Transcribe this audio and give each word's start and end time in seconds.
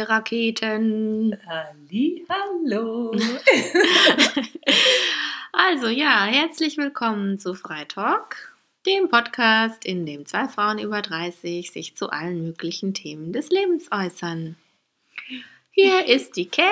Ihr 0.00 0.08
Raketen. 0.08 1.36
Halli, 1.46 2.24
hallo. 2.26 3.12
Also 5.52 5.88
ja, 5.88 6.24
herzlich 6.24 6.78
willkommen 6.78 7.38
zu 7.38 7.52
Freitalk, 7.52 8.56
dem 8.86 9.10
Podcast, 9.10 9.84
in 9.84 10.06
dem 10.06 10.24
zwei 10.24 10.48
Frauen 10.48 10.78
über 10.78 11.02
30 11.02 11.70
sich 11.70 11.96
zu 11.96 12.08
allen 12.08 12.46
möglichen 12.46 12.94
Themen 12.94 13.34
des 13.34 13.50
Lebens 13.50 13.88
äußern. 13.92 14.56
Hier 15.70 16.06
ist 16.06 16.36
die 16.36 16.48
Cat. 16.48 16.64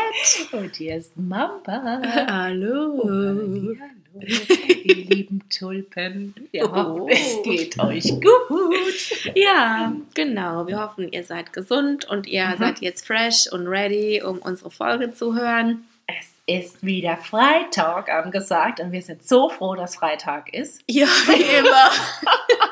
Und 0.53 0.77
hier 0.77 0.97
ist 0.97 1.15
Mamba. 1.19 2.01
Hallo. 2.31 3.03
Halli, 3.05 3.79
hallo. 3.79 4.08
Ihr 4.23 4.95
lieben 4.95 5.43
Tulpen. 5.51 6.35
Wir 6.51 6.65
Oh. 6.65 6.73
hoffen, 6.75 7.09
es 7.09 7.43
geht 7.43 7.79
euch 7.79 8.05
gut. 8.21 9.35
Ja, 9.35 9.93
genau. 10.15 10.67
Wir 10.67 10.81
hoffen, 10.81 11.11
ihr 11.13 11.25
seid 11.25 11.53
gesund 11.53 12.05
und 12.07 12.27
ihr 12.27 12.47
Mhm. 12.47 12.59
seid 12.59 12.81
jetzt 12.81 13.07
fresh 13.07 13.47
und 13.53 13.67
ready, 13.67 14.23
um 14.23 14.39
unsere 14.39 14.71
Folge 14.71 15.13
zu 15.15 15.35
hören. 15.35 15.85
Es 16.07 16.33
ist 16.47 16.85
wieder 16.85 17.17
Freitag 17.19 18.11
angesagt 18.11 18.81
und 18.81 18.93
wir 18.93 19.03
sind 19.03 19.27
so 19.27 19.51
froh, 19.51 19.75
dass 19.75 19.97
Freitag 19.97 20.53
ist. 20.55 20.83
Ja, 20.89 21.07
wie 21.27 21.43
immer. 21.59 21.91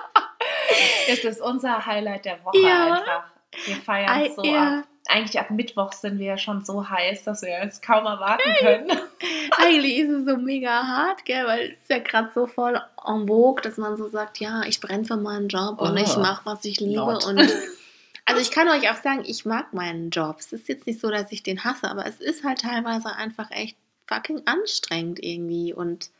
Es 1.08 1.24
ist 1.24 1.40
unser 1.40 1.86
Highlight 1.86 2.24
der 2.24 2.44
Woche 2.44 2.58
Ja. 2.58 2.94
einfach. 2.94 3.24
Wir 3.64 3.76
feiern 3.76 4.10
Ei, 4.10 4.26
es 4.26 4.36
so 4.36 4.44
ja. 4.44 4.80
ab. 4.80 4.84
Eigentlich 5.08 5.38
ab 5.38 5.50
Mittwoch 5.50 5.92
sind 5.92 6.18
wir 6.18 6.26
ja 6.26 6.38
schon 6.38 6.64
so 6.64 6.88
heiß, 6.90 7.22
dass 7.22 7.42
wir 7.42 7.60
es 7.62 7.80
kaum 7.80 8.06
erwarten 8.06 8.52
können. 8.58 8.90
Eigentlich 9.56 9.98
ist 9.98 10.10
es 10.10 10.26
so 10.26 10.36
mega 10.36 10.82
hart, 10.84 11.24
gell, 11.24 11.46
weil 11.46 11.60
es 11.70 11.80
ist 11.80 11.90
ja 11.90 11.98
gerade 12.00 12.30
so 12.34 12.48
voll 12.48 12.74
en 13.06 13.28
vogue, 13.28 13.62
dass 13.62 13.76
man 13.76 13.96
so 13.96 14.08
sagt, 14.08 14.40
ja, 14.40 14.62
ich 14.64 14.80
brenne 14.80 15.04
für 15.04 15.16
meinen 15.16 15.46
Job 15.48 15.80
und 15.80 15.92
Oh. 15.92 16.02
ich 16.02 16.16
mache, 16.16 16.44
was 16.44 16.64
ich 16.64 16.80
liebe. 16.80 16.96
Not. 16.96 17.24
Und 17.24 17.38
also 18.24 18.40
ich 18.40 18.50
kann 18.50 18.68
euch 18.68 18.90
auch 18.90 18.96
sagen, 18.96 19.22
ich 19.24 19.44
mag 19.44 19.72
meinen 19.72 20.10
Job. 20.10 20.36
Es 20.40 20.52
ist 20.52 20.68
jetzt 20.68 20.88
nicht 20.88 21.00
so, 21.00 21.08
dass 21.08 21.30
ich 21.30 21.44
den 21.44 21.62
hasse, 21.62 21.88
aber 21.88 22.04
es 22.04 22.20
ist 22.20 22.42
halt 22.42 22.62
teilweise 22.62 23.14
einfach 23.14 23.52
echt 23.52 23.76
fucking 24.08 24.42
anstrengend 24.46 25.22
irgendwie. 25.22 25.72
Und 25.72 26.10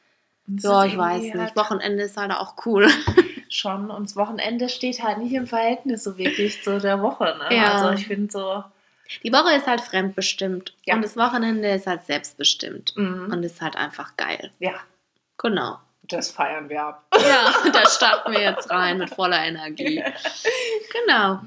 ja, 0.47 0.85
ist 0.85 0.93
ich 0.93 0.97
weiß 0.99 1.23
nicht, 1.23 1.35
halt 1.35 1.57
Wochenende 1.57 2.05
ist 2.05 2.17
halt 2.17 2.31
auch 2.31 2.55
cool. 2.67 2.89
schon. 3.49 3.91
Und 3.91 4.09
das 4.09 4.17
Wochenende 4.17 4.69
steht 4.69 5.03
halt 5.03 5.19
nicht 5.19 5.33
im 5.33 5.47
Verhältnis 5.47 6.05
so 6.05 6.17
wirklich 6.19 6.63
zu 6.63 6.79
der 6.79 7.01
Woche. 7.03 7.37
Ne? 7.49 7.57
Ja. 7.57 7.73
Also 7.75 7.91
ich 8.01 8.07
finde 8.07 8.31
so. 8.33 8.65
Die 9.23 9.33
Woche 9.33 9.55
ist 9.55 9.67
halt 9.69 9.81
fremdbestimmt 9.81 10.75
Ja. 10.85 10.95
und 10.97 11.03
das 11.03 11.17
Wochenende 11.17 11.69
ist 11.71 11.87
halt 11.87 12.05
selbstbestimmt. 12.07 12.97
mhm. 12.97 13.31
Und 13.33 13.43
ist 13.45 13.61
halt 13.63 13.77
einfach 13.77 14.17
geil. 14.17 14.51
Ja, 14.59 14.75
Genau. 15.39 15.79
das 16.03 16.31
feiern 16.31 16.69
wir 16.69 16.83
ab. 16.83 17.05
Ja, 17.15 17.53
da 17.73 17.89
starten 17.89 18.33
wir 18.33 18.41
jetzt 18.41 18.69
rein 18.71 18.99
mit 18.99 19.11
voller 19.11 19.45
Energie. 19.45 20.03
Genau. 21.07 21.41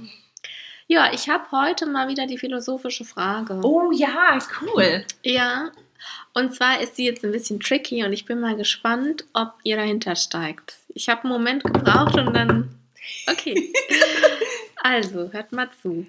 Ja, 0.87 1.11
ich 1.13 1.29
habe 1.29 1.43
heute 1.51 1.85
mal 1.85 2.07
wieder 2.07 2.25
die 2.27 2.37
philosophische 2.37 3.05
Frage. 3.05 3.59
Oh 3.63 3.91
ja, 3.91 4.39
cool. 4.61 5.05
Ja, 5.23 5.69
und 6.33 6.53
zwar 6.53 6.81
ist 6.81 6.95
sie 6.95 7.05
jetzt 7.05 7.23
ein 7.23 7.31
bisschen 7.31 7.59
tricky 7.59 8.03
und 8.03 8.13
ich 8.13 8.25
bin 8.25 8.39
mal 8.39 8.55
gespannt, 8.55 9.25
ob 9.33 9.53
ihr 9.63 9.75
dahinter 9.75 10.15
steigt. 10.15 10.77
Ich 10.89 11.09
habe 11.09 11.23
einen 11.23 11.33
Moment 11.33 11.63
gebraucht 11.63 12.17
und 12.17 12.33
dann. 12.33 12.75
Okay. 13.27 13.73
Also, 14.81 15.33
hört 15.33 15.51
mal 15.51 15.69
zu. 15.81 16.07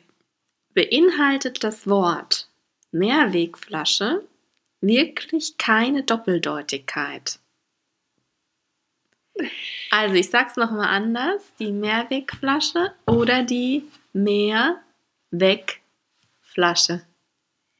Beinhaltet 0.74 1.64
das 1.64 1.88
Wort 1.88 2.48
Mehrwegflasche 2.92 4.22
wirklich 4.80 5.58
keine 5.58 6.04
Doppeldeutigkeit? 6.04 7.40
Also, 9.90 10.14
ich 10.14 10.30
sag's 10.30 10.56
nochmal 10.56 10.86
anders: 10.86 11.42
die 11.58 11.72
Mehrwegflasche 11.72 12.94
oder 13.06 13.42
die 13.42 13.82
Mehrwegflasche. 14.12 17.02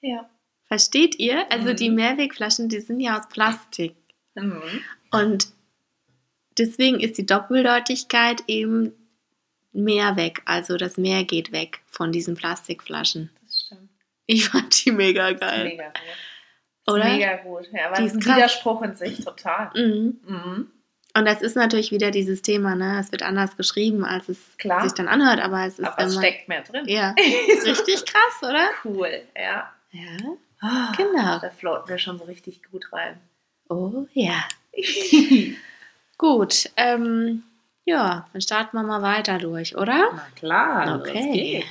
Ja. 0.00 0.28
Versteht 0.70 1.18
ihr? 1.18 1.50
Also 1.50 1.70
Mhm. 1.70 1.76
die 1.76 1.90
Mehrwegflaschen, 1.90 2.68
die 2.68 2.80
sind 2.80 3.00
ja 3.00 3.18
aus 3.18 3.28
Plastik. 3.28 3.94
Mhm. 4.36 4.62
Und 5.10 5.48
deswegen 6.58 7.00
ist 7.00 7.18
die 7.18 7.26
Doppeldeutigkeit 7.26 8.42
eben 8.46 8.92
mehr 9.72 10.16
weg. 10.16 10.42
Also 10.44 10.76
das 10.76 10.96
Meer 10.96 11.24
geht 11.24 11.52
weg 11.52 11.80
von 11.86 12.12
diesen 12.12 12.36
Plastikflaschen. 12.36 13.30
Das 13.42 13.60
stimmt. 13.66 13.90
Ich 14.26 14.48
fand 14.48 14.84
die 14.84 14.92
mega 14.92 15.32
geil. 15.32 15.64
Mega 15.64 15.86
gut. 15.88 16.94
Oder? 16.94 17.04
Mega 17.04 17.36
gut. 17.38 17.68
Ja, 17.72 17.86
aber 17.88 17.96
Die 17.96 18.02
das 18.04 18.12
ist 18.12 18.16
ein 18.18 18.20
krass. 18.22 18.36
Widerspruch 18.36 18.82
in 18.82 18.96
sich 18.96 19.24
total. 19.24 19.70
Mhm. 19.74 20.20
Mhm. 20.24 20.70
Und 21.16 21.24
das 21.24 21.42
ist 21.42 21.56
natürlich 21.56 21.90
wieder 21.90 22.12
dieses 22.12 22.40
Thema, 22.42 22.76
ne? 22.76 23.00
Es 23.00 23.10
wird 23.10 23.24
anders 23.24 23.56
geschrieben, 23.56 24.04
als 24.04 24.28
es 24.28 24.38
Klar. 24.58 24.82
sich 24.84 24.92
dann 24.92 25.08
anhört, 25.08 25.40
aber 25.40 25.66
es 25.66 25.80
ist 25.80 25.84
Aber 25.84 26.04
es 26.04 26.12
immer. 26.12 26.22
steckt 26.22 26.48
mehr 26.48 26.62
drin. 26.62 26.84
Ja, 26.86 27.14
ist 27.48 27.66
richtig 27.66 28.04
krass, 28.06 28.48
oder? 28.48 28.68
Cool, 28.84 29.22
ja. 29.36 29.72
Ja. 29.90 30.16
Ah, 30.60 30.92
Genau. 30.96 31.38
Da 31.38 31.50
floaten 31.50 31.88
wir 31.88 31.98
schon 31.98 32.18
so 32.18 32.24
richtig 32.24 32.62
gut 32.70 32.92
rein. 32.92 33.20
Oh 33.68 34.06
ja. 34.12 34.44
Gut. 36.18 36.68
Ähm, 36.76 37.42
ja, 37.84 38.26
dann 38.32 38.42
starten 38.42 38.76
wir 38.76 38.82
mal 38.82 39.02
weiter 39.02 39.38
durch, 39.38 39.76
oder? 39.76 40.10
Na 40.14 40.26
klar, 40.36 40.98
los 40.98 41.08
Okay. 41.08 41.32
geht's. 41.32 41.66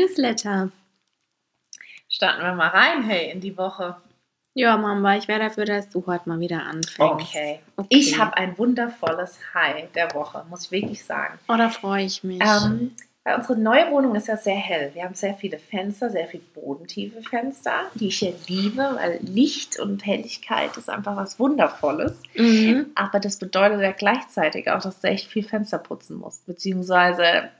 Newsletter. 0.00 0.70
Starten 2.08 2.42
wir 2.42 2.54
mal 2.54 2.68
rein, 2.68 3.02
hey, 3.02 3.30
in 3.30 3.40
die 3.40 3.56
Woche. 3.56 3.96
Ja, 4.54 4.76
Mamba, 4.76 5.16
ich 5.16 5.28
wäre 5.28 5.40
dafür, 5.40 5.64
dass 5.64 5.88
du 5.90 6.04
heute 6.06 6.28
mal 6.28 6.40
wieder 6.40 6.64
anfängst. 6.64 7.00
Okay. 7.00 7.60
Okay. 7.76 7.88
Ich 7.88 8.18
habe 8.18 8.36
ein 8.36 8.58
wundervolles 8.58 9.38
High 9.54 9.90
der 9.92 10.12
Woche, 10.14 10.44
muss 10.50 10.64
ich 10.66 10.70
wirklich 10.72 11.04
sagen. 11.04 11.38
Oh, 11.48 11.54
da 11.56 11.68
freue 11.68 12.04
ich 12.04 12.24
mich. 12.24 12.42
Ähm, 12.42 12.90
weil 13.22 13.36
unsere 13.36 13.58
neue 13.58 13.90
Wohnung 13.92 14.16
ist 14.16 14.28
ja 14.28 14.36
sehr 14.36 14.56
hell. 14.56 14.90
Wir 14.94 15.04
haben 15.04 15.14
sehr 15.14 15.34
viele 15.34 15.58
Fenster, 15.58 16.10
sehr 16.10 16.26
viel 16.26 16.40
bodentiefe 16.54 17.22
Fenster, 17.22 17.90
die 17.94 18.08
ich 18.08 18.22
ja 18.22 18.32
liebe, 18.48 18.98
weil 18.98 19.20
Licht 19.22 19.78
und 19.78 20.04
Helligkeit 20.04 20.76
ist 20.76 20.90
einfach 20.90 21.16
was 21.16 21.38
Wundervolles. 21.38 22.20
mhm. 22.34 22.86
Aber 22.96 23.20
das 23.20 23.38
bedeutet 23.38 23.82
ja 23.82 23.92
gleichzeitig 23.92 24.70
auch, 24.70 24.82
dass 24.82 25.00
du 25.00 25.08
echt 25.08 25.28
viel 25.28 25.44
Fenster 25.44 25.78
putzen 25.78 26.18
musst. 26.18 26.46
Beziehungsweise, 26.46 27.50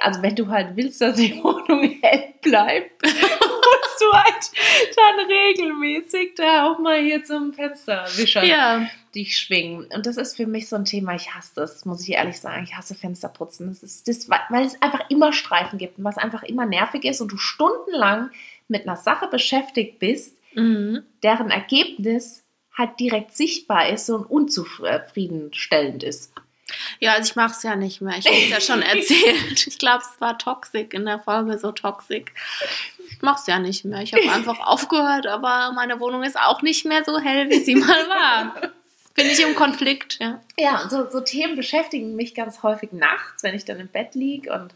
also 0.00 0.22
wenn 0.22 0.36
du 0.36 0.48
halt 0.48 0.76
willst, 0.76 1.00
dass 1.00 1.16
die 1.16 1.34
Wohnung 1.42 1.98
hell 2.02 2.34
bleibt, 2.42 3.02
musst 3.02 4.00
du 4.00 4.12
halt 4.12 4.50
dann 4.96 5.26
regelmäßig 5.26 6.34
da 6.36 6.70
auch 6.70 6.78
mal 6.78 7.00
hier 7.00 7.24
zum 7.24 7.52
Fensterwischer 7.52 8.44
Ja, 8.44 8.86
dich 9.14 9.38
schwingen. 9.38 9.88
Und 9.94 10.06
das 10.06 10.16
ist 10.16 10.36
für 10.36 10.46
mich 10.46 10.68
so 10.68 10.76
ein 10.76 10.84
Thema, 10.84 11.14
ich 11.14 11.34
hasse 11.34 11.52
das, 11.56 11.84
muss 11.84 12.02
ich 12.02 12.14
ehrlich 12.14 12.40
sagen. 12.40 12.64
Ich 12.64 12.76
hasse 12.76 12.94
Fensterputzen. 12.94 13.68
Das 13.68 13.82
ist 13.82 14.08
das, 14.08 14.28
weil 14.28 14.64
es 14.64 14.80
einfach 14.80 15.08
immer 15.10 15.32
Streifen 15.32 15.78
gibt 15.78 15.98
und 15.98 16.04
was 16.04 16.18
einfach 16.18 16.42
immer 16.42 16.66
nervig 16.66 17.04
ist 17.04 17.20
und 17.20 17.32
du 17.32 17.36
stundenlang 17.36 18.30
mit 18.68 18.86
einer 18.86 18.96
Sache 18.96 19.26
beschäftigt 19.28 19.98
bist, 19.98 20.36
mhm. 20.54 21.02
deren 21.22 21.50
Ergebnis 21.50 22.44
halt 22.76 22.98
direkt 23.00 23.36
sichtbar 23.36 23.88
ist 23.88 24.08
und 24.10 24.24
unzufriedenstellend 24.24 26.02
ist. 26.02 26.32
Ja, 26.98 27.12
also 27.12 27.30
ich 27.30 27.36
mache 27.36 27.52
es 27.52 27.62
ja 27.62 27.76
nicht 27.76 28.00
mehr. 28.00 28.16
Ich 28.18 28.26
habe 28.26 28.36
es 28.36 28.48
ja 28.48 28.60
schon 28.60 28.82
erzählt. 28.82 29.66
Ich 29.66 29.78
glaube, 29.78 30.02
es 30.02 30.20
war 30.20 30.38
toxisch 30.38 30.88
in 30.92 31.04
der 31.04 31.18
Folge, 31.18 31.58
so 31.58 31.72
toxisch. 31.72 32.26
Ich 33.10 33.22
mache 33.22 33.40
es 33.40 33.46
ja 33.46 33.58
nicht 33.58 33.84
mehr. 33.84 34.02
Ich 34.02 34.12
habe 34.12 34.30
einfach 34.30 34.60
aufgehört, 34.66 35.26
aber 35.26 35.72
meine 35.74 36.00
Wohnung 36.00 36.22
ist 36.22 36.38
auch 36.38 36.62
nicht 36.62 36.84
mehr 36.84 37.04
so 37.04 37.18
hell, 37.18 37.50
wie 37.50 37.60
sie 37.60 37.74
mal 37.74 38.08
war. 38.08 38.70
Bin 39.14 39.26
ich 39.26 39.40
im 39.40 39.54
Konflikt, 39.54 40.18
ja. 40.20 40.40
Ja, 40.58 40.82
und 40.82 40.90
so, 40.90 41.08
so 41.10 41.20
Themen 41.20 41.56
beschäftigen 41.56 42.16
mich 42.16 42.34
ganz 42.34 42.62
häufig 42.62 42.92
nachts, 42.92 43.42
wenn 43.42 43.54
ich 43.54 43.64
dann 43.64 43.80
im 43.80 43.88
Bett 43.88 44.14
liege 44.14 44.52
und 44.52 44.74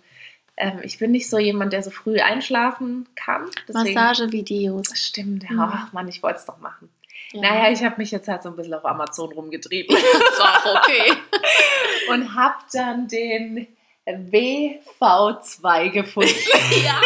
ähm, 0.57 0.81
ich 0.83 0.99
bin 0.99 1.11
nicht 1.11 1.29
so 1.29 1.39
jemand, 1.39 1.73
der 1.73 1.83
so 1.83 1.91
früh 1.91 2.21
einschlafen 2.21 3.09
kann. 3.17 3.51
Massagevideos. 3.73 4.89
Das 4.89 5.01
stimmt, 5.01 5.45
ja. 5.45 5.51
Mhm. 5.51 5.61
Ach 5.61 5.93
Mann, 5.93 6.09
ich 6.09 6.23
wollte 6.23 6.39
es 6.39 6.47
doch 6.47 6.59
machen. 6.59 6.89
Ja. 7.35 7.41
Naja, 7.41 7.73
ich 7.73 7.83
habe 7.83 7.97
mich 7.99 8.13
jetzt 8.13 8.29
halt 8.29 8.45
so 8.45 8.51
ein 8.51 8.57
bisschen 8.57 8.75
auf 8.75 8.85
Amazon 8.85 9.33
rumgetrieben 9.33 9.97
ist 9.97 10.41
auch 10.41 10.77
okay. 10.77 11.13
und 12.09 12.35
habe 12.35 12.55
dann 12.73 13.09
den 13.09 13.67
WV2 14.07 15.91
gefunden. 15.91 16.31
ja. 16.85 17.01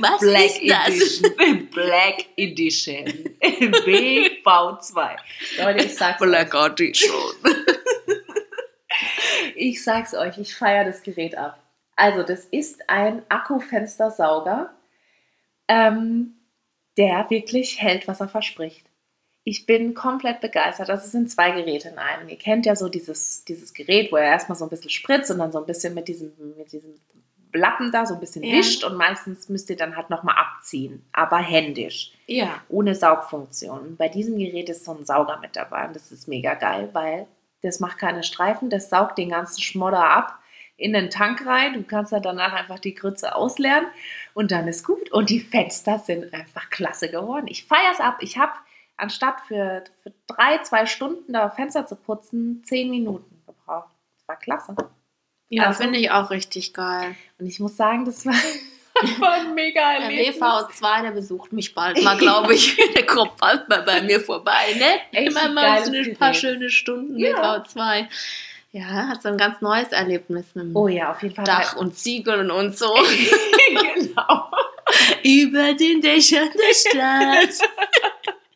Was 0.00 0.20
Black 0.20 0.62
ist 0.62 0.70
das? 0.70 0.88
Edition. 0.88 1.68
Black 1.70 2.24
Edition. 2.36 3.04
WV2. 3.40 5.16
Leute, 5.58 5.84
ich 5.84 5.94
sag's 5.94 6.22
euch. 6.22 6.54
Edition. 6.54 7.34
Ich 9.54 9.82
sag's 9.84 10.14
euch, 10.14 10.38
ich 10.38 10.54
feiere 10.54 10.84
das 10.84 11.02
Gerät 11.02 11.36
ab. 11.36 11.58
Also, 11.96 12.22
das 12.22 12.44
ist 12.46 12.88
ein 12.88 13.22
Akkufenstersauger, 13.28 14.72
ähm, 15.66 16.37
der 16.98 17.26
wirklich 17.30 17.80
hält, 17.80 18.06
was 18.08 18.20
er 18.20 18.28
verspricht. 18.28 18.84
Ich 19.44 19.64
bin 19.64 19.94
komplett 19.94 20.40
begeistert. 20.40 20.90
Das 20.90 21.10
sind 21.10 21.30
zwei 21.30 21.52
Geräte 21.52 21.88
in 21.88 21.98
einem. 21.98 22.28
Ihr 22.28 22.36
kennt 22.36 22.66
ja 22.66 22.76
so 22.76 22.88
dieses, 22.90 23.44
dieses 23.44 23.72
Gerät, 23.72 24.12
wo 24.12 24.16
er 24.16 24.24
erstmal 24.24 24.58
so 24.58 24.64
ein 24.66 24.68
bisschen 24.70 24.90
spritzt 24.90 25.30
und 25.30 25.38
dann 25.38 25.52
so 25.52 25.58
ein 25.60 25.64
bisschen 25.66 25.94
mit 25.94 26.08
diesem, 26.08 26.32
mit 26.58 26.70
diesem 26.72 26.94
Lappen 27.54 27.90
da 27.92 28.04
so 28.04 28.12
ein 28.14 28.20
bisschen 28.20 28.42
Ja. 28.44 28.58
wischt 28.58 28.84
und 28.84 28.96
meistens 28.96 29.48
müsst 29.48 29.70
ihr 29.70 29.76
dann 29.76 29.96
halt 29.96 30.10
nochmal 30.10 30.34
abziehen, 30.36 31.02
aber 31.12 31.38
händisch, 31.38 32.12
Ja. 32.26 32.60
ohne 32.68 32.94
Saugfunktion. 32.94 33.96
Bei 33.96 34.08
diesem 34.08 34.36
Gerät 34.38 34.68
ist 34.68 34.84
so 34.84 34.92
ein 34.94 35.06
Sauger 35.06 35.38
mit 35.40 35.56
dabei 35.56 35.86
und 35.86 35.96
das 35.96 36.12
ist 36.12 36.28
mega 36.28 36.52
geil, 36.54 36.90
weil 36.92 37.26
das 37.62 37.80
macht 37.80 37.96
keine 37.96 38.22
Streifen, 38.22 38.68
das 38.68 38.90
saugt 38.90 39.16
den 39.16 39.30
ganzen 39.30 39.62
Schmodder 39.62 40.04
ab 40.04 40.38
in 40.78 40.94
den 40.94 41.10
Tank 41.10 41.44
rein. 41.44 41.74
Du 41.74 41.82
kannst 41.82 42.12
dann 42.12 42.22
danach 42.22 42.54
einfach 42.54 42.78
die 42.78 42.94
Grütze 42.94 43.34
ausleeren 43.34 43.86
und 44.32 44.50
dann 44.52 44.66
ist 44.68 44.84
gut. 44.86 45.10
Und 45.12 45.28
die 45.28 45.40
Fenster 45.40 45.98
sind 45.98 46.32
einfach 46.32 46.70
klasse 46.70 47.10
geworden. 47.10 47.46
Ich 47.48 47.66
feiere 47.66 47.92
es 47.92 48.00
ab. 48.00 48.18
Ich 48.20 48.38
habe 48.38 48.52
anstatt 48.96 49.40
für, 49.46 49.84
für 50.02 50.12
drei, 50.26 50.58
zwei 50.62 50.86
Stunden 50.86 51.32
da 51.34 51.50
Fenster 51.50 51.86
zu 51.86 51.96
putzen, 51.96 52.62
zehn 52.64 52.88
Minuten 52.90 53.42
gebraucht. 53.46 53.90
Das 54.16 54.28
war 54.28 54.36
klasse. 54.36 54.74
Ja, 55.50 55.64
Also- 55.66 55.82
finde 55.82 55.98
ich 55.98 56.10
auch 56.10 56.30
richtig 56.30 56.72
geil. 56.74 57.14
Und 57.38 57.46
ich 57.46 57.58
muss 57.60 57.76
sagen, 57.76 58.04
das 58.04 58.24
war, 58.26 58.34
war 59.20 59.32
ein 59.34 59.54
mega 59.54 59.80
Der 59.98 60.00
Erlebnis. 60.10 60.40
WV2, 60.40 61.02
der 61.02 61.10
besucht 61.12 61.52
mich 61.52 61.74
bald 61.74 62.02
mal, 62.04 62.16
glaube 62.18 62.54
ich. 62.54 62.76
Der 62.94 63.06
kommt 63.06 63.36
bald 63.38 63.68
mal 63.68 63.82
bei 63.82 64.02
mir 64.02 64.20
vorbei, 64.20 64.74
ne? 64.76 65.00
Echt 65.12 65.30
Immer 65.30 65.48
mal 65.48 65.84
so 65.84 65.92
ein 65.92 66.16
paar 66.16 66.34
schöne 66.34 66.68
Stunden 66.70 67.16
Ja. 67.18 67.56
WV2. 67.64 68.06
Ja, 68.78 69.08
hat 69.08 69.22
so 69.22 69.28
ein 69.28 69.36
ganz 69.36 69.60
neues 69.60 69.88
Erlebnis 69.88 70.54
mit 70.54 70.66
dem 70.66 70.76
Oh 70.76 70.86
ja, 70.86 71.10
auf 71.10 71.20
jeden 71.22 71.34
Fall. 71.34 71.44
Dach 71.44 71.74
und 71.76 71.98
Ziegeln 71.98 72.48
und 72.48 72.78
so. 72.78 72.94
genau. 73.94 74.50
Über 75.24 75.74
den 75.74 76.00
Dächern 76.00 76.48
der 76.54 76.74
Stadt. 76.74 77.58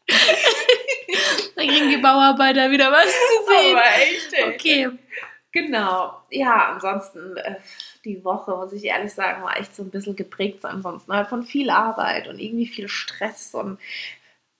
da 1.56 1.62
kriegen 1.62 1.90
die 1.90 1.96
Bauarbeiter 1.96 2.70
wieder 2.70 2.92
was 2.92 3.06
zu 3.06 3.46
sehen. 3.48 3.76
Aber 3.76 3.84
echt, 3.96 4.32
ey. 4.32 4.54
Okay. 4.54 4.90
Genau. 5.50 6.22
Ja, 6.30 6.70
ansonsten 6.72 7.36
äh, 7.38 7.56
die 8.04 8.24
Woche, 8.24 8.52
muss 8.52 8.72
ich 8.72 8.84
ehrlich 8.84 9.12
sagen, 9.12 9.42
war 9.42 9.58
echt 9.58 9.74
so 9.74 9.82
ein 9.82 9.90
bisschen 9.90 10.14
geprägt 10.14 10.62
so 10.62 10.68
ansonsten 10.68 11.12
halt 11.12 11.26
von 11.26 11.42
viel 11.42 11.68
Arbeit 11.68 12.28
und 12.28 12.38
irgendwie 12.38 12.68
viel 12.68 12.88
Stress 12.88 13.54
und 13.54 13.78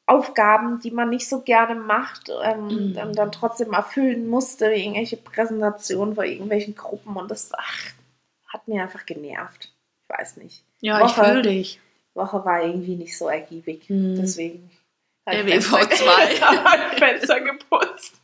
Aufgaben, 0.06 0.80
die 0.80 0.90
man 0.90 1.10
nicht 1.10 1.28
so 1.28 1.40
gerne 1.40 1.74
macht, 1.74 2.28
ähm, 2.42 2.66
Mhm. 2.92 2.96
und 2.98 3.14
dann 3.16 3.32
trotzdem 3.32 3.72
erfüllen 3.72 4.28
musste, 4.28 4.66
irgendwelche 4.72 5.16
Präsentationen 5.16 6.14
vor 6.14 6.24
irgendwelchen 6.24 6.74
Gruppen 6.74 7.16
und 7.16 7.30
das 7.30 7.50
ach, 7.56 7.78
hat 8.52 8.66
mir 8.68 8.82
einfach 8.82 9.06
genervt. 9.06 9.72
Ich 10.02 10.18
weiß 10.18 10.36
nicht. 10.38 10.64
Ja, 10.80 10.98
ich 11.06 11.16
Woche. 11.16 11.24
fühle 11.24 11.42
dich. 11.42 11.80
Woche 12.14 12.44
war 12.44 12.62
irgendwie 12.62 12.96
nicht 12.96 13.16
so 13.16 13.28
ergiebig. 13.28 13.88
Mhm. 13.88 14.16
Deswegen. 14.16 14.70
Der 15.26 15.38
hab 15.38 15.46
ich 15.46 15.54
WV2. 15.54 15.86
Fenster- 15.86 16.64
hab 16.64 16.92
ich 16.92 16.98
Fenster 16.98 17.40
geputzt. 17.52 18.20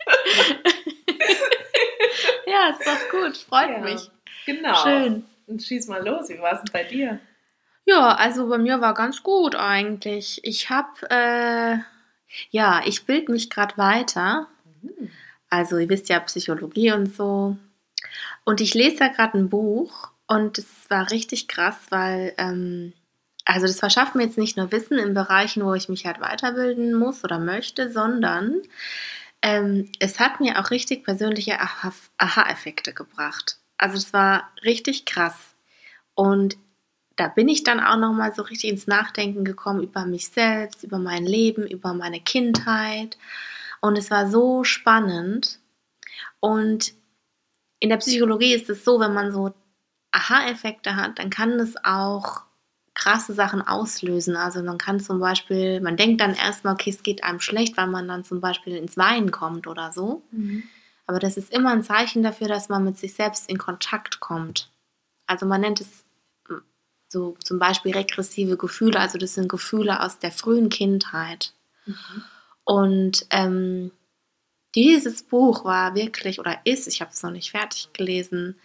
Ja, 2.46 2.70
ist 2.70 2.86
doch 2.86 3.10
gut. 3.10 3.36
Freut 3.36 3.70
Ja. 3.70 3.78
mich. 3.78 4.10
Genau. 4.46 4.74
Schön. 4.82 5.24
Und 5.46 5.62
schieß 5.62 5.86
mal 5.88 6.06
los, 6.06 6.28
wie 6.28 6.38
war 6.40 6.52
es 6.54 6.60
denn 6.62 6.72
bei 6.72 6.84
dir? 6.84 7.20
Ja, 7.88 8.14
also 8.16 8.48
bei 8.50 8.58
mir 8.58 8.82
war 8.82 8.92
ganz 8.92 9.22
gut 9.22 9.54
eigentlich. 9.54 10.40
Ich 10.44 10.68
habe, 10.68 11.08
äh, 11.10 11.78
ja, 12.50 12.82
ich 12.84 13.06
bilde 13.06 13.32
mich 13.32 13.48
gerade 13.48 13.78
weiter. 13.78 14.46
Mhm. 14.82 15.10
Also 15.48 15.78
ihr 15.78 15.88
wisst 15.88 16.10
ja 16.10 16.20
Psychologie 16.20 16.92
und 16.92 17.14
so. 17.14 17.56
Und 18.44 18.60
ich 18.60 18.74
lese 18.74 18.98
da 18.98 19.08
gerade 19.08 19.38
ein 19.38 19.48
Buch 19.48 20.10
und 20.26 20.58
es 20.58 20.66
war 20.90 21.10
richtig 21.10 21.48
krass, 21.48 21.76
weil, 21.90 22.34
ähm, 22.38 22.92
also 23.46 23.66
das 23.66 23.78
verschafft 23.80 24.14
mir 24.14 24.24
jetzt 24.24 24.38
nicht 24.38 24.58
nur 24.58 24.72
Wissen 24.72 24.98
in 24.98 25.14
Bereichen, 25.14 25.64
wo 25.64 25.74
ich 25.74 25.88
mich 25.88 26.06
halt 26.06 26.20
weiterbilden 26.20 26.94
muss 26.94 27.24
oder 27.24 27.38
möchte, 27.38 27.90
sondern 27.90 28.62
ähm, 29.42 29.90
es 30.00 30.20
hat 30.20 30.40
mir 30.40 30.60
auch 30.60 30.70
richtig 30.70 31.04
persönliche 31.04 31.60
Aha- 31.60 31.92
Aha-Effekte 32.18 32.92
gebracht. 32.94 33.58
Also 33.78 33.96
es 33.96 34.12
war 34.12 34.50
richtig 34.64 35.06
krass. 35.06 35.54
Und 36.14 36.58
da 37.18 37.26
bin 37.26 37.48
ich 37.48 37.64
dann 37.64 37.80
auch 37.80 37.96
nochmal 37.96 38.32
so 38.32 38.42
richtig 38.42 38.70
ins 38.70 38.86
Nachdenken 38.86 39.44
gekommen 39.44 39.82
über 39.82 40.06
mich 40.06 40.28
selbst, 40.28 40.84
über 40.84 40.98
mein 40.98 41.26
Leben, 41.26 41.66
über 41.66 41.92
meine 41.92 42.20
Kindheit. 42.20 43.18
Und 43.80 43.98
es 43.98 44.10
war 44.10 44.30
so 44.30 44.62
spannend. 44.62 45.58
Und 46.38 46.94
in 47.80 47.88
der 47.88 47.96
Psychologie 47.96 48.54
ist 48.54 48.70
es 48.70 48.84
so, 48.84 49.00
wenn 49.00 49.14
man 49.14 49.32
so 49.32 49.52
Aha-Effekte 50.12 50.94
hat, 50.94 51.18
dann 51.18 51.28
kann 51.28 51.50
es 51.58 51.74
auch 51.84 52.42
krasse 52.94 53.32
Sachen 53.34 53.62
auslösen. 53.62 54.36
Also 54.36 54.62
man 54.62 54.78
kann 54.78 55.00
zum 55.00 55.18
Beispiel, 55.18 55.80
man 55.80 55.96
denkt 55.96 56.20
dann 56.20 56.34
erstmal, 56.34 56.74
okay, 56.74 56.90
es 56.90 57.02
geht 57.02 57.24
einem 57.24 57.40
schlecht, 57.40 57.76
weil 57.76 57.88
man 57.88 58.06
dann 58.06 58.24
zum 58.24 58.40
Beispiel 58.40 58.76
ins 58.76 58.96
Weinen 58.96 59.32
kommt 59.32 59.66
oder 59.66 59.90
so. 59.90 60.22
Aber 61.06 61.18
das 61.18 61.36
ist 61.36 61.52
immer 61.52 61.70
ein 61.70 61.82
Zeichen 61.82 62.22
dafür, 62.22 62.46
dass 62.46 62.68
man 62.68 62.84
mit 62.84 62.96
sich 62.96 63.14
selbst 63.14 63.50
in 63.50 63.58
Kontakt 63.58 64.20
kommt. 64.20 64.70
Also 65.26 65.46
man 65.46 65.60
nennt 65.60 65.80
es 65.80 66.04
so 67.08 67.36
zum 67.42 67.58
Beispiel 67.58 67.92
regressive 67.92 68.56
Gefühle, 68.56 68.98
also 69.00 69.18
das 69.18 69.34
sind 69.34 69.48
Gefühle 69.48 70.02
aus 70.02 70.18
der 70.18 70.30
frühen 70.32 70.68
Kindheit. 70.68 71.52
Und 72.64 73.26
ähm, 73.30 73.90
dieses 74.74 75.22
Buch 75.22 75.64
war 75.64 75.94
wirklich 75.94 76.38
oder 76.38 76.60
ist, 76.64 76.86
ich 76.86 77.00
habe 77.00 77.10
es 77.10 77.22
noch 77.22 77.30
nicht 77.30 77.50
fertig 77.50 77.88
gelesen, 77.94 78.60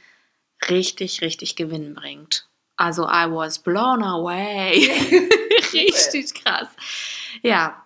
richtig, 0.70 1.22
richtig 1.22 1.56
gewinnbringend. 1.56 2.48
Also 2.76 3.04
I 3.06 3.28
was 3.30 3.60
blown 3.60 4.04
away. 4.04 4.90
richtig 5.74 6.34
krass. 6.34 6.68
Ja, 7.42 7.84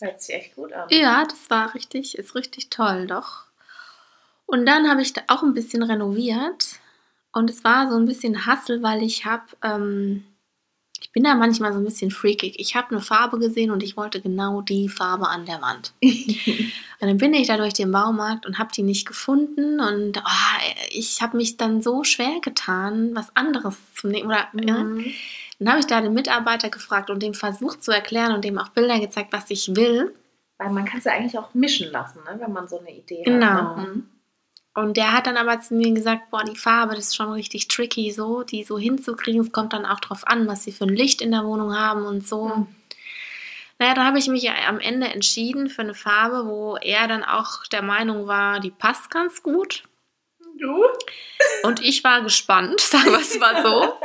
Hört 0.00 0.20
sich 0.20 0.34
echt 0.34 0.54
gut 0.54 0.72
an. 0.74 0.88
ja, 0.90 1.24
das 1.24 1.48
war 1.48 1.74
richtig, 1.74 2.18
ist 2.18 2.34
richtig 2.34 2.68
toll, 2.68 3.06
doch. 3.06 3.46
Und 4.44 4.66
dann 4.66 4.88
habe 4.88 5.02
ich 5.02 5.12
da 5.12 5.22
auch 5.28 5.42
ein 5.42 5.54
bisschen 5.54 5.82
renoviert 5.82 6.78
und 7.36 7.50
es 7.50 7.64
war 7.64 7.90
so 7.90 7.96
ein 7.96 8.06
bisschen 8.06 8.46
Hassel, 8.46 8.82
weil 8.82 9.02
ich 9.02 9.26
habe, 9.26 9.44
ähm, 9.62 10.24
ich 10.98 11.12
bin 11.12 11.22
da 11.24 11.34
manchmal 11.34 11.72
so 11.74 11.78
ein 11.78 11.84
bisschen 11.84 12.10
freakig. 12.10 12.58
Ich 12.58 12.74
habe 12.74 12.90
eine 12.90 13.00
Farbe 13.02 13.38
gesehen 13.38 13.70
und 13.70 13.82
ich 13.82 13.96
wollte 13.96 14.22
genau 14.22 14.62
die 14.62 14.88
Farbe 14.88 15.28
an 15.28 15.44
der 15.44 15.60
Wand. 15.60 15.92
Und 16.98 17.08
dann 17.08 17.18
bin 17.18 17.34
ich 17.34 17.46
da 17.46 17.58
durch 17.58 17.74
den 17.74 17.92
Baumarkt 17.92 18.46
und 18.46 18.58
habe 18.58 18.70
die 18.74 18.82
nicht 18.82 19.06
gefunden 19.06 19.80
und 19.80 20.16
oh, 20.16 20.60
ich 20.88 21.20
habe 21.20 21.36
mich 21.36 21.58
dann 21.58 21.82
so 21.82 22.04
schwer 22.04 22.40
getan, 22.40 23.14
was 23.14 23.36
anderes 23.36 23.76
zu 23.94 24.08
nehmen. 24.08 24.28
Oder, 24.28 24.48
ja. 24.54 24.78
Mhm. 24.78 25.04
Dann 25.58 25.68
habe 25.68 25.80
ich 25.80 25.86
da 25.86 26.00
den 26.00 26.14
Mitarbeiter 26.14 26.70
gefragt 26.70 27.10
und 27.10 27.22
dem 27.22 27.34
versucht 27.34 27.84
zu 27.84 27.92
erklären 27.92 28.32
und 28.32 28.46
dem 28.46 28.56
auch 28.56 28.70
Bilder 28.70 28.98
gezeigt, 28.98 29.34
was 29.34 29.50
ich 29.50 29.76
will. 29.76 30.14
Weil 30.56 30.70
man 30.70 30.86
kann 30.86 31.00
es 31.00 31.04
ja 31.04 31.12
eigentlich 31.12 31.36
auch 31.36 31.52
mischen 31.52 31.92
lassen, 31.92 32.20
ne? 32.24 32.40
wenn 32.40 32.52
man 32.54 32.66
so 32.66 32.78
eine 32.78 32.96
Idee 32.96 33.24
Genau. 33.24 33.46
hat. 33.46 33.76
Ne? 33.76 33.82
Mhm. 33.82 34.08
Und 34.76 34.98
der 34.98 35.12
hat 35.12 35.26
dann 35.26 35.38
aber 35.38 35.58
zu 35.62 35.72
mir 35.72 35.94
gesagt, 35.94 36.30
boah, 36.30 36.44
die 36.44 36.54
Farbe, 36.54 36.94
das 36.94 37.06
ist 37.06 37.16
schon 37.16 37.32
richtig 37.32 37.66
tricky, 37.68 38.12
so, 38.12 38.42
die 38.42 38.62
so 38.62 38.78
hinzukriegen. 38.78 39.40
Es 39.40 39.50
kommt 39.50 39.72
dann 39.72 39.86
auch 39.86 40.00
drauf 40.00 40.26
an, 40.26 40.46
was 40.46 40.64
sie 40.64 40.72
für 40.72 40.84
ein 40.84 40.94
Licht 40.94 41.22
in 41.22 41.30
der 41.30 41.44
Wohnung 41.44 41.74
haben 41.74 42.04
und 42.04 42.28
so. 42.28 42.48
Mhm. 42.48 42.66
Naja, 43.78 43.94
da 43.94 44.04
habe 44.04 44.18
ich 44.18 44.28
mich 44.28 44.50
am 44.50 44.78
Ende 44.78 45.08
entschieden 45.08 45.70
für 45.70 45.80
eine 45.80 45.94
Farbe, 45.94 46.46
wo 46.46 46.76
er 46.76 47.08
dann 47.08 47.24
auch 47.24 47.64
der 47.72 47.80
Meinung 47.80 48.26
war, 48.26 48.60
die 48.60 48.70
passt 48.70 49.10
ganz 49.10 49.42
gut. 49.42 49.84
Du? 50.58 50.84
Und 51.62 51.82
ich 51.82 52.04
war 52.04 52.20
gespannt, 52.20 52.78
sagen 52.82 53.12
wir 53.12 53.20
es 53.20 53.38
mal 53.38 53.62
so. 53.62 53.98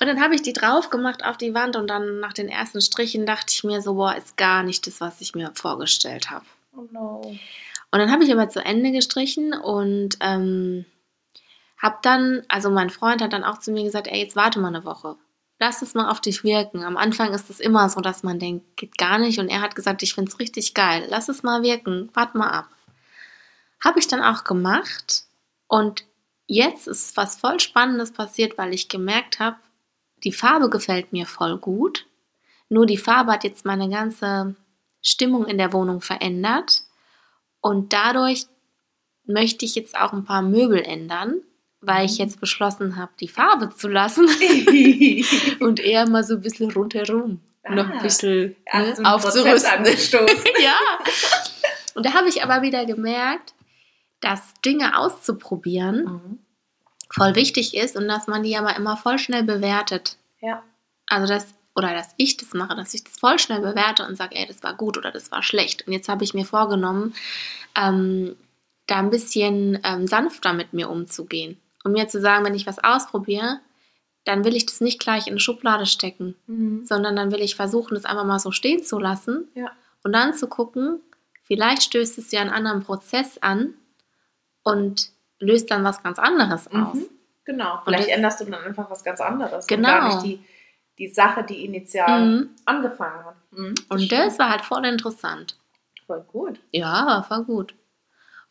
Und 0.00 0.06
dann 0.06 0.22
habe 0.22 0.34
ich 0.34 0.40
die 0.40 0.54
drauf 0.54 0.88
gemacht 0.88 1.22
auf 1.22 1.36
die 1.36 1.52
Wand 1.52 1.76
und 1.76 1.86
dann 1.88 2.18
nach 2.18 2.32
den 2.32 2.48
ersten 2.48 2.80
Strichen 2.80 3.26
dachte 3.26 3.48
ich 3.50 3.62
mir 3.62 3.82
so, 3.82 3.94
boah, 3.94 4.16
ist 4.16 4.38
gar 4.38 4.62
nicht 4.62 4.86
das, 4.86 5.02
was 5.02 5.20
ich 5.20 5.34
mir 5.34 5.52
vorgestellt 5.54 6.30
habe. 6.30 6.46
Oh 6.74 6.88
no. 6.90 7.36
Und 7.92 7.98
dann 7.98 8.10
habe 8.10 8.24
ich 8.24 8.32
aber 8.32 8.48
zu 8.48 8.64
Ende 8.64 8.90
gestrichen 8.90 9.52
und 9.52 10.16
ähm, 10.20 10.86
habe 11.76 11.98
dann, 12.02 12.42
also 12.48 12.70
mein 12.70 12.90
Freund 12.90 13.20
hat 13.20 13.34
dann 13.34 13.44
auch 13.44 13.58
zu 13.58 13.70
mir 13.70 13.84
gesagt, 13.84 14.06
ey, 14.06 14.18
jetzt 14.18 14.34
warte 14.34 14.58
mal 14.60 14.68
eine 14.68 14.84
Woche. 14.84 15.16
Lass 15.58 15.82
es 15.82 15.94
mal 15.94 16.10
auf 16.10 16.20
dich 16.20 16.42
wirken. 16.42 16.82
Am 16.84 16.96
Anfang 16.96 17.34
ist 17.34 17.50
es 17.50 17.60
immer 17.60 17.88
so, 17.90 18.00
dass 18.00 18.22
man 18.22 18.38
denkt, 18.38 18.76
geht 18.78 18.96
gar 18.96 19.18
nicht. 19.18 19.38
Und 19.38 19.48
er 19.48 19.60
hat 19.60 19.76
gesagt, 19.76 20.02
ich 20.02 20.14
finde 20.14 20.30
es 20.30 20.40
richtig 20.40 20.72
geil. 20.72 21.06
Lass 21.10 21.28
es 21.28 21.42
mal 21.42 21.62
wirken. 21.62 22.08
Warte 22.14 22.38
mal 22.38 22.48
ab. 22.48 22.68
Habe 23.84 23.98
ich 23.98 24.08
dann 24.08 24.22
auch 24.22 24.44
gemacht. 24.44 25.24
Und 25.68 26.04
jetzt 26.46 26.88
ist 26.88 27.16
was 27.16 27.36
voll 27.36 27.60
Spannendes 27.60 28.12
passiert, 28.12 28.56
weil 28.56 28.72
ich 28.72 28.88
gemerkt 28.88 29.38
habe, 29.38 29.58
die 30.24 30.32
Farbe 30.32 30.70
gefällt 30.70 31.12
mir 31.12 31.26
voll 31.26 31.58
gut. 31.58 32.06
Nur 32.70 32.86
die 32.86 32.96
Farbe 32.96 33.32
hat 33.32 33.44
jetzt 33.44 33.66
meine 33.66 33.90
ganze 33.90 34.54
Stimmung 35.02 35.46
in 35.46 35.58
der 35.58 35.72
Wohnung 35.74 36.00
verändert. 36.00 36.82
Und 37.62 37.92
dadurch 37.94 38.44
möchte 39.24 39.64
ich 39.64 39.74
jetzt 39.76 39.96
auch 39.96 40.12
ein 40.12 40.24
paar 40.24 40.42
Möbel 40.42 40.82
ändern, 40.82 41.40
weil 41.80 42.04
ich 42.04 42.18
jetzt 42.18 42.38
beschlossen 42.40 42.96
habe, 42.96 43.12
die 43.20 43.28
Farbe 43.28 43.70
zu 43.74 43.88
lassen 43.88 44.26
und 45.60 45.80
eher 45.80 46.08
mal 46.08 46.22
so 46.24 46.34
ein 46.34 46.40
bisschen 46.42 46.70
rundherum 46.70 47.40
noch 47.68 47.88
ein 47.88 47.98
Ah. 47.98 48.02
bisschen 48.02 48.56
ne, 48.74 48.94
Prozess 48.94 49.04
aufzurüsten. 49.04 49.84
ja. 50.62 50.76
Und 51.94 52.04
da 52.06 52.14
habe 52.14 52.28
ich 52.28 52.42
aber 52.42 52.62
wieder 52.62 52.84
gemerkt, 52.86 53.54
dass 54.20 54.54
Dinge 54.64 54.98
auszuprobieren 54.98 56.04
Mhm. 56.04 56.38
voll 57.10 57.34
wichtig 57.36 57.74
ist 57.76 57.96
und 57.96 58.08
dass 58.08 58.26
man 58.26 58.42
die 58.42 58.56
aber 58.56 58.74
immer 58.76 58.96
voll 58.96 59.18
schnell 59.18 59.42
bewertet. 59.44 60.16
Ja. 60.40 60.62
Also 61.06 61.32
dass 61.32 61.54
oder 61.74 61.94
dass 61.94 62.14
ich 62.18 62.36
das 62.36 62.52
mache, 62.54 62.76
dass 62.76 62.92
ich 62.94 63.04
das 63.04 63.18
voll 63.18 63.38
schnell 63.38 63.60
bewerte 63.60 64.06
und 64.06 64.16
sage, 64.16 64.36
ey, 64.36 64.46
das 64.46 64.62
war 64.62 64.74
gut 64.74 64.98
oder 64.98 65.10
das 65.10 65.30
war 65.32 65.42
schlecht. 65.42 65.86
Und 65.86 65.92
jetzt 65.92 66.08
habe 66.08 66.22
ich 66.24 66.34
mir 66.34 66.44
vorgenommen, 66.44 67.14
ähm, 67.76 68.36
da 68.86 68.96
ein 68.98 69.10
bisschen 69.10 69.78
ähm, 69.84 70.06
sanfter 70.06 70.52
mit 70.52 70.72
mir 70.74 70.90
umzugehen. 70.90 71.58
Und 71.84 71.92
mir 71.92 72.08
zu 72.08 72.20
sagen, 72.20 72.44
wenn 72.44 72.54
ich 72.54 72.66
was 72.66 72.82
ausprobiere, 72.82 73.60
dann 74.24 74.44
will 74.44 74.54
ich 74.54 74.66
das 74.66 74.80
nicht 74.80 75.00
gleich 75.00 75.26
in 75.26 75.32
eine 75.32 75.40
Schublade 75.40 75.86
stecken, 75.86 76.36
Mhm. 76.46 76.84
sondern 76.84 77.16
dann 77.16 77.32
will 77.32 77.40
ich 77.40 77.56
versuchen, 77.56 77.94
das 77.94 78.04
einfach 78.04 78.24
mal 78.24 78.38
so 78.38 78.50
stehen 78.52 78.84
zu 78.84 78.98
lassen 78.98 79.48
Ja. 79.54 79.70
und 80.04 80.12
dann 80.12 80.34
zu 80.34 80.46
gucken, 80.48 81.00
vielleicht 81.44 81.82
stößt 81.84 82.18
es 82.18 82.30
ja 82.32 82.40
einen 82.40 82.50
anderen 82.50 82.82
Prozess 82.84 83.38
an 83.38 83.74
und 84.62 85.08
löst 85.40 85.70
dann 85.70 85.84
was 85.84 86.02
ganz 86.02 86.18
anderes 86.18 86.68
aus. 86.68 86.94
Mhm. 86.94 87.06
Genau. 87.44 87.80
Vielleicht 87.84 88.08
änderst 88.08 88.40
du 88.40 88.44
dann 88.44 88.62
einfach 88.62 88.88
was 88.90 89.02
ganz 89.02 89.20
anderes. 89.20 89.66
Genau. 89.66 89.88
Und 89.88 89.94
gar 90.00 90.08
nicht 90.22 90.24
die, 90.24 90.44
die 91.02 91.08
Sache, 91.12 91.42
die 91.42 91.64
initial 91.64 92.24
Mhm. 92.24 92.50
angefangen 92.64 93.24
hat. 93.24 93.34
Mhm. 93.50 93.74
Und 93.88 94.12
das 94.12 94.38
war 94.38 94.50
halt 94.50 94.62
voll 94.62 94.84
interessant. 94.86 95.56
voll 96.06 96.24
gut. 96.32 96.58
Ja, 96.72 97.06
war 97.06 97.24
voll 97.24 97.44
gut. 97.44 97.74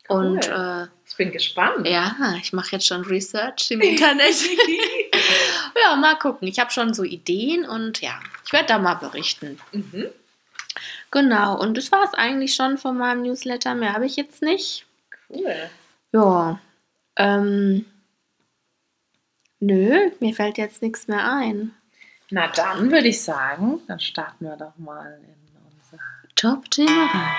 Cool. 0.08 0.16
Und 0.26 0.48
äh, 0.48 0.86
Ich 1.08 1.16
bin 1.16 1.30
gespannt. 1.32 1.86
ja, 1.86 2.14
ich 2.40 2.52
mache 2.52 2.72
jetzt 2.72 2.86
schon 2.86 3.02
Research 3.02 3.70
im 3.70 3.80
Internet. 3.92 4.34
ja, 5.82 5.96
mal 5.96 6.16
gucken. 6.18 6.48
Ich 6.48 6.58
habe 6.58 6.70
schon 6.70 6.92
so 6.92 7.04
Ideen 7.04 7.64
und 7.64 8.00
ja, 8.00 8.18
ich 8.44 8.52
werde 8.52 8.66
da 8.66 8.78
mal 8.78 8.94
berichten. 8.94 9.58
mhm. 9.72 10.06
Genau, 11.10 11.60
und 11.60 11.76
das 11.76 11.92
war 11.92 12.02
es 12.04 12.14
eigentlich 12.14 12.54
schon 12.54 12.78
von 12.78 12.96
meinem 12.96 13.22
Newsletter. 13.22 13.74
Mehr 13.74 13.92
habe 13.92 14.06
ich 14.06 14.16
jetzt 14.16 14.40
nicht. 14.42 14.86
Cool. 15.28 15.54
Ja, 16.12 16.58
ähm, 17.16 17.84
nö, 19.60 20.10
mir 20.20 20.34
fällt 20.34 20.56
jetzt 20.58 20.80
nichts 20.82 21.06
mehr 21.08 21.30
ein. 21.30 21.74
Na 22.34 22.46
dann 22.48 22.90
würde 22.90 23.08
ich 23.08 23.22
sagen, 23.22 23.82
dann 23.86 24.00
starten 24.00 24.46
wir 24.46 24.56
doch 24.56 24.72
mal 24.78 25.20
in 25.22 25.36
unser 25.66 26.02
Top-Thema 26.34 27.10
rein. 27.12 27.36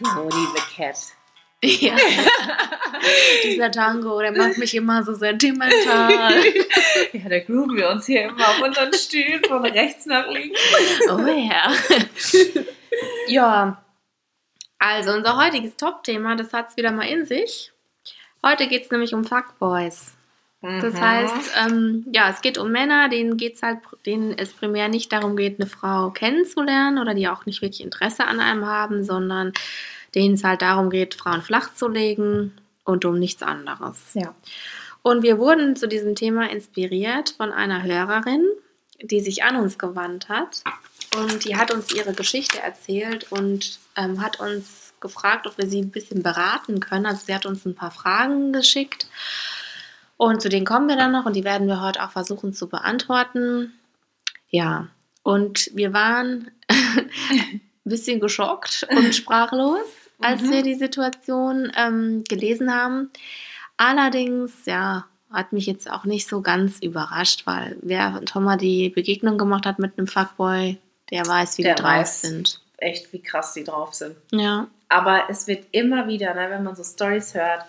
So, 0.00 0.22
liebe 0.30 0.60
Cat. 0.74 0.96
Ja. 1.64 1.96
Dieser 3.44 3.70
Tango, 3.70 4.20
der 4.20 4.32
macht 4.32 4.58
mich 4.58 4.74
immer 4.74 5.02
so 5.04 5.14
sentimental. 5.14 6.12
Ja, 7.12 7.28
da 7.28 7.38
grooven 7.40 7.76
wir 7.76 7.88
uns 7.90 8.06
hier 8.06 8.24
immer 8.24 8.48
auf 8.48 8.60
unseren 8.62 8.92
Stühlen 8.92 9.42
von 9.44 9.64
rechts 9.64 10.06
nach 10.06 10.28
links. 10.28 10.60
Oh 11.10 11.18
ja. 11.26 11.72
ja. 13.28 13.82
Also 14.78 15.12
unser 15.12 15.36
heutiges 15.36 15.76
Top-Thema, 15.76 16.36
das 16.36 16.52
hat 16.52 16.70
es 16.70 16.76
wieder 16.76 16.92
mal 16.92 17.06
in 17.08 17.24
sich. 17.24 17.72
Heute 18.44 18.66
geht 18.68 18.84
es 18.84 18.90
nämlich 18.90 19.14
um 19.14 19.24
Fuckboys. 19.24 20.12
Das 20.60 20.94
Mhm. 20.94 21.00
heißt, 21.00 21.52
ähm, 21.66 22.06
ja, 22.12 22.30
es 22.30 22.40
geht 22.40 22.58
um 22.58 22.70
Männer, 22.72 23.08
denen 23.08 23.36
geht's 23.36 23.62
halt, 23.62 23.78
denen 24.06 24.32
es 24.36 24.52
primär 24.52 24.88
nicht 24.88 25.12
darum 25.12 25.36
geht, 25.36 25.60
eine 25.60 25.68
Frau 25.68 26.10
kennenzulernen 26.10 26.98
oder 26.98 27.14
die 27.14 27.28
auch 27.28 27.44
nicht 27.46 27.60
wirklich 27.60 27.82
Interesse 27.82 28.26
an 28.26 28.40
einem 28.40 28.66
haben, 28.66 29.04
sondern 29.04 29.52
denen 30.14 30.34
es 30.34 30.44
halt 30.44 30.62
darum 30.62 30.90
geht, 30.90 31.14
Frauen 31.14 31.42
flach 31.42 31.74
zu 31.74 31.88
legen 31.88 32.52
und 32.84 33.04
um 33.04 33.18
nichts 33.18 33.42
anderes. 33.42 34.14
Ja. 34.14 34.34
Und 35.02 35.22
wir 35.22 35.38
wurden 35.38 35.76
zu 35.76 35.86
diesem 35.86 36.14
Thema 36.14 36.50
inspiriert 36.50 37.34
von 37.36 37.52
einer 37.52 37.82
Hörerin, 37.82 38.46
die 39.02 39.20
sich 39.20 39.44
an 39.44 39.56
uns 39.56 39.78
gewandt 39.78 40.28
hat. 40.28 40.62
Und 41.16 41.44
die 41.44 41.56
hat 41.56 41.72
uns 41.72 41.92
ihre 41.92 42.14
Geschichte 42.14 42.58
erzählt 42.58 43.30
und 43.30 43.78
ähm, 43.96 44.22
hat 44.22 44.40
uns 44.40 44.94
gefragt, 45.00 45.46
ob 45.46 45.58
wir 45.58 45.66
sie 45.66 45.80
ein 45.80 45.90
bisschen 45.90 46.22
beraten 46.22 46.80
können. 46.80 47.06
Also 47.06 47.26
sie 47.26 47.34
hat 47.34 47.46
uns 47.46 47.64
ein 47.66 47.74
paar 47.74 47.90
Fragen 47.90 48.52
geschickt. 48.52 49.06
Und 50.16 50.40
zu 50.40 50.48
denen 50.48 50.64
kommen 50.64 50.88
wir 50.88 50.96
dann 50.96 51.12
noch 51.12 51.26
und 51.26 51.34
die 51.34 51.44
werden 51.44 51.66
wir 51.66 51.82
heute 51.82 52.02
auch 52.02 52.10
versuchen 52.10 52.54
zu 52.54 52.68
beantworten. 52.68 53.72
Ja, 54.48 54.88
und 55.22 55.70
wir 55.74 55.92
waren 55.92 56.50
ein 56.68 57.60
bisschen 57.84 58.20
geschockt 58.20 58.86
und 58.90 59.14
sprachlos, 59.14 59.86
als 60.20 60.42
Mhm. 60.42 60.50
wir 60.50 60.62
die 60.62 60.74
Situation 60.74 61.72
ähm, 61.76 62.24
gelesen 62.28 62.72
haben. 62.74 63.10
Allerdings, 63.76 64.66
ja, 64.66 65.06
hat 65.32 65.52
mich 65.52 65.66
jetzt 65.66 65.90
auch 65.90 66.04
nicht 66.04 66.28
so 66.28 66.40
ganz 66.42 66.78
überrascht, 66.80 67.46
weil 67.46 67.76
wer 67.82 68.20
schon 68.30 68.44
mal 68.44 68.56
die 68.56 68.90
Begegnung 68.90 69.36
gemacht 69.36 69.66
hat 69.66 69.78
mit 69.80 69.98
einem 69.98 70.06
Fuckboy, 70.06 70.78
der 71.10 71.26
weiß, 71.26 71.58
wie 71.58 71.62
Der 71.64 71.74
die 71.74 71.82
drauf 71.82 71.90
weiß. 71.92 72.20
sind. 72.22 72.60
Echt, 72.78 73.12
wie 73.12 73.20
krass 73.22 73.52
die 73.54 73.64
drauf 73.64 73.94
sind. 73.94 74.16
Ja, 74.30 74.68
Aber 74.88 75.24
es 75.28 75.46
wird 75.48 75.66
immer 75.72 76.06
wieder, 76.06 76.34
ne, 76.34 76.46
wenn 76.50 76.62
man 76.62 76.76
so 76.76 76.84
Stories 76.84 77.34
hört, 77.34 77.64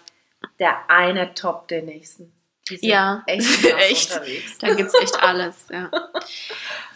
der 0.59 0.89
eine 0.89 1.33
toppt 1.33 1.71
den 1.71 1.85
nächsten. 1.85 2.31
Ja, 2.69 3.23
echt, 3.27 3.65
echt. 3.89 4.11
unterwegs. 4.11 4.57
da 4.59 4.73
gibt 4.73 4.89
es 4.89 5.01
echt 5.01 5.21
alles, 5.21 5.67
ja. 5.71 5.91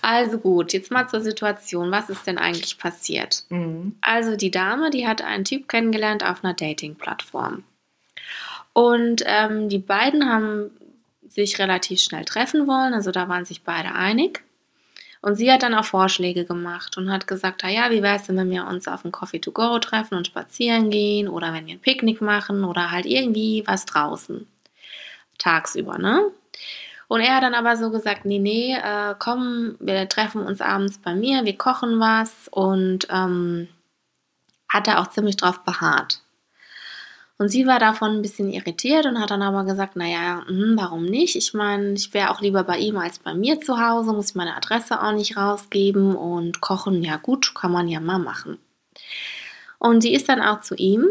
Also 0.02 0.40
gut, 0.40 0.74
jetzt 0.74 0.92
mal 0.92 1.08
zur 1.08 1.22
Situation. 1.22 1.92
Was 1.92 2.10
ist 2.10 2.26
denn 2.26 2.38
eigentlich 2.38 2.78
passiert? 2.78 3.44
Mhm. 3.50 3.96
Also 4.02 4.36
die 4.36 4.52
Dame, 4.52 4.90
die 4.90 5.08
hat 5.08 5.22
einen 5.22 5.46
Typ 5.46 5.68
kennengelernt 5.68 6.24
auf 6.24 6.44
einer 6.44 6.54
Dating-Plattform. 6.54 7.64
Und 8.74 9.24
ähm, 9.26 9.70
die 9.70 9.80
beiden 9.80 10.30
haben 10.30 10.72
sich 11.28 11.60
relativ 11.60 12.00
schnell 12.02 12.26
treffen 12.26 12.68
wollen, 12.68 12.94
also 12.94 13.12
da 13.12 13.30
waren 13.30 13.46
sich 13.46 13.62
beide 13.64 13.94
einig. 13.94 14.44
Und 15.22 15.36
sie 15.36 15.52
hat 15.52 15.64
dann 15.64 15.76
auch 15.76 15.84
Vorschläge 15.84 16.46
gemacht 16.46 16.98
und 16.98 17.12
hat 17.12 17.28
gesagt, 17.28 17.66
ah 17.66 17.70
ja, 17.70 17.92
wie 17.92 18.02
wäre 18.02 18.16
es 18.16 18.24
denn, 18.24 18.38
wenn 18.38 18.50
wir 18.50 18.66
uns 18.66 18.88
auf 18.88 19.04
ein 19.04 19.12
Coffee 19.12 19.40
to 19.40 19.52
go 19.52 19.78
treffen 19.80 20.16
und 20.16 20.28
spazieren 20.28 20.90
gehen 20.90 21.28
oder 21.28 21.52
wenn 21.52 21.68
wir 21.68 21.74
ein 21.74 21.82
Picknick 21.82 22.22
machen 22.22 22.64
oder 22.64 22.90
halt 22.90 23.06
irgendwie 23.06 23.64
was 23.66 23.86
draußen. 23.86 24.48
Tagsüber, 25.39 25.98
ne? 25.98 26.31
Und 27.08 27.22
er 27.22 27.36
hat 27.36 27.43
dann 27.43 27.55
aber 27.55 27.75
so 27.75 27.89
gesagt, 27.89 28.25
nee, 28.25 28.38
nee, 28.38 28.75
äh, 28.75 29.15
komm, 29.17 29.75
wir 29.79 30.08
treffen 30.08 30.43
uns 30.43 30.62
abends 30.62 31.00
bei 31.00 31.15
mir, 31.15 31.43
wir 31.43 31.58
kochen 31.58 32.00
was 32.00 32.48
und 32.51 33.08
ähm, 33.10 33.67
hat 34.69 34.86
da 34.86 35.01
auch 35.01 35.08
ziemlich 35.08 35.36
drauf 35.36 35.63
beharrt. 35.63 36.22
Und 37.39 37.48
sie 37.48 37.65
war 37.65 37.79
davon 37.79 38.12
ein 38.12 38.22
bisschen 38.22 38.51
irritiert 38.51 39.05
und 39.05 39.19
hat 39.19 39.31
dann 39.31 39.41
aber 39.41 39.63
gesagt, 39.63 39.96
naja, 39.96 40.43
hm, 40.46 40.75
warum 40.77 41.05
nicht? 41.05 41.36
Ich 41.36 41.53
meine, 41.53 41.93
ich 41.93 42.13
wäre 42.13 42.29
auch 42.29 42.41
lieber 42.41 42.63
bei 42.63 42.77
ihm 42.77 42.98
als 42.98 43.17
bei 43.17 43.34
mir 43.34 43.60
zu 43.60 43.79
Hause, 43.79 44.13
muss 44.13 44.31
ich 44.31 44.36
meine 44.36 44.55
Adresse 44.55 45.01
auch 45.01 45.13
nicht 45.13 45.36
rausgeben 45.36 46.15
und 46.15 46.62
kochen, 46.62 47.01
ja 47.03 47.15
gut, 47.15 47.55
kann 47.55 47.72
man 47.72 47.88
ja 47.88 48.01
mal 48.01 48.19
machen. 48.19 48.60
Und 49.79 50.01
sie 50.01 50.13
ist 50.13 50.29
dann 50.29 50.41
auch 50.41 50.60
zu 50.62 50.75
ihm 50.75 51.08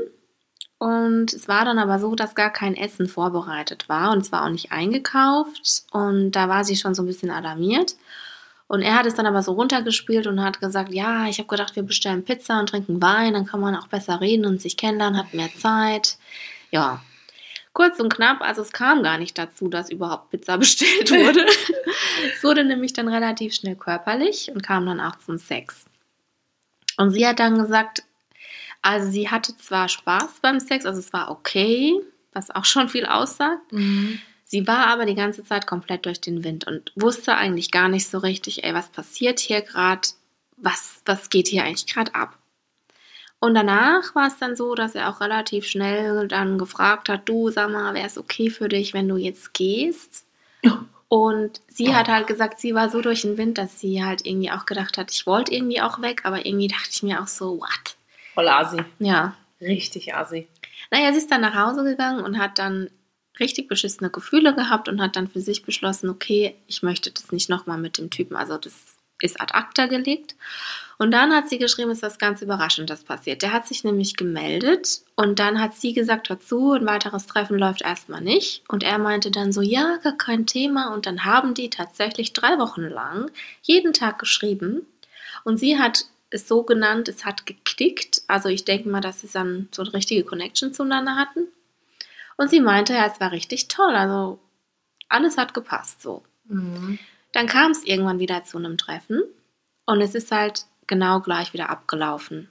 und 0.78 1.32
es 1.32 1.48
war 1.48 1.64
dann 1.64 1.78
aber 1.78 1.98
so, 1.98 2.14
dass 2.14 2.36
gar 2.36 2.50
kein 2.50 2.76
Essen 2.76 3.08
vorbereitet 3.08 3.88
war 3.88 4.12
und 4.12 4.18
es 4.18 4.30
war 4.30 4.44
auch 4.44 4.50
nicht 4.50 4.70
eingekauft 4.70 5.84
und 5.90 6.32
da 6.32 6.48
war 6.48 6.64
sie 6.64 6.76
schon 6.76 6.94
so 6.94 7.02
ein 7.02 7.06
bisschen 7.06 7.30
alarmiert. 7.30 7.96
Und 8.68 8.82
er 8.82 8.96
hat 8.96 9.06
es 9.06 9.14
dann 9.14 9.26
aber 9.26 9.42
so 9.42 9.52
runtergespielt 9.52 10.26
und 10.26 10.44
hat 10.44 10.60
gesagt, 10.60 10.92
ja, 10.92 11.26
ich 11.26 11.38
habe 11.38 11.48
gedacht, 11.48 11.74
wir 11.74 11.82
bestellen 11.82 12.22
Pizza 12.22 12.60
und 12.60 12.68
trinken 12.68 13.00
Wein, 13.00 13.32
dann 13.32 13.46
kann 13.46 13.60
man 13.60 13.74
auch 13.74 13.88
besser 13.88 14.20
reden 14.20 14.44
und 14.44 14.60
sich 14.60 14.76
kennenlernen, 14.76 15.18
hat 15.18 15.32
mehr 15.32 15.48
Zeit. 15.56 16.18
Ja, 16.70 17.00
kurz 17.72 17.98
und 17.98 18.12
knapp, 18.12 18.42
also 18.42 18.60
es 18.60 18.70
kam 18.72 19.02
gar 19.02 19.18
nicht 19.18 19.38
dazu, 19.38 19.68
dass 19.68 19.90
überhaupt 19.90 20.30
Pizza 20.30 20.58
bestellt 20.58 21.10
wurde. 21.10 21.46
es 22.34 22.44
wurde 22.44 22.62
nämlich 22.62 22.92
dann 22.92 23.08
relativ 23.08 23.54
schnell 23.54 23.74
körperlich 23.74 24.52
und 24.54 24.62
kam 24.62 24.86
dann 24.86 25.00
auch 25.00 25.16
zum 25.16 25.38
Sex. 25.38 25.86
Und 26.98 27.10
sie 27.12 27.26
hat 27.26 27.40
dann 27.40 27.58
gesagt, 27.58 28.02
also 28.82 29.10
sie 29.10 29.28
hatte 29.30 29.56
zwar 29.56 29.88
Spaß 29.88 30.40
beim 30.40 30.60
Sex, 30.60 30.86
also 30.86 30.98
es 30.98 31.12
war 31.12 31.30
okay, 31.30 31.94
was 32.32 32.50
auch 32.50 32.64
schon 32.64 32.88
viel 32.88 33.06
aussagt. 33.06 33.72
Mhm. 33.72 34.20
Sie 34.44 34.66
war 34.66 34.86
aber 34.86 35.04
die 35.04 35.14
ganze 35.14 35.44
Zeit 35.44 35.66
komplett 35.66 36.06
durch 36.06 36.20
den 36.20 36.42
Wind 36.42 36.66
und 36.66 36.92
wusste 36.94 37.36
eigentlich 37.36 37.70
gar 37.70 37.88
nicht 37.88 38.08
so 38.08 38.18
richtig, 38.18 38.64
ey, 38.64 38.72
was 38.72 38.88
passiert 38.88 39.40
hier 39.40 39.60
gerade, 39.60 40.08
was, 40.56 41.02
was 41.04 41.28
geht 41.28 41.48
hier 41.48 41.64
eigentlich 41.64 41.86
gerade 41.86 42.14
ab. 42.14 42.38
Und 43.40 43.54
danach 43.54 44.14
war 44.14 44.26
es 44.26 44.38
dann 44.38 44.56
so, 44.56 44.74
dass 44.74 44.94
er 44.94 45.10
auch 45.10 45.20
relativ 45.20 45.66
schnell 45.66 46.26
dann 46.28 46.58
gefragt 46.58 47.08
hat, 47.08 47.28
du 47.28 47.50
sag 47.50 47.70
mal, 47.70 47.94
wäre 47.94 48.06
es 48.06 48.18
okay 48.18 48.50
für 48.50 48.68
dich, 48.68 48.94
wenn 48.94 49.08
du 49.08 49.16
jetzt 49.16 49.54
gehst? 49.54 50.24
Und 51.08 51.62
sie 51.68 51.94
hat 51.94 52.08
halt 52.08 52.26
gesagt, 52.26 52.60
sie 52.60 52.74
war 52.74 52.90
so 52.90 53.00
durch 53.00 53.22
den 53.22 53.38
Wind, 53.38 53.56
dass 53.56 53.80
sie 53.80 54.04
halt 54.04 54.26
irgendwie 54.26 54.50
auch 54.50 54.66
gedacht 54.66 54.98
hat, 54.98 55.10
ich 55.10 55.26
wollte 55.26 55.54
irgendwie 55.54 55.80
auch 55.80 56.02
weg, 56.02 56.22
aber 56.24 56.44
irgendwie 56.44 56.68
dachte 56.68 56.90
ich 56.90 57.02
mir 57.02 57.22
auch 57.22 57.28
so, 57.28 57.58
what? 57.58 57.96
Voll 58.38 58.48
assi. 58.48 58.76
Ja, 59.00 59.34
Richtig 59.60 60.14
assi. 60.14 60.46
naja, 60.92 61.10
sie 61.12 61.18
ist 61.18 61.28
dann 61.32 61.40
nach 61.40 61.56
Hause 61.56 61.82
gegangen 61.82 62.24
und 62.24 62.38
hat 62.38 62.60
dann 62.60 62.88
richtig 63.40 63.66
beschissene 63.66 64.10
Gefühle 64.10 64.54
gehabt 64.54 64.88
und 64.88 65.02
hat 65.02 65.16
dann 65.16 65.26
für 65.26 65.40
sich 65.40 65.64
beschlossen, 65.64 66.08
okay, 66.08 66.54
ich 66.68 66.84
möchte 66.84 67.10
das 67.10 67.32
nicht 67.32 67.48
nochmal 67.48 67.78
mit 67.78 67.98
dem 67.98 68.10
Typen, 68.10 68.36
also 68.36 68.56
das 68.56 68.74
ist 69.20 69.40
ad 69.40 69.54
acta 69.54 69.86
gelegt. 69.86 70.36
Und 70.98 71.10
dann 71.10 71.34
hat 71.34 71.48
sie 71.48 71.58
geschrieben, 71.58 71.90
ist 71.90 72.04
was 72.04 72.18
ganz 72.20 72.40
Überraschendes 72.40 73.02
passiert. 73.02 73.42
Der 73.42 73.52
hat 73.52 73.66
sich 73.66 73.82
nämlich 73.82 74.14
gemeldet 74.16 75.00
und 75.16 75.40
dann 75.40 75.60
hat 75.60 75.74
sie 75.74 75.92
gesagt 75.92 76.30
dazu, 76.30 76.74
ein 76.74 76.86
weiteres 76.86 77.26
Treffen 77.26 77.58
läuft 77.58 77.82
erstmal 77.82 78.20
nicht. 78.20 78.62
Und 78.68 78.84
er 78.84 78.98
meinte 78.98 79.32
dann 79.32 79.50
so, 79.50 79.62
ja, 79.62 79.96
gar 80.04 80.16
kein 80.16 80.46
Thema. 80.46 80.94
Und 80.94 81.06
dann 81.06 81.24
haben 81.24 81.54
die 81.54 81.70
tatsächlich 81.70 82.34
drei 82.34 82.56
Wochen 82.60 82.82
lang 82.82 83.32
jeden 83.62 83.92
Tag 83.92 84.20
geschrieben. 84.20 84.86
Und 85.42 85.58
sie 85.58 85.76
hat 85.76 86.04
es 86.30 86.48
so 86.48 86.62
genannt, 86.62 87.08
es 87.08 87.24
hat 87.24 87.46
geklickt. 87.46 88.22
Also 88.26 88.48
ich 88.48 88.64
denke 88.64 88.88
mal, 88.88 89.00
dass 89.00 89.20
sie 89.20 89.28
dann 89.32 89.68
so 89.72 89.82
eine 89.82 89.94
richtige 89.94 90.24
Connection 90.24 90.74
zueinander 90.74 91.16
hatten. 91.16 91.48
Und 92.36 92.50
sie 92.50 92.60
meinte, 92.60 92.92
ja, 92.92 93.06
es 93.06 93.20
war 93.20 93.32
richtig 93.32 93.68
toll. 93.68 93.94
Also 93.94 94.38
alles 95.08 95.38
hat 95.38 95.54
gepasst 95.54 96.02
so. 96.02 96.22
Mhm. 96.44 96.98
Dann 97.32 97.46
kam 97.46 97.72
es 97.72 97.84
irgendwann 97.84 98.20
wieder 98.20 98.44
zu 98.44 98.58
einem 98.58 98.78
Treffen 98.78 99.22
und 99.86 100.00
es 100.00 100.14
ist 100.14 100.32
halt 100.32 100.66
genau 100.86 101.20
gleich 101.20 101.52
wieder 101.52 101.70
abgelaufen. 101.70 102.48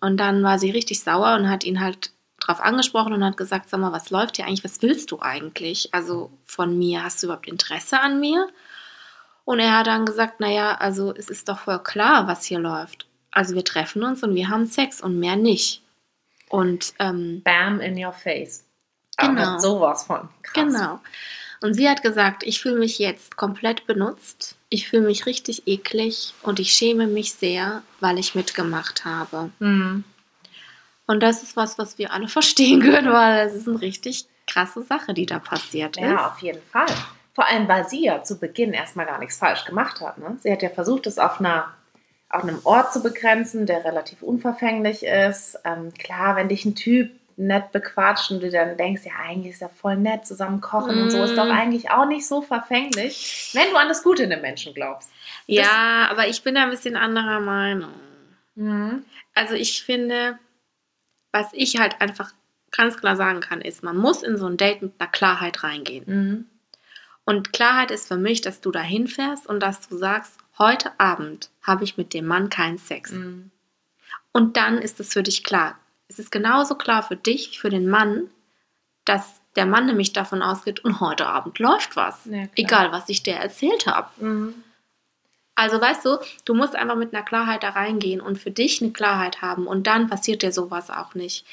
Und 0.00 0.18
dann 0.18 0.42
war 0.42 0.58
sie 0.58 0.70
richtig 0.70 1.00
sauer 1.00 1.36
und 1.36 1.48
hat 1.48 1.64
ihn 1.64 1.80
halt 1.80 2.10
drauf 2.40 2.60
angesprochen 2.60 3.12
und 3.12 3.24
hat 3.24 3.36
gesagt, 3.36 3.68
sag 3.68 3.80
mal, 3.80 3.92
was 3.92 4.10
läuft 4.10 4.36
hier 4.36 4.46
eigentlich? 4.46 4.64
Was 4.64 4.82
willst 4.82 5.10
du 5.10 5.20
eigentlich? 5.20 5.92
Also 5.92 6.30
von 6.44 6.78
mir, 6.78 7.02
hast 7.02 7.22
du 7.22 7.26
überhaupt 7.26 7.48
Interesse 7.48 8.00
an 8.00 8.20
mir? 8.20 8.48
Und 9.46 9.60
er 9.60 9.78
hat 9.78 9.86
dann 9.86 10.04
gesagt, 10.04 10.40
naja, 10.40 10.74
also 10.74 11.14
es 11.14 11.30
ist 11.30 11.48
doch 11.48 11.60
voll 11.60 11.78
klar, 11.82 12.26
was 12.26 12.44
hier 12.44 12.58
läuft. 12.58 13.06
Also 13.30 13.54
wir 13.54 13.64
treffen 13.64 14.02
uns 14.02 14.22
und 14.22 14.34
wir 14.34 14.48
haben 14.48 14.66
Sex 14.66 15.00
und 15.00 15.18
mehr 15.18 15.36
nicht. 15.36 15.82
Und 16.50 16.92
ähm, 16.98 17.42
Bam 17.44 17.80
in 17.80 17.96
your 18.04 18.12
face. 18.12 18.64
Genau. 19.16 19.40
Aber 19.42 19.60
sowas 19.60 20.04
von. 20.04 20.28
Krass. 20.42 20.52
Genau. 20.54 21.00
Und 21.62 21.74
sie 21.74 21.88
hat 21.88 22.02
gesagt, 22.02 22.42
ich 22.42 22.60
fühle 22.60 22.78
mich 22.78 22.98
jetzt 22.98 23.36
komplett 23.36 23.86
benutzt. 23.86 24.56
Ich 24.68 24.88
fühle 24.88 25.06
mich 25.06 25.26
richtig 25.26 25.66
eklig 25.66 26.34
und 26.42 26.58
ich 26.60 26.72
schäme 26.72 27.06
mich 27.06 27.32
sehr, 27.32 27.82
weil 28.00 28.18
ich 28.18 28.34
mitgemacht 28.34 29.04
habe. 29.04 29.50
Mhm. 29.60 30.04
Und 31.06 31.22
das 31.22 31.42
ist 31.44 31.56
was, 31.56 31.78
was 31.78 31.98
wir 31.98 32.12
alle 32.12 32.28
verstehen 32.38 32.80
können, 32.82 33.12
weil 33.12 33.46
es 33.46 33.54
ist 33.54 33.68
eine 33.68 33.80
richtig 33.80 34.26
krasse 34.46 34.82
Sache, 34.82 35.14
die 35.14 35.24
da 35.26 35.38
passiert 35.38 35.96
Ja, 35.98 36.14
ist. 36.14 36.32
auf 36.32 36.38
jeden 36.42 36.62
Fall. 36.70 36.86
Vor 37.36 37.46
allem, 37.46 37.68
weil 37.68 37.86
sie 37.86 38.02
ja 38.02 38.22
zu 38.22 38.40
Beginn 38.40 38.72
erstmal 38.72 39.04
gar 39.04 39.18
nichts 39.18 39.36
falsch 39.36 39.66
gemacht 39.66 40.00
hat. 40.00 40.16
Ne? 40.16 40.38
Sie 40.40 40.50
hat 40.50 40.62
ja 40.62 40.70
versucht, 40.70 41.06
es 41.06 41.18
auf, 41.18 41.38
einer, 41.38 41.66
auf 42.30 42.42
einem 42.42 42.60
Ort 42.64 42.94
zu 42.94 43.02
begrenzen, 43.02 43.66
der 43.66 43.84
relativ 43.84 44.22
unverfänglich 44.22 45.04
ist. 45.04 45.58
Ähm, 45.66 45.92
klar, 45.92 46.36
wenn 46.36 46.48
dich 46.48 46.64
ein 46.64 46.74
Typ 46.74 47.10
nett 47.36 47.72
bequatscht 47.72 48.30
und 48.30 48.42
du 48.42 48.50
dann 48.50 48.78
denkst, 48.78 49.02
ja, 49.04 49.12
eigentlich 49.22 49.52
ist 49.52 49.60
er 49.60 49.68
voll 49.68 49.96
nett, 49.98 50.26
zusammen 50.26 50.62
kochen 50.62 51.02
und 51.02 51.10
so, 51.10 51.22
ist 51.22 51.36
doch 51.36 51.44
Mm. 51.44 51.50
eigentlich 51.50 51.90
auch 51.90 52.06
nicht 52.06 52.26
so 52.26 52.40
verfänglich, 52.40 53.50
wenn 53.52 53.70
du 53.70 53.76
an 53.76 53.88
das 53.88 54.02
Gute 54.02 54.22
in 54.22 54.30
den 54.30 54.40
Menschen 54.40 54.72
glaubst. 54.72 55.10
Ja, 55.46 56.08
aber 56.10 56.28
ich 56.28 56.42
bin 56.42 56.54
da 56.54 56.62
ein 56.62 56.70
bisschen 56.70 56.96
anderer 56.96 57.40
Meinung. 57.40 57.92
Also 59.34 59.54
ich 59.54 59.82
finde, 59.84 60.38
was 61.32 61.48
ich 61.52 61.78
halt 61.78 62.00
einfach 62.00 62.32
ganz 62.70 62.96
klar 62.96 63.16
sagen 63.16 63.40
kann, 63.40 63.60
ist, 63.60 63.82
man 63.82 63.98
muss 63.98 64.22
in 64.22 64.38
so 64.38 64.46
ein 64.46 64.56
Date 64.56 64.80
mit 64.80 64.94
einer 64.98 65.10
Klarheit 65.10 65.62
reingehen. 65.62 66.04
Mhm. 66.06 66.46
Und 67.26 67.52
Klarheit 67.52 67.90
ist 67.90 68.08
für 68.08 68.16
mich, 68.16 68.40
dass 68.40 68.60
du 68.60 68.70
da 68.70 68.80
hinfährst 68.80 69.46
und 69.46 69.60
dass 69.60 69.88
du 69.88 69.98
sagst, 69.98 70.38
heute 70.58 70.98
Abend 70.98 71.50
habe 71.60 71.84
ich 71.84 71.98
mit 71.98 72.14
dem 72.14 72.24
Mann 72.24 72.48
keinen 72.48 72.78
Sex. 72.78 73.10
Mhm. 73.10 73.50
Und 74.32 74.56
dann 74.56 74.78
ist 74.78 75.00
es 75.00 75.12
für 75.12 75.24
dich 75.24 75.42
klar. 75.42 75.78
Es 76.08 76.20
ist 76.20 76.30
genauso 76.30 76.76
klar 76.76 77.02
für 77.02 77.16
dich, 77.16 77.50
wie 77.50 77.56
für 77.56 77.68
den 77.68 77.88
Mann, 77.88 78.30
dass 79.04 79.40
der 79.56 79.66
Mann 79.66 79.86
nämlich 79.86 80.12
davon 80.12 80.40
ausgeht, 80.40 80.84
und 80.84 81.00
heute 81.00 81.26
Abend 81.26 81.58
läuft 81.58 81.96
was. 81.96 82.26
Ja. 82.26 82.44
Egal, 82.54 82.92
was 82.92 83.08
ich 83.08 83.22
dir 83.22 83.34
erzählt 83.34 83.86
habe. 83.86 84.08
Mhm. 84.24 84.54
Also 85.56 85.80
weißt 85.80 86.04
du, 86.04 86.18
du 86.44 86.54
musst 86.54 86.76
einfach 86.76 86.96
mit 86.96 87.12
einer 87.12 87.24
Klarheit 87.24 87.62
da 87.62 87.70
reingehen 87.70 88.20
und 88.20 88.38
für 88.38 88.50
dich 88.50 88.80
eine 88.82 88.92
Klarheit 88.92 89.42
haben 89.42 89.66
und 89.66 89.86
dann 89.86 90.06
passiert 90.06 90.42
dir 90.42 90.52
sowas 90.52 90.90
auch 90.90 91.14
nicht. 91.14 91.46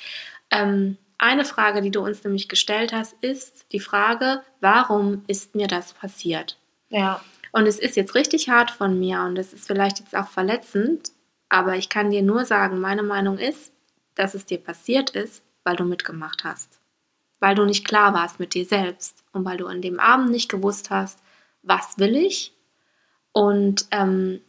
Ähm, 0.51 0.98
eine 1.17 1.46
Frage, 1.46 1.82
die 1.82 1.91
du 1.91 2.01
uns 2.01 2.24
nämlich 2.24 2.50
gestellt 2.50 2.93
hast, 2.93 3.15
ist 3.22 3.72
die 3.72 3.79
Frage, 3.79 4.43
warum 4.60 5.24
ist 5.27 5.55
mir 5.55 5.67
das 5.67 5.93
passiert? 5.93 6.58
Ja. 6.89 7.22
Und 7.51 7.67
es 7.67 7.79
ist 7.79 7.96
jetzt 7.96 8.16
richtig 8.16 8.50
hart 8.50 8.72
von 8.72 9.00
mir 9.00 9.22
und 9.22 9.38
es 9.38 9.53
ist 9.53 9.68
vielleicht 9.68 10.00
jetzt 10.00 10.16
auch 10.16 10.27
verletzend, 10.27 11.11
aber 11.50 11.75
ich 11.75 11.90
kann 11.90 12.09
dir 12.09 12.24
nur 12.24 12.46
sagen, 12.46 12.79
meine 12.79 13.03
Meinung 13.03 13.38
ist, 13.38 13.72
dass 14.16 14.33
es 14.33 14.46
dir 14.46 14.57
passiert 14.57 15.11
ist, 15.11 15.44
weil 15.64 15.75
du 15.75 15.83
mitgemacht 15.83 16.44
hast. 16.44 16.79
Weil 17.40 17.55
du 17.55 17.66
nicht 17.66 17.85
klar 17.85 18.14
warst 18.14 18.40
mit 18.40 18.53
dir 18.53 18.66
selbst 18.66 19.24
und 19.33 19.46
weil 19.46 19.57
du 19.57 19.68
an 19.68 19.81
dem 19.81 20.00
Abend 20.00 20.31
nicht 20.31 20.50
gewusst 20.50 20.90
hast, 20.90 21.20
was 21.61 21.98
will 21.98 22.16
ich 22.16 22.53
und 23.31 23.85
ähm, 23.92 24.42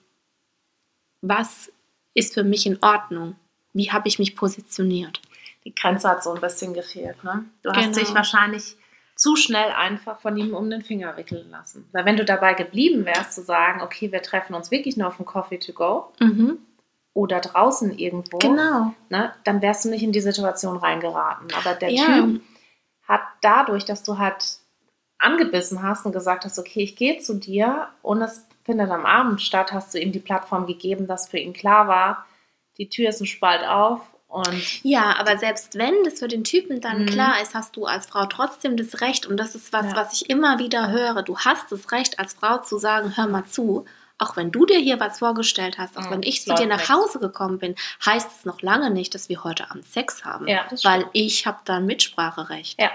was 1.20 1.72
ist 2.14 2.34
für 2.34 2.44
mich 2.44 2.66
in 2.66 2.82
Ordnung. 2.82 3.36
Wie 3.72 3.90
habe 3.90 4.08
ich 4.08 4.18
mich 4.18 4.36
positioniert? 4.36 5.20
Die 5.64 5.74
Grenze 5.74 6.08
hat 6.08 6.22
so 6.22 6.32
ein 6.34 6.40
bisschen 6.40 6.74
gefehlt. 6.74 7.22
Ne? 7.24 7.44
Du 7.62 7.70
Genau. 7.70 7.80
hast 7.80 7.96
dich 7.96 8.14
wahrscheinlich 8.14 8.76
zu 9.16 9.36
schnell 9.36 9.70
einfach 9.70 10.20
von 10.20 10.36
ihm 10.36 10.54
um 10.54 10.68
den 10.68 10.82
Finger 10.82 11.16
wickeln 11.16 11.48
lassen. 11.50 11.88
Weil 11.92 12.04
wenn 12.04 12.16
du 12.16 12.24
dabei 12.24 12.54
geblieben 12.54 13.04
wärst, 13.06 13.32
zu 13.34 13.42
sagen, 13.42 13.80
okay, 13.80 14.10
wir 14.12 14.22
treffen 14.22 14.54
uns 14.54 14.70
wirklich 14.70 14.96
nur 14.96 15.08
auf 15.08 15.16
dem 15.16 15.24
Coffee 15.26 15.58
to 15.58 15.72
go 15.72 16.12
Mhm. 16.20 16.58
oder 17.14 17.40
draußen 17.40 17.96
irgendwo, 17.96 18.38
Genau. 18.38 18.92
ne, 19.08 19.32
dann 19.44 19.62
wärst 19.62 19.84
du 19.84 19.90
nicht 19.90 20.02
in 20.02 20.10
die 20.12 20.20
Situation 20.20 20.76
reingeraten. 20.76 21.48
Aber 21.56 21.74
der 21.74 21.90
Ja. 21.90 22.04
Typ 22.06 22.42
hat 23.06 23.20
dadurch, 23.40 23.84
dass 23.84 24.02
du 24.02 24.18
halt 24.18 24.58
angebissen 25.18 25.82
hast 25.82 26.04
und 26.06 26.12
gesagt 26.12 26.44
hast, 26.44 26.58
okay, 26.58 26.82
ich 26.82 26.96
gehe 26.96 27.18
zu 27.20 27.34
dir 27.34 27.88
und 28.02 28.20
es 28.20 28.46
findet 28.64 28.90
am 28.90 29.06
Abend 29.06 29.40
statt, 29.40 29.72
hast 29.72 29.94
du 29.94 29.98
ihm 30.00 30.10
die 30.12 30.18
Plattform 30.18 30.66
gegeben, 30.66 31.06
dass 31.06 31.28
für 31.28 31.38
ihn 31.38 31.52
klar 31.52 31.86
war, 31.86 32.26
die 32.78 32.88
Tür 32.88 33.08
ist 33.10 33.20
ein 33.20 33.26
Spalt 33.26 33.64
auf 33.66 34.00
und 34.34 34.82
Ja, 34.82 35.16
aber 35.18 35.38
selbst 35.38 35.78
wenn 35.78 35.94
das 36.04 36.18
für 36.18 36.28
den 36.28 36.42
Typen 36.44 36.80
dann 36.80 37.02
Mhm. 37.02 37.06
klar 37.06 37.40
ist, 37.40 37.54
hast 37.54 37.76
du 37.76 37.86
als 37.86 38.06
Frau 38.06 38.26
trotzdem 38.26 38.76
das 38.76 39.00
Recht. 39.00 39.26
Und 39.26 39.36
das 39.38 39.54
ist 39.54 39.72
was, 39.72 39.86
Ja. 39.86 39.96
was 39.96 40.12
ich 40.12 40.28
immer 40.28 40.58
wieder 40.58 40.90
höre. 40.90 41.22
Du 41.22 41.38
hast 41.38 41.70
das 41.70 41.92
Recht 41.92 42.18
als 42.18 42.34
Frau 42.34 42.58
zu 42.58 42.76
sagen, 42.78 43.16
hör 43.16 43.26
mal 43.28 43.44
zu. 43.46 43.84
Auch 44.18 44.36
wenn 44.36 44.50
du 44.52 44.64
dir 44.66 44.78
hier 44.78 45.00
was 45.00 45.18
vorgestellt 45.18 45.76
hast, 45.78 45.96
auch 45.98 46.02
Mhm, 46.06 46.10
wenn 46.10 46.22
ich 46.22 46.44
zu 46.44 46.54
dir 46.54 46.66
nach. 46.66 46.88
Hause 46.88 47.18
gekommen 47.18 47.58
bin, 47.58 47.74
heißt 48.04 48.30
es 48.38 48.44
noch 48.44 48.62
lange 48.62 48.90
nicht, 48.90 49.14
dass 49.14 49.28
wir 49.28 49.42
heute 49.44 49.70
Abend 49.70 49.86
Sex 49.86 50.24
haben. 50.24 50.46
Ja, 50.48 50.64
weil 50.84 51.06
ich 51.12 51.46
habe 51.46 51.58
da 51.64 51.76
ein 51.78 51.86
Mitspracherecht. 51.86 52.80
ja, 52.80 52.90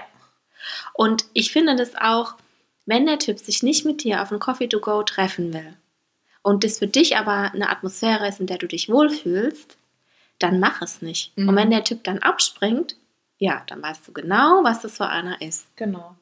Und 0.94 1.24
ich 1.32 1.52
finde 1.52 1.76
das 1.76 1.94
auch, 1.96 2.34
wenn 2.86 3.06
der 3.06 3.18
Typ 3.18 3.38
sich 3.38 3.62
nicht 3.62 3.84
mit 3.84 4.02
dir 4.02 4.22
auf 4.22 4.30
ein 4.32 4.38
Coffee 4.40 4.68
to 4.68 4.80
go 4.80 5.02
treffen 5.02 5.52
will 5.52 5.74
und 6.42 6.64
das 6.64 6.78
für 6.78 6.86
dich 6.86 7.16
aber 7.16 7.52
eine 7.52 7.68
Atmosphäre 7.68 8.26
ist, 8.28 8.40
in 8.40 8.46
der 8.46 8.58
du 8.58 8.66
dich 8.66 8.88
wohlfühlst, 8.88 9.76
dann 10.40 10.58
mach 10.60 10.82
es 10.82 11.00
nicht. 11.02 11.36
Mhm. 11.36 11.48
Und 11.48 11.56
wenn 11.56 11.70
der 11.70 11.84
Typ 11.84 12.02
dann 12.04 12.18
abspringt, 12.18 12.96
ja, 13.38 13.62
dann 13.68 13.82
weißt 13.82 14.06
du 14.08 14.12
genau, 14.12 14.64
was 14.64 14.80
das 14.82 14.96
für 14.96 15.06
einer 15.08 15.40
ist. 15.40 15.68
genau. 15.76 16.16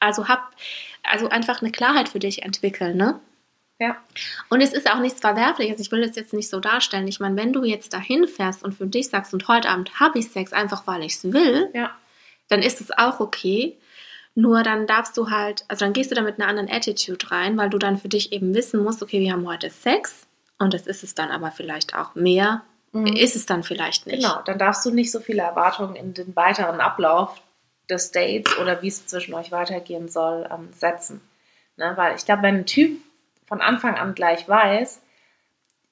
Also 0.00 0.26
hab, 0.26 0.50
also 1.04 1.28
einfach 1.28 1.62
eine 1.62 1.70
Klarheit 1.70 2.08
für 2.08 2.18
dich 2.18 2.42
entwickeln, 2.42 2.96
ne? 2.96 3.20
Ja. 3.78 3.96
Und 4.48 4.60
es 4.60 4.72
ist 4.72 4.90
auch 4.90 4.98
nichts 4.98 5.20
Verwerfliches. 5.20 5.80
Ich 5.80 5.92
will 5.92 6.04
das 6.04 6.16
jetzt 6.16 6.32
nicht 6.32 6.48
so 6.48 6.58
darstellen. 6.58 7.06
Ich 7.06 7.20
meine, 7.20 7.36
wenn 7.36 7.52
du 7.52 7.62
jetzt 7.62 7.92
dahin 7.94 8.26
fährst 8.26 8.64
und 8.64 8.72
für 8.74 8.86
dich 8.86 9.08
sagst, 9.10 9.32
und 9.32 9.46
heute 9.46 9.68
Abend 9.68 10.00
habe 10.00 10.18
ich 10.18 10.28
Sex, 10.28 10.52
einfach 10.52 10.86
weil 10.88 11.02
ich 11.04 11.14
es 11.14 11.32
will, 11.32 11.70
Ja. 11.72 11.92
dann 12.48 12.62
ist 12.62 12.80
es 12.80 12.90
auch 12.90 13.20
okay. 13.20 13.76
Nur 14.34 14.62
dann 14.64 14.86
darfst 14.88 15.16
du 15.16 15.30
halt, 15.30 15.64
also 15.68 15.84
dann 15.84 15.92
gehst 15.92 16.10
du 16.10 16.14
da 16.16 16.22
mit 16.22 16.40
einer 16.40 16.48
anderen 16.48 16.70
Attitude 16.70 17.30
rein, 17.30 17.56
weil 17.56 17.70
du 17.70 17.78
dann 17.78 17.96
für 17.98 18.08
dich 18.08 18.32
eben 18.32 18.54
wissen 18.54 18.82
musst, 18.82 19.02
okay, 19.02 19.20
wir 19.20 19.32
haben 19.32 19.46
heute 19.46 19.70
Sex 19.70 20.26
und 20.58 20.74
das 20.74 20.86
ist 20.88 21.04
es 21.04 21.14
dann 21.14 21.30
aber 21.30 21.50
vielleicht 21.52 21.94
auch 21.94 22.14
mehr, 22.16 22.62
Mhm. 22.92 23.06
ist 23.16 23.36
es 23.36 23.46
dann 23.46 23.62
vielleicht 23.62 24.06
nicht. 24.06 24.16
Genau, 24.22 24.40
dann 24.44 24.58
darfst 24.58 24.84
du 24.84 24.90
nicht 24.90 25.10
so 25.10 25.20
viele 25.20 25.42
Erwartungen 25.42 25.96
in 25.96 26.14
den 26.14 26.34
weiteren 26.36 26.80
Ablauf 26.80 27.40
des 27.88 28.10
Dates 28.12 28.56
oder 28.58 28.80
wie 28.82 28.88
es 28.88 29.06
zwischen 29.06 29.34
euch 29.34 29.50
weitergehen 29.50 30.08
soll, 30.08 30.48
ähm, 30.52 30.68
setzen. 30.76 31.20
Ne? 31.76 31.92
Weil 31.96 32.16
ich 32.16 32.24
glaube, 32.24 32.42
wenn 32.42 32.56
ein 32.56 32.66
Typ 32.66 33.00
von 33.46 33.60
Anfang 33.60 33.96
an 33.96 34.14
gleich 34.14 34.48
weiß, 34.48 35.00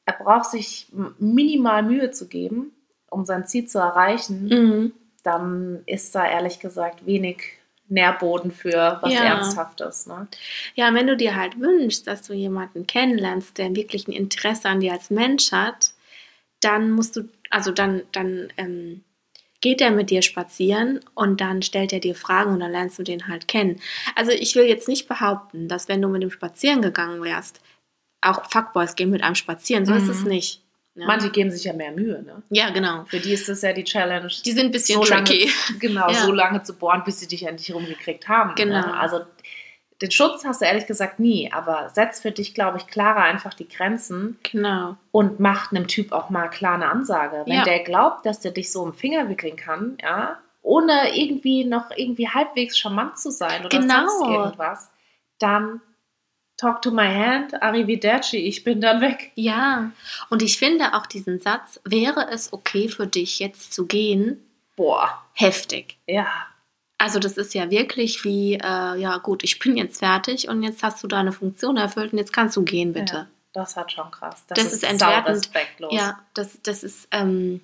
er 0.06 0.12
braucht 0.14 0.50
sich 0.50 0.86
minimal 1.18 1.82
Mühe 1.82 2.10
zu 2.10 2.26
geben, 2.28 2.72
um 3.10 3.24
sein 3.24 3.46
Ziel 3.46 3.66
zu 3.66 3.78
erreichen, 3.78 4.46
Mhm. 4.48 4.92
dann 5.22 5.82
ist 5.86 6.14
da 6.14 6.26
ehrlich 6.28 6.60
gesagt 6.60 7.06
wenig 7.06 7.42
Nährboden 7.88 8.52
für 8.52 8.98
was 9.02 9.12
Ja. 9.12 9.24
Ernsthaftes. 9.24 10.06
Ne? 10.06 10.28
Ja, 10.74 10.94
wenn 10.94 11.06
du 11.08 11.16
dir 11.16 11.34
halt 11.34 11.58
wünschst, 11.58 12.06
dass 12.06 12.22
du 12.22 12.32
jemanden 12.34 12.86
kennenlernst, 12.86 13.58
der 13.58 13.74
wirklich 13.74 14.06
ein 14.06 14.12
Interesse 14.12 14.68
an 14.68 14.80
dir 14.80 14.92
als 14.92 15.10
Mensch 15.10 15.50
hat, 15.52 15.90
dann 16.60 16.90
musst 16.90 17.16
du, 17.16 17.28
also 17.50 17.72
dann, 17.72 18.02
dann 18.12 18.52
ähm, 18.56 19.02
geht 19.60 19.80
er 19.80 19.90
mit 19.90 20.10
dir 20.10 20.22
spazieren 20.22 21.00
und 21.14 21.40
dann 21.40 21.62
stellt 21.62 21.92
er 21.92 22.00
dir 22.00 22.14
Fragen 22.14 22.52
und 22.52 22.60
dann 22.60 22.72
lernst 22.72 22.98
du 22.98 23.02
den 23.02 23.28
halt 23.28 23.48
kennen. 23.48 23.80
Also 24.14 24.30
ich 24.30 24.54
will 24.56 24.64
jetzt 24.64 24.88
nicht 24.88 25.08
behaupten, 25.08 25.68
dass 25.68 25.88
wenn 25.88 26.00
du 26.00 26.08
mit 26.08 26.22
dem 26.22 26.30
spazieren 26.30 26.80
gegangen 26.82 27.22
wärst, 27.22 27.60
auch 28.22 28.50
Fuckboys 28.50 28.96
gehen 28.96 29.10
mit 29.10 29.22
einem 29.22 29.34
spazieren. 29.34 29.86
So 29.86 29.94
ist 29.94 30.04
Mhm. 30.04 30.10
es 30.10 30.24
nicht. 30.24 30.62
Ja. 30.94 31.06
Manche 31.06 31.30
geben 31.30 31.50
sich 31.50 31.64
ja 31.64 31.72
mehr 31.72 31.92
Mühe. 31.92 32.22
Ne? 32.22 32.42
ja, 32.50 32.70
genau. 32.70 33.04
Für 33.06 33.20
die 33.20 33.32
ist 33.32 33.48
das 33.48 33.62
ja 33.62 33.72
die 33.72 33.84
Challenge. 33.84 34.28
Die 34.44 34.52
sind 34.52 34.66
ein 34.66 34.70
bisschen 34.72 35.02
so 35.02 35.08
lange, 35.08 35.24
tricky. 35.24 35.50
genau, 35.78 36.08
Ja. 36.10 36.14
so 36.26 36.32
lange 36.32 36.62
zu 36.62 36.74
bohren, 36.74 37.02
bis 37.04 37.20
sie 37.20 37.28
dich 37.28 37.44
endlich 37.44 37.72
rumgekriegt 37.74 38.28
haben. 38.28 38.54
Genau. 38.56 38.80
Ne? 38.80 38.98
Also 38.98 39.20
den 40.02 40.10
Schutz 40.10 40.44
hast 40.44 40.60
du 40.62 40.64
ehrlich 40.64 40.86
gesagt 40.86 41.20
nie, 41.20 41.52
aber 41.52 41.90
setz 41.94 42.20
für 42.20 42.30
dich, 42.30 42.54
glaube 42.54 42.78
ich, 42.78 42.86
klarer 42.86 43.22
einfach 43.22 43.52
die 43.54 43.68
Grenzen 43.68 44.38
Genau. 44.42 44.96
und 45.12 45.40
mach 45.40 45.70
einem 45.72 45.86
Typ 45.88 46.12
auch 46.12 46.30
mal 46.30 46.48
klar 46.48 46.74
eine 46.74 46.88
Ansage. 46.90 47.42
Wenn 47.46 47.58
Ja. 47.58 47.64
der 47.64 47.80
glaubt, 47.80 48.24
dass 48.24 48.40
der 48.40 48.52
dich 48.52 48.72
so 48.72 48.84
im 48.86 48.94
Finger 48.94 49.28
wickeln 49.28 49.56
kann, 49.56 49.98
ja, 50.02 50.38
ohne 50.62 51.16
irgendwie 51.16 51.64
noch 51.64 51.90
irgendwie 51.94 52.28
halbwegs 52.28 52.78
charmant 52.78 53.18
zu 53.18 53.30
sein 53.30 53.64
oder 53.64 53.78
Genau. 53.78 54.06
sonst 54.08 54.28
irgendwas, 54.30 54.90
dann 55.38 55.80
talk 56.58 56.82
to 56.82 56.90
my 56.90 57.06
hand, 57.06 57.62
arrivederci, 57.62 58.36
ich 58.36 58.64
bin 58.64 58.80
dann 58.82 59.00
weg. 59.00 59.32
Ja, 59.34 59.90
und 60.28 60.42
ich 60.42 60.58
finde 60.58 60.92
auch 60.94 61.06
diesen 61.06 61.40
Satz, 61.40 61.80
wäre 61.84 62.28
es 62.30 62.52
okay 62.52 62.88
für 62.88 63.06
dich 63.06 63.38
jetzt 63.38 63.72
zu 63.72 63.86
gehen, 63.86 64.46
Boah, 64.76 65.22
heftig. 65.34 65.98
ja. 66.06 66.26
Also 67.00 67.18
das 67.18 67.38
ist 67.38 67.54
ja 67.54 67.70
wirklich 67.70 68.24
wie, 68.24 68.56
äh, 68.56 68.58
ja 69.00 69.16
gut, 69.22 69.42
ich 69.42 69.58
bin 69.58 69.74
jetzt 69.74 70.00
fertig 70.00 70.50
und 70.50 70.62
jetzt 70.62 70.82
hast 70.82 71.02
du 71.02 71.08
deine 71.08 71.32
Funktion 71.32 71.78
erfüllt 71.78 72.12
und 72.12 72.18
jetzt 72.18 72.34
kannst 72.34 72.58
du 72.58 72.62
gehen, 72.62 72.92
bitte. 72.92 73.14
Ja, 73.14 73.26
das 73.54 73.74
hat 73.74 73.90
schon 73.90 74.10
krass. 74.10 74.44
Das 74.48 74.70
ist 74.70 74.84
entwertend. 74.84 75.28
respektlos. 75.28 75.94
Ja, 75.94 76.20
das, 76.34 76.60
das 76.62 76.82
ist 76.82 77.08
ähm, 77.10 77.62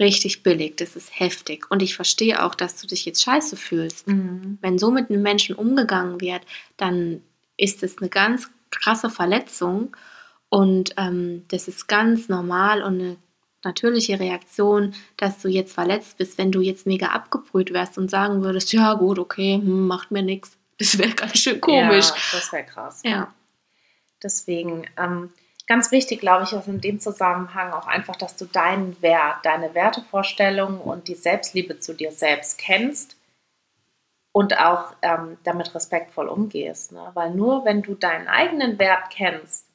richtig 0.00 0.42
billig, 0.42 0.74
das 0.74 0.96
ist 0.96 1.20
heftig. 1.20 1.70
Und 1.70 1.84
ich 1.84 1.94
verstehe 1.94 2.44
auch, 2.44 2.56
dass 2.56 2.80
du 2.80 2.88
dich 2.88 3.04
jetzt 3.04 3.22
scheiße 3.22 3.56
fühlst. 3.56 4.08
Mhm. 4.08 4.58
Wenn 4.60 4.76
so 4.80 4.90
mit 4.90 5.08
einem 5.08 5.22
Menschen 5.22 5.54
umgegangen 5.54 6.20
wird, 6.20 6.42
dann 6.76 7.22
ist 7.56 7.84
es 7.84 7.98
eine 7.98 8.08
ganz 8.08 8.50
krasse 8.70 9.08
Verletzung 9.08 9.96
und 10.48 10.94
ähm, 10.96 11.44
das 11.46 11.68
ist 11.68 11.86
ganz 11.86 12.28
normal 12.28 12.82
und 12.82 13.00
eine 13.00 13.16
natürliche 13.64 14.20
Reaktion, 14.20 14.94
dass 15.16 15.38
du 15.40 15.48
jetzt 15.48 15.72
verletzt 15.72 16.18
bist, 16.18 16.38
wenn 16.38 16.52
du 16.52 16.60
jetzt 16.60 16.86
mega 16.86 17.08
abgebrüht 17.08 17.72
wärst 17.72 17.98
und 17.98 18.10
sagen 18.10 18.42
würdest, 18.42 18.72
ja 18.72 18.94
gut, 18.94 19.18
okay, 19.18 19.54
hm, 19.54 19.86
macht 19.86 20.10
mir 20.10 20.22
nichts. 20.22 20.56
Das 20.78 20.96
wäre 20.98 21.10
ganz 21.10 21.38
schön 21.38 21.60
komisch. 21.60 22.08
Ja, 22.08 22.14
das 22.32 22.52
wäre 22.52 22.64
krass. 22.64 23.00
Ja. 23.04 23.34
Deswegen, 24.22 24.86
ähm, 24.96 25.32
ganz 25.66 25.90
wichtig, 25.90 26.20
glaube 26.20 26.44
ich, 26.44 26.52
ist 26.52 26.68
in 26.68 26.80
dem 26.80 27.00
Zusammenhang 27.00 27.72
auch 27.72 27.86
einfach, 27.86 28.16
dass 28.16 28.36
du 28.36 28.46
deinen 28.46 29.00
Wert, 29.02 29.44
deine 29.44 29.74
Wertevorstellung 29.74 30.80
und 30.80 31.08
die 31.08 31.14
Selbstliebe 31.14 31.78
zu 31.78 31.94
dir 31.94 32.12
selbst 32.12 32.58
kennst 32.58 33.16
und 34.32 34.58
auch 34.58 34.94
ähm, 35.02 35.36
damit 35.44 35.74
respektvoll 35.74 36.28
umgehst. 36.28 36.92
Ne? 36.92 37.10
Weil 37.14 37.30
nur 37.30 37.64
wenn 37.64 37.82
du 37.82 37.94
deinen 37.94 38.28
eigenen 38.28 38.78
Wert 38.78 39.10
kennst, 39.10 39.66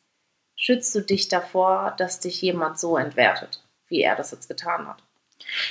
schützt 0.55 0.93
du 0.95 1.01
dich 1.01 1.27
davor, 1.27 1.93
dass 1.97 2.19
dich 2.19 2.41
jemand 2.41 2.79
so 2.79 2.97
entwertet, 2.97 3.62
wie 3.87 4.01
er 4.01 4.15
das 4.15 4.31
jetzt 4.31 4.47
getan 4.47 4.87
hat. 4.87 5.01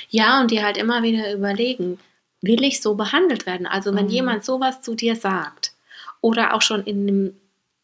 Ja, 0.08 0.40
und 0.40 0.50
dir 0.50 0.62
halt 0.62 0.76
immer 0.76 1.02
wieder 1.02 1.32
überlegen, 1.32 1.98
will 2.40 2.62
ich 2.64 2.80
so 2.82 2.94
behandelt 2.94 3.46
werden? 3.46 3.66
Also 3.66 3.94
wenn 3.94 4.06
Mhm. 4.06 4.10
jemand 4.12 4.44
sowas 4.44 4.82
zu 4.82 4.94
dir 4.94 5.16
sagt 5.16 5.72
oder 6.20 6.54
auch 6.54 6.62
schon 6.62 6.82
in 6.84 7.06
dem, 7.06 7.34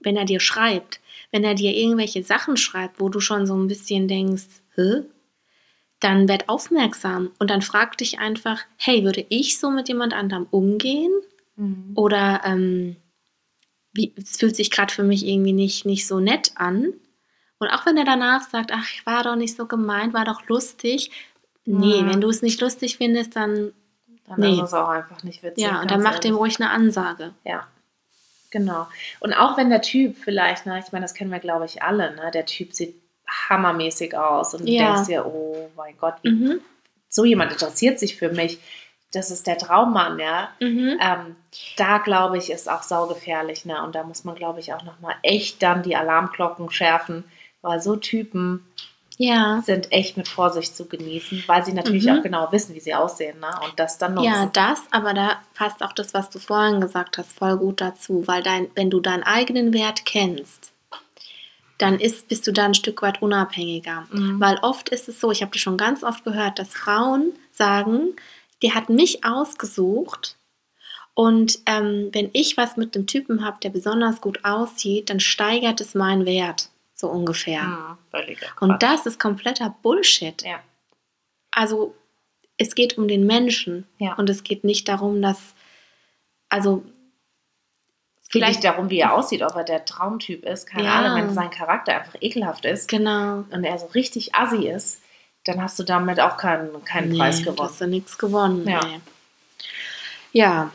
wenn 0.01 0.17
er 0.17 0.25
dir 0.25 0.41
schreibt, 0.41 1.01
wenn 1.31 1.45
er 1.45 1.55
dir 1.55 1.73
irgendwelche 1.75 2.23
Sachen 2.23 2.57
schreibt, 2.57 3.01
wo 3.01 3.09
du 3.09 3.21
schon 3.21 3.47
so 3.47 3.55
ein 3.55 3.69
bisschen 3.69 4.09
denkst, 4.09 4.47
Hä? 4.75 5.03
dann 6.01 6.29
werd 6.29 6.49
aufmerksam 6.49 7.31
und 7.38 7.51
dann 7.51 7.62
frag 7.62 7.97
dich 7.99 8.19
einfach, 8.21 8.61
hey, 8.77 9.03
würde 9.05 9.27
ich 9.29 9.59
so 9.59 9.71
mit 9.71 9.88
jemand 9.88 10.12
anderem 10.12 10.47
umgehen? 10.51 11.11
Oder 11.97 12.43
ähm, 12.45 12.95
wie, 13.93 14.12
es 14.17 14.37
fühlt 14.37 14.55
sich 14.55 14.71
gerade 14.71 14.95
für 14.95 15.03
mich 15.03 15.27
irgendwie 15.27 15.53
nicht, 15.53 15.87
nicht 15.87 16.07
so 16.07 16.21
nett 16.21 16.53
an. 16.55 16.93
Und 17.59 17.68
auch 17.68 17.85
wenn 17.87 17.97
er 17.97 18.05
danach 18.05 18.42
sagt, 18.49 18.71
ach, 18.73 18.87
war 19.05 19.25
doch 19.25 19.37
nicht 19.37 19.57
so 19.57 19.66
gemeint, 19.66 20.14
war 20.14 20.25
doch 20.25 20.47
lustig. 20.49 21.11
Nee, 21.64 22.03
Mhm. 22.03 22.09
wenn 22.11 22.21
du 22.21 22.29
es 22.31 22.40
nicht 22.42 22.61
lustig 22.61 22.97
findest, 22.99 23.37
dann 23.37 23.73
Dann 24.29 24.40
Nee. 24.40 24.57
ist 24.57 24.61
es 24.62 24.75
auch 24.75 24.88
einfach 24.90 25.23
nicht 25.23 25.42
witzig. 25.42 25.64
ja, 25.64 25.81
und 25.81 25.90
dann 25.90 26.03
mach 26.03 26.11
ehrlich. 26.16 26.21
dem 26.21 26.35
ruhig 26.37 26.61
eine 26.61 26.68
Ansage. 26.71 27.33
Ja, 27.44 27.66
genau. 28.51 28.87
Und 29.21 29.33
auch 29.33 29.57
wenn 29.57 29.71
der 29.71 29.81
Typ 29.81 30.16
vielleicht, 30.18 30.66
ne, 30.66 30.79
ich 30.85 30.92
meine, 30.92 31.05
das 31.07 31.14
kennen 31.14 31.31
wir, 31.33 31.38
glaube 31.38 31.64
ich, 31.64 31.83
alle, 31.83 32.14
ne, 32.14 32.31
der 32.31 32.44
Typ 32.44 32.75
sieht 32.75 32.94
hammermäßig 33.49 34.16
aus 34.16 34.53
und 34.55 34.66
du 34.66 34.71
Ja. 34.71 34.92
denkst 34.92 35.09
dir, 35.09 35.25
oh 35.27 35.71
mein 35.77 35.97
Gott, 35.99 36.14
wie, 36.23 36.31
Mhm. 36.31 36.61
so 37.09 37.25
jemand 37.25 37.53
interessiert 37.53 37.99
sich 37.99 38.16
für 38.16 38.29
mich. 38.31 38.59
Das 39.12 39.31
ist 39.31 39.47
der 39.47 39.57
Traummann, 39.57 40.18
ja. 40.18 40.51
Mhm. 40.61 40.99
Ähm, 41.01 41.37
da 41.79 41.97
glaube 41.97 42.37
ich, 42.37 42.51
ist 42.51 42.68
auch 42.71 42.83
saugefährlich, 42.83 43.64
ne? 43.64 43.83
Und 43.83 43.94
da 43.94 44.03
muss 44.03 44.25
man, 44.25 44.35
glaube 44.35 44.61
ich, 44.61 44.75
auch 44.75 44.83
nochmal 44.83 45.14
echt 45.23 45.62
dann 45.62 45.83
die 45.83 45.97
Alarmglocken 45.97 46.71
schärfen, 46.71 47.25
weil 47.62 47.81
so 47.81 47.97
Typen 47.97 48.64
Ja. 49.21 49.62
sind 49.66 49.90
echt 49.90 50.16
mit 50.16 50.29
Vorsicht 50.29 50.77
zu 50.77 50.87
genießen, 50.87 51.42
weil 51.49 51.64
sie 51.64 51.73
natürlich 51.73 52.07
Mhm. 52.07 52.18
auch 52.18 52.23
genau 52.23 52.53
wissen, 52.53 52.75
wie 52.77 52.81
sie 52.81 52.94
aussehen, 52.94 53.40
ne? 53.40 53.51
Und 53.64 53.73
das 53.77 53.99
dann 53.99 54.14
nutzen. 54.14 54.31
Ja, 54.31 54.47
das, 54.53 54.81
aber 54.92 55.12
da 55.12 55.40
passt 55.55 55.83
auch 55.83 55.92
das, 55.92 56.14
was 56.14 56.31
du 56.31 56.38
vorhin 56.38 56.81
gesagt 56.81 57.18
hast, 57.18 57.33
voll 57.33 57.57
gut 57.57 57.81
dazu, 57.81 58.23
weil 58.27 58.42
dein, 58.44 58.68
wenn 58.77 58.90
du 58.90 59.01
deinen 59.01 59.25
eigenen 59.25 59.73
Wert 59.73 60.05
kennst, 60.05 60.73
dann 61.79 61.99
ist, 62.01 62.29
bist 62.29 62.47
du 62.47 62.53
da 62.53 62.64
ein 62.64 62.75
Stück 62.75 63.03
weit 63.03 63.21
unabhängiger. 63.23 64.07
Mhm. 64.11 64.40
Weil 64.40 64.59
oft 64.62 64.88
ist 64.88 65.09
es 65.09 65.21
so, 65.21 65.31
ich 65.33 65.42
habe 65.42 65.53
das 65.53 65.61
schon 65.61 65.77
ganz 65.77 66.03
oft 66.05 66.25
gehört, 66.25 66.59
dass 66.59 66.75
Frauen 66.75 67.33
sagen, 67.53 68.14
die 68.62 68.75
hat 68.75 68.88
mich 68.88 69.25
ausgesucht 69.25 70.37
und 71.14 71.59
ähm, 71.66 72.11
wenn 72.12 72.31
ich 72.33 72.57
was 72.57 72.77
mit 72.77 72.94
einem 72.94 73.07
Typen 73.09 73.44
habe, 73.44 73.59
der 73.62 73.71
besonders 73.71 74.21
gut 74.21 74.44
aussieht, 74.44 75.11
dann 75.11 75.18
steigert 75.21 75.81
es 75.81 75.94
meinen 75.94 76.27
Wert, 76.27 76.71
so 77.01 77.09
ungefähr. 77.09 77.63
Mhm, 77.63 77.97
Und 78.61 78.83
das 78.83 79.07
ist 79.07 79.21
kompletter 79.21 79.75
Bullshit. 79.83 80.43
Ja. 80.43 80.59
Also 81.53 81.95
es 82.57 82.75
geht 82.75 82.99
um 82.99 83.07
den 83.07 83.25
Menschen 83.27 83.87
Ja. 83.99 84.15
und 84.15 84.29
es 84.29 84.43
geht 84.43 84.65
nicht 84.65 84.89
darum, 84.89 85.23
dass, 85.23 85.55
also 86.49 86.85
Es 88.21 88.23
geht 88.29 88.33
vielleicht, 88.43 88.63
nicht 88.63 88.65
darum, 88.65 88.91
wie 88.91 88.99
er 88.99 89.15
aussieht, 89.15 89.43
ob 89.43 89.55
er 89.55 89.63
der 89.65 89.85
Traumtyp 89.85 90.45
ist. 90.45 90.67
Keine 90.67 90.87
Ja. 90.89 90.95
Ahnung, 90.97 91.29
wenn 91.29 91.35
sein 91.35 91.51
Charakter 91.51 91.95
einfach 92.01 92.17
ekelhaft 92.21 92.65
ist 92.65 92.89
genau, 92.89 93.45
und 93.51 93.63
er 93.65 93.79
so 93.79 93.87
richtig 93.87 94.35
assi 94.35 94.67
ist, 94.69 95.01
dann 95.45 95.63
hast 95.63 95.79
du 95.79 95.85
damit 95.85 96.19
auch 96.21 96.37
keinen, 96.37 96.85
keinen 96.85 97.17
Preis 97.17 97.43
gewonnen. 97.45 97.61
hast 97.69 97.81
du 97.81 97.87
nichts 97.87 98.19
gewonnen. 98.19 98.69
Ja. 98.69 98.81
Nee. 98.85 99.01
Ja. 100.33 100.73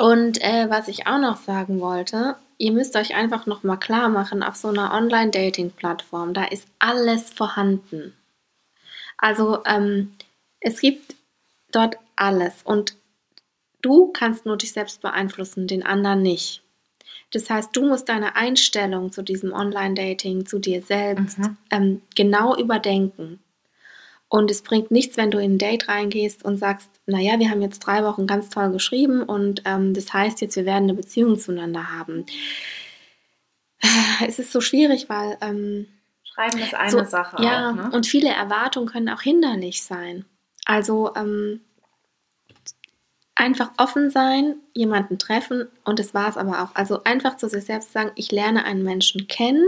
Und 0.00 0.42
äh, 0.42 0.70
was 0.70 0.88
ich 0.88 1.06
auch 1.06 1.18
noch 1.18 1.36
sagen 1.36 1.80
wollte, 1.80 2.36
ihr 2.58 2.72
müsst 2.72 2.96
euch 2.96 3.14
einfach 3.14 3.46
noch 3.46 3.62
mal 3.62 3.76
klar 3.76 4.08
machen, 4.08 4.42
auf 4.42 4.56
so 4.56 4.68
einer 4.68 4.92
Online-Dating-Plattform, 4.94 6.34
da 6.34 6.44
ist 6.44 6.66
alles 6.78 7.30
vorhanden. 7.30 8.14
Also 9.18 9.62
ähm, 9.66 10.14
es 10.60 10.80
gibt 10.80 11.14
dort 11.72 11.96
alles 12.16 12.62
und 12.64 12.96
du 13.82 14.10
kannst 14.12 14.46
nur 14.46 14.56
dich 14.56 14.72
selbst 14.72 15.02
beeinflussen, 15.02 15.66
den 15.66 15.84
anderen 15.84 16.22
nicht. 16.22 16.62
Das 17.32 17.48
heißt, 17.48 17.76
du 17.76 17.86
musst 17.86 18.08
deine 18.08 18.36
Einstellung 18.36 19.12
zu 19.12 19.22
diesem 19.22 19.52
Online-Dating, 19.52 20.46
zu 20.46 20.58
dir 20.58 20.82
selbst 20.82 21.38
Mhm. 21.38 21.56
ähm, 21.70 22.02
genau 22.16 22.56
überdenken. 22.56 23.40
Und 24.30 24.48
es 24.48 24.62
bringt 24.62 24.92
nichts, 24.92 25.16
wenn 25.16 25.32
du 25.32 25.38
in 25.38 25.54
ein 25.54 25.58
Date 25.58 25.88
reingehst 25.88 26.44
und 26.44 26.56
sagst, 26.56 26.88
naja, 27.04 27.40
wir 27.40 27.50
haben 27.50 27.62
jetzt 27.62 27.80
drei 27.80 28.04
Wochen 28.04 28.28
ganz 28.28 28.48
toll 28.48 28.70
geschrieben 28.70 29.24
und 29.24 29.62
ähm, 29.64 29.92
das 29.92 30.12
heißt 30.12 30.40
jetzt, 30.40 30.54
wir 30.54 30.64
werden 30.64 30.84
eine 30.84 30.94
Beziehung 30.94 31.36
zueinander 31.38 31.90
haben. 31.90 32.24
Es 34.24 34.38
ist 34.38 34.52
so 34.52 34.60
schwierig, 34.60 35.08
weil 35.08 35.36
ähm, 35.40 35.86
Schreiben 36.22 36.58
ist 36.58 36.74
eine 36.74 36.90
so, 36.90 37.02
Sache 37.02 37.42
ja, 37.42 37.70
auch, 37.70 37.74
ne? 37.74 37.90
und 37.92 38.06
viele 38.06 38.28
Erwartungen 38.28 38.86
können 38.86 39.08
auch 39.08 39.22
hinderlich 39.22 39.82
sein. 39.82 40.26
Also 40.66 41.12
ähm, 41.16 41.62
einfach 43.34 43.72
offen 43.78 44.10
sein, 44.10 44.56
jemanden 44.74 45.18
treffen 45.18 45.66
und 45.84 45.98
das 45.98 46.14
war 46.14 46.28
es 46.28 46.36
aber 46.36 46.62
auch. 46.62 46.74
Also 46.74 47.02
einfach 47.04 47.36
zu 47.36 47.48
sich 47.48 47.64
selbst 47.64 47.92
sagen, 47.92 48.12
ich 48.14 48.30
lerne 48.30 48.64
einen 48.64 48.84
Menschen 48.84 49.26
kennen, 49.26 49.64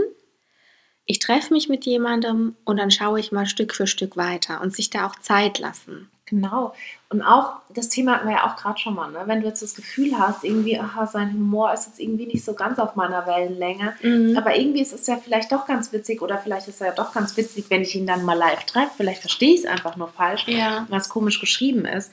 ich 1.05 1.19
treffe 1.19 1.53
mich 1.53 1.69
mit 1.69 1.85
jemandem 1.85 2.55
und 2.65 2.77
dann 2.77 2.91
schaue 2.91 3.19
ich 3.19 3.31
mal 3.31 3.45
Stück 3.45 3.73
für 3.75 3.87
Stück 3.87 4.15
weiter 4.17 4.61
und 4.61 4.73
sich 4.73 4.89
da 4.89 5.05
auch 5.07 5.15
Zeit 5.19 5.59
lassen. 5.59 6.09
Genau. 6.25 6.73
Und 7.09 7.21
auch, 7.21 7.57
das 7.69 7.89
Thema 7.89 8.13
hatten 8.15 8.27
wir 8.27 8.35
ja 8.35 8.47
auch 8.49 8.55
gerade 8.55 8.79
schon 8.79 8.95
mal, 8.95 9.11
ne? 9.11 9.23
wenn 9.25 9.41
du 9.41 9.47
jetzt 9.47 9.61
das 9.61 9.75
Gefühl 9.75 10.17
hast, 10.17 10.43
irgendwie, 10.45 10.79
aha, 10.79 11.05
sein 11.05 11.33
Humor 11.33 11.73
ist 11.73 11.85
jetzt 11.85 11.99
irgendwie 11.99 12.25
nicht 12.25 12.43
so 12.45 12.53
ganz 12.53 12.79
auf 12.79 12.95
meiner 12.95 13.27
Wellenlänge, 13.27 13.93
Mhm. 14.01 14.35
aber 14.37 14.55
irgendwie 14.55 14.81
ist 14.81 14.93
es 14.93 15.05
ja 15.05 15.17
vielleicht 15.17 15.51
doch 15.51 15.67
ganz 15.67 15.91
witzig 15.91 16.21
oder 16.21 16.37
vielleicht 16.39 16.67
ist 16.69 16.79
er 16.81 16.87
ja 16.87 16.93
doch 16.93 17.13
ganz 17.13 17.35
witzig, 17.37 17.65
wenn 17.69 17.81
ich 17.81 17.93
ihn 17.95 18.07
dann 18.07 18.23
mal 18.23 18.37
live 18.37 18.63
treffe, 18.63 18.91
vielleicht 18.97 19.19
verstehe 19.19 19.53
ich 19.53 19.59
es 19.59 19.65
einfach 19.65 19.97
nur 19.97 20.07
falsch, 20.07 20.47
Ja. 20.47 20.87
was 20.89 21.09
komisch 21.09 21.39
geschrieben 21.41 21.85
ist. 21.85 22.11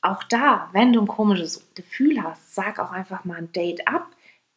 Auch 0.00 0.22
da, 0.22 0.70
wenn 0.72 0.92
du 0.92 1.00
ein 1.00 1.08
komisches 1.08 1.66
Gefühl 1.74 2.22
hast, 2.22 2.54
sag 2.54 2.78
auch 2.78 2.92
einfach 2.92 3.24
mal 3.24 3.36
ein 3.38 3.52
Date 3.52 3.86
ab 3.88 4.06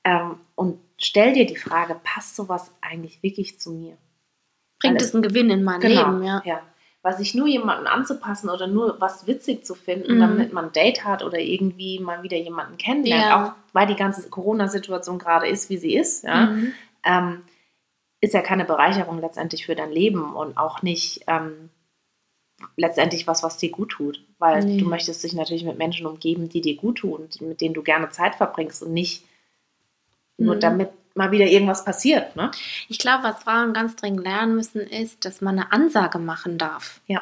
ähm, 0.03 0.35
und 0.55 0.79
stell 1.01 1.33
dir 1.33 1.45
die 1.45 1.55
Frage, 1.57 1.99
passt 2.03 2.35
sowas 2.35 2.71
eigentlich 2.81 3.21
wirklich 3.23 3.59
zu 3.59 3.71
mir? 3.71 3.97
Bringt 4.79 4.95
Alles- 4.97 5.09
es 5.09 5.13
einen 5.15 5.23
Gewinn 5.23 5.49
in 5.49 5.63
mein 5.63 5.81
Leben, 5.81 6.23
ja. 6.23 6.41
ja. 6.45 6.61
Weil 7.03 7.17
sich 7.17 7.33
nur 7.33 7.47
jemanden 7.47 7.87
anzupassen 7.87 8.49
oder 8.49 8.67
nur 8.67 9.01
was 9.01 9.25
witzig 9.25 9.65
zu 9.65 9.73
finden, 9.73 10.15
Mhm. 10.15 10.19
damit 10.19 10.53
man 10.53 10.65
ein 10.65 10.71
Date 10.71 11.03
hat 11.03 11.23
oder 11.23 11.39
irgendwie 11.39 11.99
mal 11.99 12.21
wieder 12.21 12.37
jemanden 12.37 12.77
kennenlernt, 12.77 13.25
Ja. 13.25 13.45
auch 13.45 13.53
weil 13.73 13.87
die 13.87 13.95
ganze 13.95 14.29
Corona-Situation 14.29 15.17
gerade 15.17 15.47
ist, 15.47 15.69
wie 15.71 15.77
sie 15.77 15.95
ist, 15.95 16.23
ja, 16.23 16.47
Mhm. 16.47 16.73
ähm, 17.03 17.41
ist 18.21 18.35
ja 18.35 18.41
keine 18.41 18.65
Bereicherung 18.65 19.19
letztendlich 19.19 19.65
für 19.65 19.73
dein 19.73 19.91
Leben 19.91 20.35
und 20.35 20.55
auch 20.57 20.83
nicht 20.83 21.23
ähm, 21.27 21.69
letztendlich 22.77 23.25
was, 23.25 23.41
was 23.41 23.57
dir 23.57 23.71
gut 23.71 23.89
tut. 23.89 24.23
Weil 24.37 24.63
Nee. 24.63 24.77
du 24.77 24.85
möchtest 24.87 25.23
dich 25.23 25.33
natürlich 25.33 25.63
mit 25.63 25.77
Menschen 25.79 26.05
umgeben, 26.05 26.49
die 26.49 26.61
dir 26.61 26.75
gut 26.75 26.99
tun, 26.99 27.27
mit 27.39 27.61
denen 27.61 27.73
du 27.73 27.81
gerne 27.81 28.09
Zeit 28.11 28.35
verbringst 28.35 28.83
und 28.83 28.93
nicht 28.93 29.25
Nur 30.41 30.55
Mhm. 30.55 30.59
damit 30.59 30.89
mal 31.15 31.31
wieder 31.31 31.45
irgendwas 31.45 31.83
passiert, 31.83 32.35
ne? 32.35 32.51
Ich 32.87 32.97
glaube, 32.99 33.23
was 33.25 33.43
Frauen 33.43 33.73
ganz 33.73 33.95
dringend 33.95 34.23
lernen 34.23 34.55
müssen, 34.55 34.79
ist, 34.81 35.25
dass 35.25 35.41
man 35.41 35.59
eine 35.59 35.71
Ansage 35.71 36.19
machen 36.19 36.57
darf. 36.57 37.01
Ja. 37.07 37.21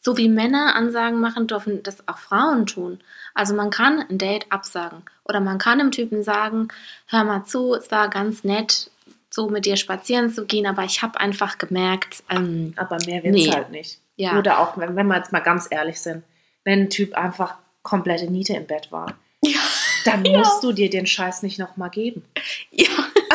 So 0.00 0.16
wie 0.16 0.28
Männer 0.28 0.74
Ansagen 0.76 1.20
machen, 1.20 1.46
dürfen 1.46 1.82
das 1.82 2.06
auch 2.08 2.18
Frauen 2.18 2.64
tun. 2.66 3.00
Also 3.34 3.54
man 3.54 3.70
kann 3.70 4.00
ein 4.08 4.18
Date 4.18 4.46
absagen. 4.50 5.02
Oder 5.24 5.40
man 5.40 5.58
kann 5.58 5.78
dem 5.78 5.90
Typen 5.90 6.22
sagen, 6.22 6.68
hör 7.08 7.24
mal 7.24 7.44
zu, 7.44 7.74
es 7.74 7.90
war 7.90 8.08
ganz 8.08 8.44
nett, 8.44 8.90
so 9.30 9.48
mit 9.50 9.66
dir 9.66 9.76
spazieren 9.76 10.30
zu 10.30 10.46
gehen, 10.46 10.66
aber 10.66 10.84
ich 10.84 11.02
habe 11.02 11.18
einfach 11.20 11.58
gemerkt, 11.58 12.22
ähm, 12.30 12.72
Aber 12.76 12.98
mehr 13.04 13.22
wird's 13.24 13.36
Nee. 13.46 13.50
halt 13.50 13.70
nicht. 13.70 13.98
ja, 14.16 14.38
Oder 14.38 14.60
auch, 14.60 14.78
wenn, 14.78 14.94
wenn 14.96 15.08
wir 15.08 15.16
jetzt 15.16 15.32
mal 15.32 15.40
ganz 15.40 15.66
ehrlich 15.70 16.00
sind, 16.00 16.22
wenn 16.62 16.82
ein 16.82 16.90
Typ 16.90 17.14
einfach 17.14 17.56
komplette 17.82 18.30
Niete 18.30 18.54
im 18.54 18.66
Bett 18.66 18.92
war, 18.92 19.12
Ja. 19.42 19.58
Dann 20.06 20.22
musst 20.22 20.62
du 20.62 20.72
dir 20.72 20.90
den 20.90 21.06
Scheiß 21.06 21.42
nicht 21.42 21.58
nochmal 21.58 21.90
geben. 21.90 22.24
ja, 22.70 22.88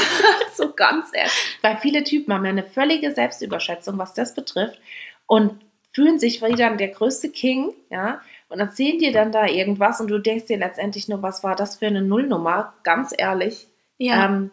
so 0.55 0.73
ganz 0.73 1.09
ehrlich. 1.13 1.31
Weil 1.61 1.77
viele 1.77 2.03
Typen 2.03 2.33
haben 2.33 2.45
ja 2.45 2.51
eine 2.51 2.63
völlige 2.63 3.11
Selbstüberschätzung, 3.11 3.97
was 3.97 4.13
das 4.13 4.33
betrifft 4.33 4.79
und 5.27 5.59
fühlen 5.91 6.19
sich 6.19 6.41
wieder 6.41 6.75
der 6.75 6.89
größte 6.89 7.29
King, 7.29 7.73
ja, 7.89 8.21
und 8.47 8.59
erzählen 8.59 8.97
dir 8.97 9.11
dann 9.11 9.31
da 9.31 9.45
irgendwas 9.45 10.01
und 10.01 10.07
du 10.07 10.19
denkst 10.19 10.45
dir 10.45 10.57
letztendlich 10.57 11.07
nur, 11.07 11.21
was 11.21 11.43
war 11.43 11.55
das 11.55 11.77
für 11.77 11.87
eine 11.87 12.01
Nullnummer, 12.01 12.73
ganz 12.83 13.13
ehrlich. 13.15 13.67
ja. 13.97 14.25
Ähm, 14.25 14.51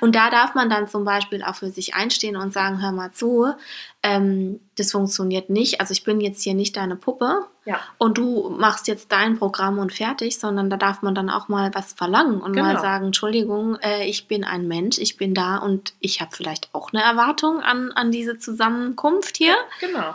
Und 0.00 0.14
da 0.14 0.30
darf 0.30 0.54
man 0.54 0.70
dann 0.70 0.88
zum 0.88 1.04
Beispiel 1.04 1.42
auch 1.42 1.54
für 1.54 1.70
sich 1.70 1.94
einstehen 1.94 2.36
und 2.36 2.52
sagen, 2.52 2.80
hör 2.82 2.92
mal 2.92 3.12
zu, 3.12 3.52
ähm, 4.02 4.60
das 4.76 4.92
funktioniert 4.92 5.50
nicht. 5.50 5.80
Also 5.80 5.92
ich 5.92 6.04
bin 6.04 6.20
jetzt 6.20 6.42
hier 6.42 6.54
nicht 6.54 6.76
deine 6.76 6.96
Puppe 6.96 7.46
ja, 7.64 7.78
und 7.98 8.16
du 8.16 8.48
machst 8.50 8.88
jetzt 8.88 9.12
dein 9.12 9.38
Programm 9.38 9.78
und 9.78 9.92
fertig, 9.92 10.38
sondern 10.38 10.70
da 10.70 10.76
darf 10.76 11.02
man 11.02 11.14
dann 11.14 11.28
auch 11.30 11.48
mal 11.48 11.70
was 11.74 11.92
verlangen 11.92 12.40
und 12.40 12.54
mal 12.54 12.70
Genau. 12.70 12.80
sagen, 12.80 13.06
Entschuldigung, 13.06 13.76
äh, 13.82 14.04
ich 14.06 14.26
bin 14.28 14.44
ein 14.44 14.68
Mensch, 14.68 14.98
ich 14.98 15.16
bin 15.16 15.34
da 15.34 15.56
und 15.58 15.92
ich 16.00 16.20
habe 16.20 16.30
vielleicht 16.34 16.74
auch 16.74 16.92
eine 16.92 17.02
Erwartung 17.02 17.60
an, 17.60 17.92
an 17.92 18.10
diese 18.10 18.38
Zusammenkunft 18.38 19.36
hier. 19.36 19.54
genau. 19.80 20.14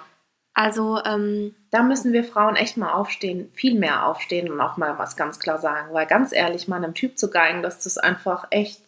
Also 0.55 0.99
ähm, 1.03 1.55
Da 1.71 1.81
müssen 1.81 2.13
wir 2.13 2.23
Frauen 2.23 2.55
echt 2.55 2.77
mal 2.77 2.91
aufstehen, 2.93 3.49
viel 3.55 3.73
mehr 3.73 4.05
aufstehen 4.05 4.51
und 4.51 4.61
auch 4.61 4.77
mal 4.77 4.99
was 4.99 5.15
ganz 5.15 5.39
klar 5.39 5.57
sagen. 5.57 5.91
Weil 5.93 6.05
ganz 6.05 6.31
ehrlich, 6.31 6.67
mal 6.67 6.75
einem 6.75 6.93
Typ 6.93 7.17
zu 7.17 7.31
geigen, 7.31 7.63
dass 7.63 7.79
das 7.83 7.97
einfach 7.97 8.45
echt 8.51 8.82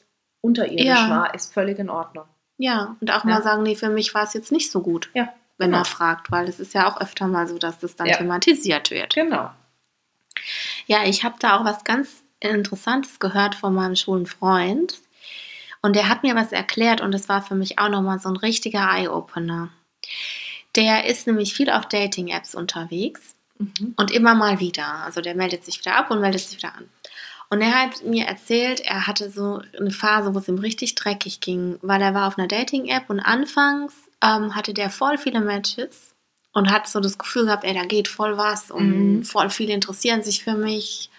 unterirdisch 0.45 0.85
Ja. 0.85 1.09
war, 1.09 1.33
ist 1.35 1.53
völlig 1.53 1.79
in 1.79 1.89
Ordnung. 1.89 2.25
ja, 2.57 2.95
und 3.01 3.11
auch 3.11 3.25
Ja. 3.25 3.29
mal 3.31 3.43
sagen, 3.43 3.63
nee, 3.63 3.75
für 3.75 3.89
mich 3.89 4.13
war 4.13 4.23
es 4.23 4.33
jetzt 4.33 4.51
nicht 4.51 4.71
so 4.71 4.81
gut, 4.81 5.09
Ja, 5.13 5.33
wenn 5.57 5.71
genau. 5.71 5.81
er 5.81 5.85
fragt, 5.85 6.31
weil 6.31 6.47
es 6.47 6.59
ist 6.59 6.73
ja 6.73 6.87
auch 6.89 7.01
öfter 7.01 7.27
mal 7.27 7.47
so, 7.47 7.57
dass 7.57 7.79
das 7.79 7.95
dann 7.95 8.07
thematisiert 8.07 8.91
wird. 8.91 9.13
Genau. 9.15 9.51
Ja, 10.87 11.03
ich 11.05 11.23
habe 11.23 11.35
da 11.39 11.57
auch 11.59 11.65
was 11.65 11.83
ganz 11.83 12.23
Interessantes 12.39 13.19
gehört 13.19 13.55
von 13.55 13.73
meinem 13.73 13.95
schwulen 13.95 14.25
Freund. 14.25 14.99
Und 15.81 15.95
der 15.95 16.09
hat 16.09 16.23
mir 16.23 16.35
was 16.35 16.51
erklärt 16.51 17.01
und 17.01 17.11
das 17.13 17.29
war 17.29 17.41
für 17.41 17.55
mich 17.55 17.77
auch 17.79 17.89
nochmal 17.89 18.19
so 18.19 18.29
ein 18.29 18.35
richtiger 18.35 18.89
Eye-Opener. 18.91 19.69
Der 20.75 21.05
ist 21.05 21.25
nämlich 21.27 21.53
viel 21.53 21.69
auf 21.69 21.87
Dating-Apps 21.87 22.55
unterwegs 22.55 23.35
Mhm. 23.57 23.93
und 23.95 24.11
immer 24.11 24.35
mal 24.35 24.59
wieder. 24.59 24.85
Also 25.05 25.21
der 25.21 25.33
meldet 25.35 25.63
sich 25.63 25.79
wieder 25.79 25.95
ab 25.95 26.11
und 26.11 26.19
meldet 26.19 26.41
sich 26.41 26.57
wieder 26.57 26.75
an. 26.75 26.89
Und 27.49 27.61
er 27.61 27.73
hat 27.79 28.03
mir 28.03 28.25
erzählt, 28.25 28.81
er 28.81 29.07
hatte 29.07 29.29
so 29.29 29.61
eine 29.79 29.91
Phase, 29.91 30.33
wo 30.33 30.39
es 30.39 30.47
ihm 30.47 30.57
richtig 30.57 30.95
dreckig 30.95 31.39
ging, 31.41 31.77
weil 31.81 32.01
er 32.01 32.13
war 32.13 32.27
auf 32.27 32.37
einer 32.37 32.47
Dating-App 32.47 33.09
und 33.09 33.19
anfangs 33.19 33.93
ähm, 34.21 34.55
hatte 34.55 34.73
der 34.73 34.89
voll 34.89 35.17
viele 35.17 35.41
Matches 35.41 36.15
und 36.53 36.71
hat 36.71 36.87
so 36.87 36.99
das 36.99 37.17
Gefühl 37.17 37.45
gehabt, 37.45 37.63
ey, 37.63 37.73
da 37.73 37.85
geht 37.85 38.07
voll 38.07 38.37
was 38.37 38.71
und 38.71 39.17
Mhm. 39.17 39.23
voll 39.23 39.49
viele 39.49 39.73
interessieren 39.73 40.23
sich 40.23 40.43
für 40.43 40.55
mich. 40.55 41.09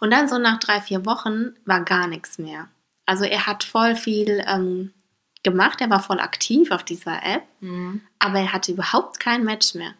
Und 0.00 0.10
dann 0.12 0.28
so 0.28 0.38
nach 0.38 0.58
drei, 0.60 0.80
vier 0.80 1.04
Wochen 1.06 1.54
war 1.64 1.80
gar 1.82 2.06
nichts 2.06 2.38
mehr. 2.38 2.68
Also 3.06 3.24
er 3.24 3.46
hat 3.46 3.64
voll 3.64 3.96
viel 3.96 4.44
ähm, 4.46 4.92
gemacht, 5.42 5.80
er 5.80 5.90
war 5.90 6.02
voll 6.02 6.20
aktiv 6.20 6.70
auf 6.70 6.84
dieser 6.84 7.22
App, 7.24 7.42
Mhm. 7.60 8.00
aber 8.18 8.38
er 8.40 8.52
hatte 8.52 8.72
überhaupt 8.72 9.18
kein 9.20 9.44
Match 9.44 9.74
mehr. 9.74 9.94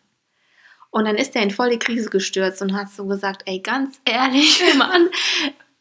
Und 0.90 1.06
dann 1.06 1.16
ist 1.16 1.34
er 1.34 1.42
in 1.42 1.50
voll 1.50 1.70
die 1.70 1.78
Krise 1.78 2.08
gestürzt 2.08 2.62
und 2.62 2.74
hat 2.76 2.88
so 2.90 3.04
gesagt, 3.06 3.42
ey, 3.46 3.58
ganz 3.58 3.98
ehrlich, 4.04 4.62
Mann, 4.78 5.08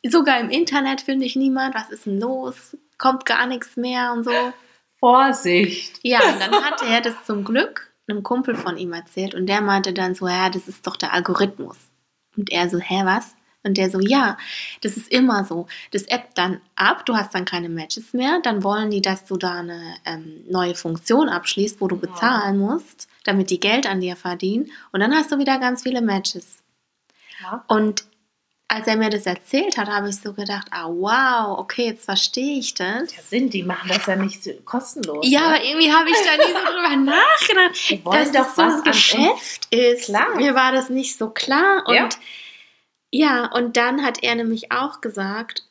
sogar 0.09 0.39
im 0.39 0.49
Internet 0.49 1.01
finde 1.01 1.25
ich 1.25 1.35
niemand, 1.35 1.75
was 1.75 1.89
ist 1.89 2.05
denn 2.05 2.19
los? 2.19 2.77
Kommt 2.97 3.25
gar 3.25 3.47
nichts 3.47 3.77
mehr 3.77 4.13
und 4.13 4.23
so. 4.23 4.31
Vorsicht. 4.99 5.99
Ja, 6.03 6.19
und 6.19 6.39
dann 6.39 6.53
hatte 6.63 6.85
er 6.85 7.01
das 7.01 7.25
zum 7.25 7.43
Glück 7.43 7.93
einem 8.07 8.23
Kumpel 8.23 8.55
von 8.55 8.77
ihm 8.77 8.93
erzählt 8.93 9.35
und 9.35 9.47
der 9.47 9.61
meinte 9.61 9.93
dann 9.93 10.15
so, 10.15 10.27
ja, 10.27 10.49
das 10.49 10.67
ist 10.67 10.85
doch 10.87 10.97
der 10.97 11.13
Algorithmus. 11.13 11.77
Und 12.35 12.51
er 12.51 12.69
so, 12.69 12.79
hä, 12.79 13.01
was? 13.05 13.35
Und 13.63 13.77
der 13.77 13.89
so, 13.89 13.99
ja, 14.01 14.37
das 14.81 14.97
ist 14.97 15.09
immer 15.09 15.45
so. 15.45 15.67
Das 15.91 16.03
App 16.03 16.35
dann 16.35 16.59
ab, 16.75 17.05
du 17.05 17.15
hast 17.15 17.33
dann 17.33 17.45
keine 17.45 17.69
Matches 17.69 18.11
mehr, 18.11 18.39
dann 18.43 18.63
wollen 18.63 18.91
die, 18.91 19.01
dass 19.01 19.23
du 19.23 19.37
da 19.37 19.59
eine 19.59 19.95
ähm, 20.05 20.43
neue 20.49 20.75
Funktion 20.75 21.29
abschließt, 21.29 21.79
wo 21.79 21.87
du 21.87 21.97
bezahlen 21.97 22.57
musst, 22.57 23.07
damit 23.23 23.49
die 23.49 23.61
Geld 23.61 23.87
an 23.87 24.01
dir 24.01 24.17
verdienen. 24.17 24.69
Und 24.91 24.99
dann 24.99 25.15
hast 25.15 25.31
du 25.31 25.37
wieder 25.37 25.59
ganz 25.59 25.83
viele 25.83 26.01
Matches. 26.01 26.61
Ja. 27.41 27.63
Und 27.67 28.03
als 28.67 28.87
er 28.87 28.97
mir 28.97 29.09
das 29.09 29.25
erzählt 29.25 29.77
hat, 29.77 29.87
habe 29.87 30.09
ich 30.09 30.19
so 30.19 30.33
gedacht, 30.33 30.67
ah 30.71 30.87
wow, 30.87 31.59
okay, 31.59 31.87
jetzt 31.87 32.05
verstehe 32.05 32.57
ich 32.59 32.73
das. 32.73 33.09
Der 33.13 33.23
Sinn, 33.23 33.49
die 33.49 33.63
machen 33.63 33.89
das 33.89 34.05
ja 34.05 34.15
nicht 34.15 34.43
so 34.43 34.51
kostenlos. 34.65 35.27
Ja, 35.29 35.41
ne? 35.41 35.45
aber 35.47 35.63
irgendwie 35.63 35.91
habe 35.91 36.09
ich 36.09 36.15
da 36.25 36.37
nie 36.37 36.53
so 36.53 36.73
drüber 36.73 36.95
nachgedacht, 37.11 37.89
Die 37.89 38.03
dass 38.03 38.31
doch 38.31 38.55
das 38.55 38.55
so 38.55 38.61
ein 38.61 38.83
Geschäft 38.83 39.67
ist. 39.71 40.05
Klar. 40.05 40.35
Mir 40.35 40.55
war 40.55 40.71
das 40.71 40.89
nicht 40.89 41.17
so 41.17 41.29
klar. 41.29 41.83
Und 41.85 41.95
Ja. 41.95 42.09
ja. 43.11 43.51
und 43.53 43.77
dann 43.77 44.03
hat 44.03 44.23
er 44.23 44.35
nämlich 44.35 44.71
auch 44.71 45.01
gesagt, 45.01 45.67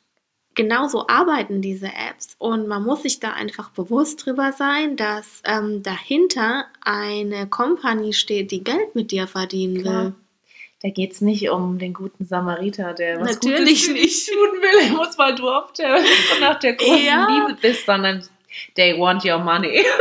genauso 0.55 1.07
arbeiten 1.07 1.61
diese 1.61 1.87
Apps 1.87 2.35
und 2.37 2.67
man 2.67 2.83
muss 2.83 3.01
sich 3.01 3.19
da 3.19 3.33
einfach 3.33 3.69
bewusst 3.71 4.25
drüber 4.25 4.53
sein, 4.53 4.95
dass 4.95 5.41
ähm, 5.45 5.83
dahinter 5.83 6.67
eine 6.81 7.47
Company 7.47 8.13
steht, 8.13 8.51
die 8.51 8.63
Geld 8.63 8.95
mit 8.95 9.11
dir 9.11 9.27
verdienen 9.27 9.81
Klar. 9.81 10.03
will. 10.05 10.13
Da 10.83 10.89
geht 10.89 11.13
es 11.13 11.21
nicht 11.21 11.49
um 11.49 11.79
den 11.79 11.93
guten 11.93 12.25
Samariter, 12.25 12.93
der 12.93 13.19
was 13.21 13.35
Natürlich 13.35 13.87
Gutes 13.87 14.01
nicht. 14.03 14.27
tun 14.29 14.61
will, 14.61 14.91
muss 14.97 15.17
weil 15.17 15.33
du 15.33 15.49
auf 15.49 15.71
der, 15.73 15.97
nach 16.41 16.59
der 16.59 16.73
großen 16.73 17.05
Ja. 17.05 17.27
Liebe 17.29 17.57
bist, 17.61 17.85
sondern 17.85 18.27
they 18.75 18.99
want 18.99 19.23
your 19.25 19.39
money. 19.39 19.83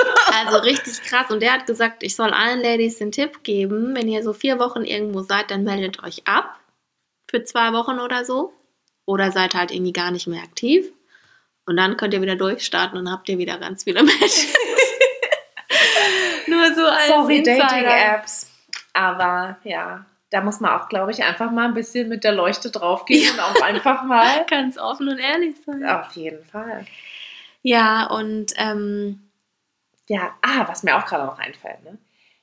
Also 0.45 0.57
richtig 0.59 1.01
krass. 1.03 1.31
Und 1.31 1.41
der 1.41 1.53
hat 1.53 1.67
gesagt, 1.67 2.03
ich 2.03 2.17
soll 2.17 2.31
allen 2.31 2.61
Ladies 2.63 2.99
den 2.99 3.13
Tipp 3.13 3.45
geben, 3.45 3.95
wenn 3.95 4.09
ihr 4.09 4.23
so 4.25 4.33
vier 4.33 4.59
Wochen 4.59 4.83
irgendwo 4.83 5.21
seid, 5.23 5.51
dann 5.51 5.63
meldet 5.63 6.03
euch 6.03 6.23
ab 6.27 6.59
für 7.31 7.45
zwei 7.45 7.73
Wochen 7.75 8.01
oder 8.01 8.25
so. 8.25 8.53
Oder 9.05 9.31
seid 9.31 9.55
halt 9.55 9.71
irgendwie 9.71 9.93
gar 9.93 10.11
nicht 10.11 10.27
mehr 10.27 10.43
aktiv. 10.43 10.87
Und 11.67 11.77
dann 11.77 11.97
könnt 11.97 12.15
ihr 12.15 12.23
wieder 12.23 12.35
durchstarten 12.35 12.99
und 12.99 13.11
habt 13.11 13.29
ihr 13.29 13.39
wieder 13.39 13.59
ganz 13.59 13.85
viele 13.85 14.03
Matches. 14.05 14.47
Nur 16.47 16.75
so 16.75 16.87
als 16.87 17.09
Sorry. 17.09 17.43
Dating-Apps. 17.43 18.51
Aber 18.95 19.59
ja, 19.65 20.05
da 20.33 20.41
muss 20.41 20.61
man 20.61 20.73
auch, 20.73 20.89
glaube 20.89 21.11
ich, 21.11 21.23
einfach 21.23 21.51
mal 21.51 21.67
ein 21.67 21.75
bisschen 21.75 22.09
mit 22.09 22.25
der 22.25 22.33
Leuchte 22.33 22.71
draufgehen 22.71 23.31
und 23.35 23.41
auch 23.41 23.61
einfach 23.61 24.03
mal. 24.05 24.47
Ganz 24.51 24.79
offen 24.79 25.09
und 25.09 25.19
ehrlich 25.19 25.57
sein. 25.65 25.85
Auf 25.85 26.13
jeden 26.13 26.43
Fall. 26.47 26.87
Ja, 27.61 28.07
und 28.07 28.53
ähm, 28.57 29.21
Ja, 30.09 30.31
ah, 30.41 30.67
was 30.67 30.83
mir 30.83 30.97
auch 30.97 31.05
gerade 31.05 31.27
noch 31.27 31.39
einfällt, 31.39 31.85
ne? 31.85 31.99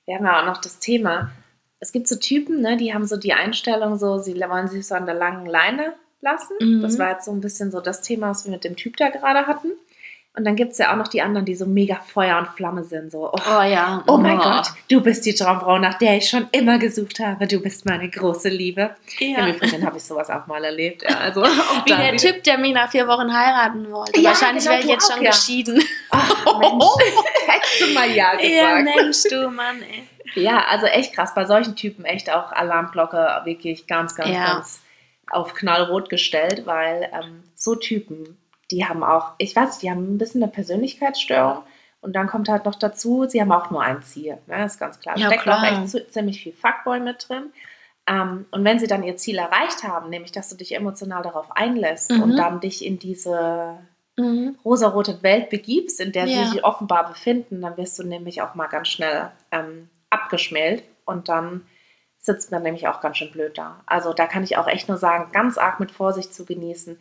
Wir 0.06 0.16
haben 0.16 0.26
ja 0.26 0.40
auch 0.40 0.46
noch 0.46 0.62
das 0.62 0.78
Thema. 0.78 1.32
Es 1.80 1.92
gibt 1.92 2.08
so 2.08 2.16
Typen, 2.16 2.62
ne, 2.62 2.78
die 2.78 2.94
haben 2.94 3.06
so 3.06 3.18
die 3.18 3.34
Einstellung, 3.34 3.98
so, 3.98 4.20
sie 4.20 4.40
wollen 4.40 4.68
sich 4.68 4.88
so 4.88 4.94
an 4.96 5.06
der 5.06 5.16
langen 5.16 5.46
Leine 5.46 5.94
lassen. 6.22 6.56
Mhm. 6.60 6.82
Das 6.82 7.00
war 7.00 7.10
jetzt 7.12 7.26
so 7.26 7.32
ein 7.32 7.42
bisschen 7.42 7.72
so 7.72 7.82
das 7.82 8.02
Thema, 8.02 8.30
was 8.30 8.46
wir 8.46 8.52
mit 8.52 8.64
dem 8.64 8.76
Typ 8.76 8.98
da 8.98 9.10
gerade 9.10 9.48
hatten. 9.48 9.72
Und 10.40 10.46
dann 10.46 10.56
gibt 10.56 10.72
es 10.72 10.78
ja 10.78 10.94
auch 10.94 10.96
noch 10.96 11.10
die 11.10 11.22
anderen, 11.22 11.44
die 11.46 11.54
so 11.54 11.66
mega 11.66 11.96
Feuer 11.96 12.38
und 12.38 12.48
Flamme 12.48 12.86
sind. 12.86 13.12
So, 13.12 13.30
oh, 13.30 13.38
oh 13.46 13.62
ja. 13.62 14.02
oh 14.08 14.16
mein 14.16 14.38
Gott, 14.38 14.68
du 14.90 15.02
bist 15.02 15.26
die 15.26 15.36
Traumfrau, 15.36 15.80
nach 15.80 15.96
der 15.96 16.16
ich 16.16 16.30
schon 16.30 16.48
immer 16.54 16.80
gesucht 16.80 17.20
habe. 17.20 17.46
Du 17.46 17.60
bist 17.60 17.86
meine 17.86 18.10
große 18.10 18.48
Liebe. 18.48 18.92
Ja. 19.18 19.46
Im 19.46 19.54
Übrigen 19.54 19.86
habe 19.86 19.98
ich 19.98 20.04
sowas 20.06 20.30
auch 20.30 20.48
mal 20.48 20.64
erlebt. 20.64 21.04
Ja, 21.04 21.18
also 21.18 21.44
Wie 21.86 21.90
der 21.90 22.16
Typ, 22.16 22.42
der 22.46 22.58
mich 22.58 22.74
nach 22.74 22.90
vier 22.90 23.06
Wochen 23.06 23.34
heiraten 23.34 23.92
wollte. 23.92 24.18
Ja, 24.18 24.30
Wahrscheinlich 24.30 24.64
genau, 24.64 24.76
wäre 24.76 24.84
ich 24.86 24.90
jetzt 24.90 25.12
auch, 25.12 25.16
schon 25.16 25.26
ja. 25.26 25.32
geschieden. 25.32 25.84
Ach, 26.12 26.60
Mensch, 26.60 26.86
hättest 27.48 27.82
du 27.82 27.94
mal 27.94 28.10
Ja 28.10 28.32
gesagt. 28.36 28.50
Ja, 28.50 28.76
Mensch, 28.76 29.24
du 29.30 29.50
Mann, 29.50 29.82
ey. 29.82 30.42
Ja, 30.42 30.64
also 30.70 30.86
echt 30.86 31.14
krass. 31.14 31.34
Bei 31.36 31.44
solchen 31.44 31.76
Typen 31.76 32.06
echt 32.06 32.32
auch 32.32 32.54
Alarmglocke 32.54 33.42
wirklich 33.44 33.88
ganz, 33.88 34.16
ganz, 34.16 34.30
Ja. 34.30 34.54
ganz 34.54 34.84
auf 35.30 35.54
knallrot 35.54 36.10
gestellt, 36.10 36.66
weil 36.66 37.10
ähm, 37.14 37.44
so 37.56 37.76
Typen, 37.76 38.38
die 38.72 38.86
haben 38.86 39.04
auch, 39.04 39.34
ich 39.38 39.56
weiß, 39.56 39.80
die 39.80 39.90
haben 39.90 40.14
ein 40.16 40.18
bisschen 40.18 40.44
eine 40.44 40.52
Persönlichkeitsstörung 40.52 41.64
und 42.02 42.14
dann 42.16 42.28
kommt 42.28 42.50
halt 42.50 42.66
noch 42.66 42.76
dazu, 42.76 43.26
sie 43.28 43.42
haben 43.42 43.52
auch 43.52 43.72
nur 43.72 43.82
ein 43.82 44.02
Ziel. 44.04 44.34
Ne? 44.48 44.58
Das 44.58 44.74
ist 44.74 44.80
ganz 44.80 45.00
klar. 45.00 45.18
Ja, 45.18 45.28
Steckt 45.28 45.44
klar. 45.44 45.60
auch 45.60 45.64
echt 45.86 46.14
ziemlich 46.14 46.42
viel 46.42 46.54
Fuckboy 46.54 47.00
mit 47.00 47.28
drin. 47.28 47.52
Ähm, 48.08 48.46
und 48.52 48.64
wenn 48.64 48.80
sie 48.80 48.88
dann 48.88 49.04
ihr 49.04 49.18
Ziel 49.18 49.38
erreicht 49.38 49.84
haben, 49.84 50.10
nämlich 50.10 50.32
dass 50.32 50.50
du 50.50 50.56
dich 50.56 50.76
emotional 50.76 51.22
darauf 51.24 51.52
einlässt 51.56 52.12
Mhm. 52.12 52.22
und 52.24 52.38
dann 52.38 52.60
dich 52.60 52.86
in 52.86 53.00
diese 53.00 53.78
Mhm. 54.18 54.58
rosarote 54.66 55.22
Welt 55.24 55.50
begibst, 55.50 56.00
in 56.00 56.12
der 56.12 56.26
Ja. 56.26 56.44
sie 56.46 56.52
sich 56.52 56.64
offenbar 56.64 57.08
befinden, 57.08 57.62
dann 57.62 57.78
wirst 57.78 57.98
du 58.00 58.04
nämlich 58.04 58.42
auch 58.42 58.56
mal 58.56 58.68
ganz 58.68 58.88
schnell 58.90 59.32
ähm, 59.52 59.90
abgeschmält 60.10 60.84
und 61.06 61.30
dann 61.30 61.66
sitzt 62.18 62.52
man 62.52 62.64
nämlich 62.64 62.88
auch 62.88 63.00
ganz 63.02 63.18
schön 63.18 63.32
blöd 63.32 63.58
da. 63.58 63.80
Also 63.86 64.12
da 64.14 64.28
kann 64.28 64.44
ich 64.44 64.58
auch 64.58 64.68
echt 64.68 64.90
nur 64.90 64.98
sagen, 64.98 65.32
ganz 65.32 65.58
arg 65.58 65.80
mit 65.80 65.92
Vorsicht 65.92 66.34
zu 66.34 66.46
genießen. 66.46 67.00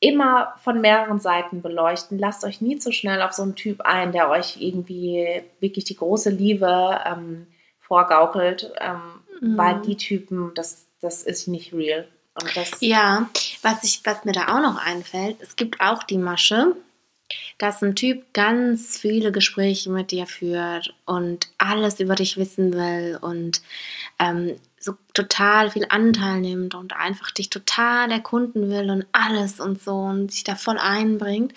Immer 0.00 0.54
von 0.62 0.80
mehreren 0.80 1.20
Seiten 1.20 1.62
beleuchten. 1.62 2.18
Lasst 2.18 2.44
euch 2.44 2.60
nie 2.60 2.78
zu 2.78 2.92
schnell 2.92 3.20
auf 3.22 3.32
so 3.32 3.42
einen 3.42 3.56
Typ 3.56 3.80
ein, 3.80 4.12
der 4.12 4.30
euch 4.30 4.56
irgendwie 4.60 5.42
wirklich 5.60 5.84
die 5.84 5.96
große 5.96 6.30
Liebe 6.30 7.00
ähm, 7.04 7.46
vorgaukelt, 7.80 8.72
ähm, 8.80 9.00
mhm. 9.40 9.56
weil 9.56 9.80
die 9.82 9.96
Typen, 9.96 10.52
das, 10.54 10.86
das 11.00 11.22
ist 11.22 11.48
nicht 11.48 11.72
real. 11.72 12.06
Ja, 12.80 13.28
was, 13.62 13.82
ich, 13.82 14.02
was 14.04 14.24
mir 14.24 14.32
da 14.32 14.56
auch 14.56 14.62
noch 14.62 14.84
einfällt, 14.84 15.38
es 15.40 15.56
gibt 15.56 15.80
auch 15.80 16.04
die 16.04 16.18
Masche, 16.18 16.76
dass 17.58 17.82
ein 17.82 17.94
Typ 17.94 18.32
ganz 18.32 18.98
viele 18.98 19.32
Gespräche 19.32 19.90
mit 19.90 20.10
dir 20.10 20.26
führt 20.26 20.94
und 21.04 21.48
alles 21.58 22.00
über 22.00 22.14
dich 22.14 22.36
wissen 22.36 22.72
will 22.72 23.18
und 23.20 23.62
ähm, 24.18 24.56
so 24.80 24.94
total 25.12 25.70
viel 25.70 25.86
Anteil 25.88 26.40
nimmt 26.40 26.74
und 26.74 26.94
einfach 26.94 27.30
dich 27.32 27.50
total 27.50 28.10
erkunden 28.10 28.70
will 28.70 28.90
und 28.90 29.06
alles 29.12 29.60
und 29.60 29.82
so 29.82 29.94
und 29.94 30.32
sich 30.32 30.44
da 30.44 30.54
voll 30.54 30.78
einbringt, 30.78 31.52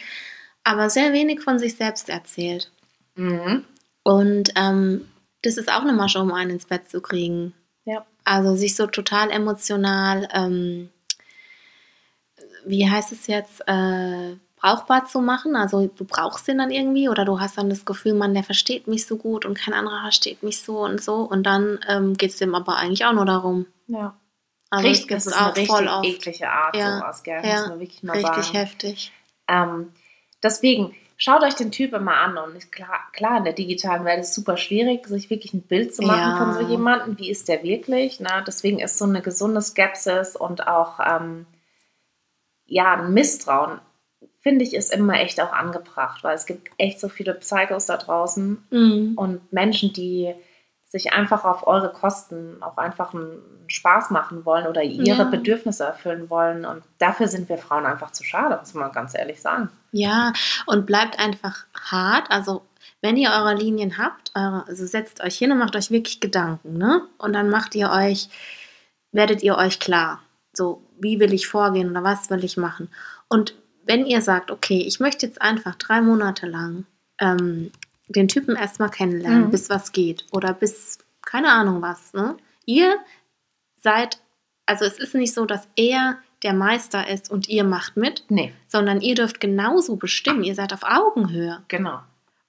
aber 0.63 0.89
sehr 0.89 1.13
wenig 1.13 1.41
von 1.41 1.59
sich 1.59 1.75
selbst 1.75 2.09
erzählt. 2.09 2.71
Mhm. 3.15 3.63
Und 4.03 4.51
ähm, 4.55 5.07
das 5.43 5.57
ist 5.57 5.71
auch 5.71 5.81
eine 5.81 5.93
Masche, 5.93 6.19
um 6.19 6.31
einen 6.31 6.51
ins 6.51 6.65
Bett 6.65 6.89
zu 6.89 7.01
kriegen. 7.01 7.53
Ja. 7.85 8.05
Also 8.23 8.55
sich 8.55 8.75
so 8.75 8.87
total 8.87 9.31
emotional, 9.31 10.27
ähm, 10.33 10.89
wie 12.65 12.89
heißt 12.89 13.11
es 13.11 13.27
jetzt, 13.27 13.61
äh, 13.67 14.35
brauchbar 14.61 15.05
zu 15.05 15.21
machen. 15.21 15.55
Also 15.55 15.87
du 15.87 16.05
brauchst 16.05 16.47
ihn 16.47 16.59
dann 16.59 16.71
irgendwie 16.71 17.09
oder 17.09 17.25
du 17.25 17.39
hast 17.39 17.57
dann 17.57 17.69
das 17.69 17.85
Gefühl, 17.85 18.13
man, 18.13 18.33
der 18.33 18.43
versteht 18.43 18.87
mich 18.87 19.05
so 19.05 19.17
gut 19.17 19.45
und 19.45 19.57
kein 19.57 19.73
anderer 19.73 20.01
versteht 20.01 20.43
mich 20.43 20.61
so 20.61 20.79
und 20.83 21.01
so. 21.01 21.15
Und 21.15 21.43
dann 21.43 21.79
ähm, 21.87 22.13
geht 22.13 22.31
es 22.31 22.37
dem 22.37 22.53
aber 22.53 22.77
eigentlich 22.77 23.05
auch 23.05 23.13
nur 23.13 23.25
darum. 23.25 23.65
Ja. 23.87 24.15
Also 24.69 24.87
richtig, 24.87 25.09
das 25.09 25.27
ist 25.27 25.39
auch 25.39 25.53
eine 25.53 25.65
voll 25.65 25.87
oft. 25.87 26.05
eklige 26.05 26.49
Art, 26.49 26.75
ja, 26.77 26.99
sowas, 26.99 27.23
gell? 27.23 27.41
Ja, 27.43 27.59
muss 27.59 27.69
man 27.69 27.79
wirklich 27.79 28.03
mal 28.03 28.13
richtig 28.13 28.45
sagen. 28.45 28.57
heftig. 28.57 29.11
Ähm, 29.49 29.91
deswegen, 30.41 30.95
schaut 31.17 31.43
euch 31.43 31.55
den 31.55 31.71
Typ 31.71 31.91
immer 31.91 32.15
an 32.15 32.37
und 32.37 32.55
ist 32.55 32.71
klar, 32.71 33.01
klar, 33.11 33.39
in 33.39 33.43
der 33.43 33.53
digitalen 33.53 34.05
Welt 34.05 34.21
ist 34.21 34.29
es 34.29 34.35
super 34.35 34.55
schwierig, 34.55 35.05
sich 35.07 35.29
wirklich 35.29 35.53
ein 35.53 35.63
Bild 35.63 35.93
zu 35.93 36.03
machen 36.03 36.19
ja. 36.19 36.37
von 36.37 36.53
so 36.53 36.61
jemandem. 36.71 37.17
Wie 37.17 37.29
ist 37.29 37.49
der 37.49 37.63
wirklich? 37.63 38.21
Ne? 38.21 38.43
Deswegen 38.47 38.79
ist 38.79 38.97
so 38.97 39.03
eine 39.03 39.21
gesunde 39.21 39.61
Skepsis 39.61 40.37
und 40.37 40.67
auch 40.67 40.99
ähm, 41.05 41.47
ja, 42.65 42.93
ein 42.93 43.13
Misstrauen 43.13 43.81
finde 44.41 44.65
ich, 44.65 44.73
ist 44.73 44.93
immer 44.93 45.19
echt 45.19 45.39
auch 45.39 45.53
angebracht, 45.53 46.23
weil 46.23 46.35
es 46.35 46.45
gibt 46.45 46.69
echt 46.77 46.99
so 46.99 47.09
viele 47.09 47.33
Psychos 47.35 47.85
da 47.85 47.97
draußen 47.97 48.63
mhm. 48.71 49.13
und 49.15 49.53
Menschen, 49.53 49.93
die 49.93 50.33
sich 50.87 51.13
einfach 51.13 51.45
auf 51.45 51.65
eure 51.67 51.93
Kosten 51.93 52.61
auch 52.61 52.77
einfach 52.77 53.13
einen 53.13 53.41
Spaß 53.67 54.09
machen 54.09 54.43
wollen 54.43 54.67
oder 54.67 54.83
ihre 54.83 55.19
ja. 55.19 55.23
Bedürfnisse 55.23 55.85
erfüllen 55.85 56.29
wollen. 56.29 56.65
Und 56.65 56.83
dafür 56.97 57.29
sind 57.29 57.47
wir 57.47 57.57
Frauen 57.57 57.85
einfach 57.85 58.11
zu 58.11 58.25
schade, 58.25 58.57
muss 58.57 58.73
man 58.73 58.91
ganz 58.91 59.15
ehrlich 59.17 59.41
sagen. 59.41 59.69
Ja, 59.93 60.33
und 60.65 60.85
bleibt 60.85 61.17
einfach 61.17 61.65
hart. 61.73 62.29
Also 62.29 62.63
wenn 62.99 63.15
ihr 63.15 63.29
eure 63.29 63.55
Linien 63.55 63.97
habt, 63.97 64.33
eure, 64.35 64.65
also 64.67 64.85
setzt 64.85 65.23
euch 65.23 65.37
hin 65.37 65.53
und 65.53 65.59
macht 65.59 65.77
euch 65.77 65.91
wirklich 65.91 66.19
Gedanken, 66.19 66.77
ne? 66.77 67.07
Und 67.17 67.33
dann 67.33 67.49
macht 67.49 67.73
ihr 67.75 67.89
euch, 67.89 68.27
werdet 69.13 69.43
ihr 69.43 69.55
euch 69.55 69.79
klar. 69.79 70.19
So, 70.53 70.83
wie 70.99 71.21
will 71.21 71.33
ich 71.33 71.47
vorgehen 71.47 71.89
oder 71.89 72.03
was 72.03 72.29
will 72.29 72.43
ich 72.43 72.57
machen? 72.57 72.89
Und 73.29 73.55
wenn 73.91 74.05
ihr 74.05 74.21
sagt, 74.21 74.51
okay, 74.51 74.81
ich 74.87 75.01
möchte 75.01 75.25
jetzt 75.25 75.41
einfach 75.41 75.75
drei 75.75 75.99
Monate 75.99 76.45
lang 76.47 76.85
ähm, 77.19 77.71
den 78.07 78.29
Typen 78.29 78.55
erstmal 78.55 78.89
kennenlernen, 78.89 79.47
mhm. 79.47 79.51
bis 79.51 79.69
was 79.69 79.91
geht 79.91 80.25
oder 80.31 80.53
bis 80.53 80.99
keine 81.21 81.51
Ahnung 81.51 81.81
was, 81.81 82.13
ne? 82.13 82.37
Ihr 82.65 82.95
seid, 83.75 84.19
also 84.65 84.85
es 84.85 84.97
ist 84.97 85.13
nicht 85.13 85.33
so, 85.33 85.45
dass 85.45 85.67
er 85.75 86.17
der 86.41 86.53
Meister 86.53 87.09
ist 87.09 87.29
und 87.29 87.49
ihr 87.49 87.65
macht 87.65 87.97
mit, 87.97 88.23
nee. 88.29 88.53
sondern 88.65 89.01
ihr 89.01 89.13
dürft 89.13 89.41
genauso 89.41 89.97
bestimmen. 89.97 90.45
Ihr 90.45 90.55
seid 90.55 90.71
auf 90.71 90.83
Augenhöhe. 90.83 91.61
Genau. 91.67 91.99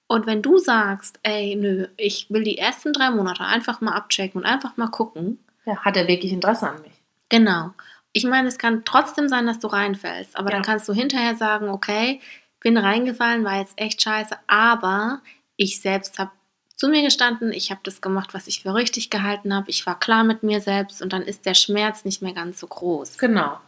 Und 0.07 0.25
wenn 0.25 0.41
du 0.41 0.57
sagst, 0.59 1.19
ey, 1.23 1.57
nö, 1.57 1.87
ich 1.97 2.27
will 2.29 2.43
die 2.43 2.57
ersten 2.57 2.93
drei 2.93 3.11
Monate 3.11 3.43
einfach 3.43 3.81
mal 3.81 3.95
abchecken 3.95 4.41
und 4.41 4.47
einfach 4.47 4.77
mal 4.77 4.87
gucken. 4.87 5.39
Ja, 5.65 5.75
hat 5.83 5.97
er 5.97 6.07
wirklich 6.07 6.31
Interesse 6.31 6.69
an 6.69 6.81
mich? 6.81 6.93
Genau 7.27 7.71
ich 8.13 8.23
meine, 8.23 8.47
es 8.47 8.57
kann 8.57 8.85
trotzdem 8.85 9.27
sein, 9.27 9.47
dass 9.47 9.59
du 9.59 9.67
reinfällst, 9.67 10.37
aber 10.37 10.49
ja. 10.49 10.55
dann 10.55 10.63
kannst 10.63 10.87
du 10.87 10.93
hinterher 10.93 11.35
sagen, 11.35 11.69
okay, 11.69 12.21
bin 12.61 12.77
reingefallen, 12.77 13.43
war 13.43 13.59
jetzt 13.59 13.73
echt 13.75 14.01
scheiße, 14.01 14.35
aber 14.47 15.21
ich 15.57 15.81
selbst 15.81 16.19
habe 16.19 16.31
zu 16.75 16.87
mir 16.87 17.01
gestanden, 17.01 17.51
ich 17.51 17.71
habe 17.71 17.81
das 17.83 18.01
gemacht, 18.01 18.33
was 18.33 18.47
ich 18.47 18.61
für 18.61 18.73
richtig 18.73 19.09
gehalten 19.09 19.53
habe, 19.53 19.69
ich 19.69 19.85
war 19.85 19.99
klar 19.99 20.23
mit 20.23 20.43
mir 20.43 20.61
selbst 20.61 21.01
und 21.01 21.11
dann 21.11 21.23
ist 21.23 21.45
der 21.45 21.53
Schmerz 21.53 22.05
nicht 22.05 22.21
mehr 22.21 22.33
ganz 22.33 22.59
so 22.59 22.67
groß. 22.67 23.17
Genau. 23.17 23.59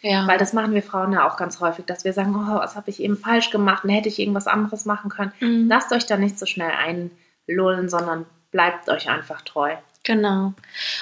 Ja. 0.00 0.26
Weil 0.26 0.38
das 0.38 0.52
machen 0.52 0.74
wir 0.74 0.82
Frauen 0.82 1.12
ja 1.12 1.28
auch 1.28 1.36
ganz 1.36 1.60
häufig, 1.60 1.84
dass 1.86 2.04
wir 2.04 2.12
sagen, 2.12 2.34
oh, 2.34 2.58
was 2.58 2.74
habe 2.74 2.90
ich 2.90 3.00
eben 3.00 3.16
falsch 3.16 3.50
gemacht, 3.50 3.84
dann 3.84 3.90
hätte 3.90 4.08
ich 4.08 4.18
irgendwas 4.18 4.48
anderes 4.48 4.84
machen 4.84 5.10
können. 5.10 5.32
Mhm. 5.40 5.68
Lasst 5.68 5.92
euch 5.92 6.06
da 6.06 6.16
nicht 6.16 6.38
so 6.38 6.46
schnell 6.46 6.72
einlullen, 6.72 7.88
sondern 7.88 8.26
bleibt 8.50 8.88
euch 8.88 9.08
einfach 9.08 9.42
treu. 9.42 9.76
Genau. 10.04 10.54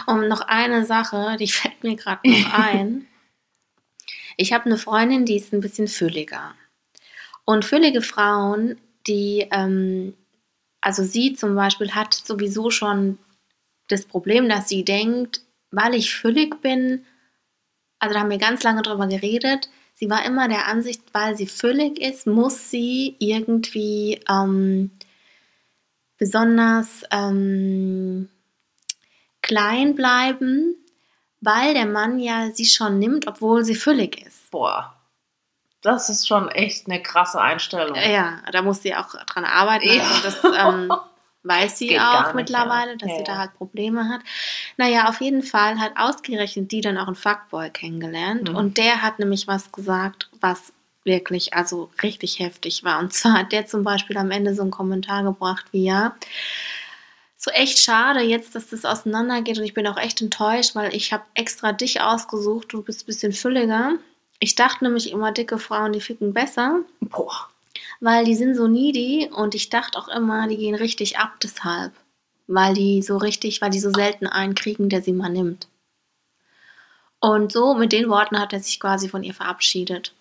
Und 0.06 0.28
noch 0.28 0.42
eine 0.42 0.84
Sache, 0.84 1.36
die 1.38 1.48
fällt 1.48 1.82
mir 1.82 1.96
gerade 1.96 2.28
noch 2.28 2.52
ein. 2.52 3.06
Ich 4.36 4.52
habe 4.52 4.66
eine 4.66 4.78
Freundin, 4.78 5.24
die 5.24 5.36
ist 5.36 5.52
ein 5.52 5.60
bisschen 5.60 5.88
fülliger. 5.88 6.54
Und 7.44 7.64
füllige 7.64 8.02
Frauen, 8.02 8.78
die, 9.06 9.46
ähm, 9.50 10.14
also 10.80 11.02
sie 11.02 11.34
zum 11.34 11.54
Beispiel 11.54 11.92
hat 11.94 12.14
sowieso 12.14 12.70
schon 12.70 13.18
das 13.88 14.04
Problem, 14.04 14.48
dass 14.48 14.68
sie 14.68 14.84
denkt, 14.84 15.42
weil 15.70 15.94
ich 15.94 16.14
füllig 16.14 16.60
bin, 16.62 17.04
also 17.98 18.14
da 18.14 18.20
haben 18.20 18.30
wir 18.30 18.38
ganz 18.38 18.62
lange 18.62 18.82
drüber 18.82 19.06
geredet, 19.08 19.68
sie 19.94 20.08
war 20.08 20.24
immer 20.24 20.48
der 20.48 20.66
Ansicht, 20.68 21.02
weil 21.12 21.36
sie 21.36 21.46
füllig 21.46 22.00
ist, 22.00 22.26
muss 22.26 22.70
sie 22.70 23.16
irgendwie 23.18 24.20
ähm, 24.28 24.90
besonders 26.16 27.02
ähm, 27.10 28.28
klein 29.42 29.94
bleiben, 29.94 30.76
weil 31.40 31.74
der 31.74 31.86
Mann 31.86 32.18
ja 32.18 32.50
sie 32.52 32.66
schon 32.66 32.98
nimmt, 32.98 33.26
obwohl 33.26 33.64
sie 33.64 33.74
füllig 33.74 34.26
ist. 34.26 34.50
Boah. 34.50 34.94
Das 35.82 36.10
ist 36.10 36.28
schon 36.28 36.48
echt 36.48 36.86
eine 36.86 37.02
krasse 37.02 37.40
Einstellung. 37.40 37.96
Ja, 37.96 38.42
da 38.52 38.60
muss 38.60 38.82
sie 38.82 38.94
auch 38.94 39.08
dran 39.24 39.44
arbeiten. 39.44 39.88
Ja. 39.88 40.02
Also 40.02 40.22
das 40.22 40.44
ähm, 40.44 40.92
weiß 41.42 41.78
sie 41.78 41.98
auch 41.98 42.26
nicht, 42.26 42.34
mittlerweile, 42.34 42.92
ja. 42.92 42.96
dass 42.98 43.10
ja, 43.10 43.16
sie 43.16 43.24
da 43.24 43.38
halt 43.38 43.54
Probleme 43.54 44.08
hat. 44.08 44.20
Naja, 44.76 45.08
auf 45.08 45.22
jeden 45.22 45.42
Fall 45.42 45.78
hat 45.78 45.92
ausgerechnet 45.96 46.70
die 46.70 46.82
dann 46.82 46.98
auch 46.98 47.06
einen 47.06 47.16
Fuckboy 47.16 47.70
kennengelernt. 47.70 48.50
Mhm. 48.50 48.56
Und 48.56 48.76
der 48.76 49.00
hat 49.00 49.18
nämlich 49.18 49.48
was 49.48 49.72
gesagt, 49.72 50.28
was 50.40 50.74
wirklich, 51.04 51.54
also 51.54 51.90
richtig 52.02 52.40
heftig 52.40 52.84
war. 52.84 52.98
Und 52.98 53.14
zwar 53.14 53.38
hat 53.38 53.52
der 53.52 53.66
zum 53.66 53.82
Beispiel 53.82 54.18
am 54.18 54.30
Ende 54.30 54.54
so 54.54 54.62
einen 54.62 54.70
Kommentar 54.70 55.22
gebracht 55.22 55.64
wie, 55.72 55.84
ja, 55.84 56.14
so 57.42 57.50
echt 57.52 57.78
schade 57.78 58.20
jetzt, 58.20 58.54
dass 58.54 58.68
das 58.68 58.84
auseinandergeht 58.84 59.56
und 59.56 59.64
ich 59.64 59.72
bin 59.72 59.86
auch 59.86 59.96
echt 59.96 60.20
enttäuscht, 60.20 60.74
weil 60.74 60.94
ich 60.94 61.10
habe 61.10 61.24
extra 61.32 61.72
dich 61.72 62.02
ausgesucht, 62.02 62.70
du 62.70 62.82
bist 62.82 63.02
ein 63.02 63.06
bisschen 63.06 63.32
fülliger. 63.32 63.94
Ich 64.40 64.56
dachte 64.56 64.84
nämlich 64.84 65.10
immer, 65.10 65.32
dicke 65.32 65.58
Frauen, 65.58 65.94
die 65.94 66.02
ficken 66.02 66.34
besser. 66.34 66.80
Boah. 67.00 67.48
Weil 68.00 68.26
die 68.26 68.34
sind 68.34 68.56
so 68.56 68.68
needy 68.68 69.30
und 69.34 69.54
ich 69.54 69.70
dachte 69.70 69.98
auch 69.98 70.08
immer, 70.08 70.48
die 70.48 70.58
gehen 70.58 70.74
richtig 70.74 71.16
ab 71.16 71.40
deshalb. 71.42 71.94
Weil 72.46 72.74
die 72.74 73.00
so 73.00 73.16
richtig, 73.16 73.62
weil 73.62 73.70
die 73.70 73.80
so 73.80 73.90
selten 73.90 74.26
einen 74.26 74.54
kriegen, 74.54 74.90
der 74.90 75.00
sie 75.00 75.14
mal 75.14 75.30
nimmt. 75.30 75.66
Und 77.20 77.52
so 77.52 77.74
mit 77.74 77.92
den 77.92 78.10
Worten 78.10 78.38
hat 78.38 78.52
er 78.52 78.60
sich 78.60 78.78
quasi 78.78 79.08
von 79.08 79.22
ihr 79.22 79.34
verabschiedet. 79.34 80.12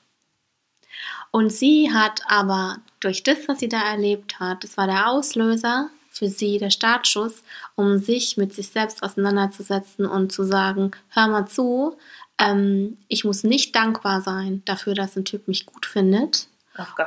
Und 1.31 1.51
sie 1.51 1.91
hat 1.93 2.21
aber 2.27 2.77
durch 3.01 3.23
das, 3.23 3.39
was 3.49 3.59
sie 3.59 3.69
da 3.69 3.81
erlebt 3.81 4.39
hat, 4.39 4.63
das 4.63 4.77
war 4.77 4.87
der 4.87 5.09
Auslöser, 5.09 5.89
für 6.19 6.27
sie 6.27 6.57
der 6.57 6.69
Startschuss, 6.69 7.43
um 7.75 7.97
sich 7.97 8.35
mit 8.35 8.53
sich 8.53 8.67
selbst 8.67 9.01
auseinanderzusetzen 9.03 10.05
und 10.05 10.33
zu 10.33 10.43
sagen, 10.43 10.91
hör 11.07 11.29
mal 11.29 11.47
zu, 11.47 11.97
ähm, 12.37 12.97
ich 13.07 13.23
muss 13.23 13.43
nicht 13.43 13.73
dankbar 13.73 14.19
sein 14.19 14.61
dafür, 14.65 14.95
dass 14.95 15.15
ein 15.15 15.23
Typ 15.23 15.47
mich 15.47 15.65
gut 15.65 15.85
findet. 15.85 16.49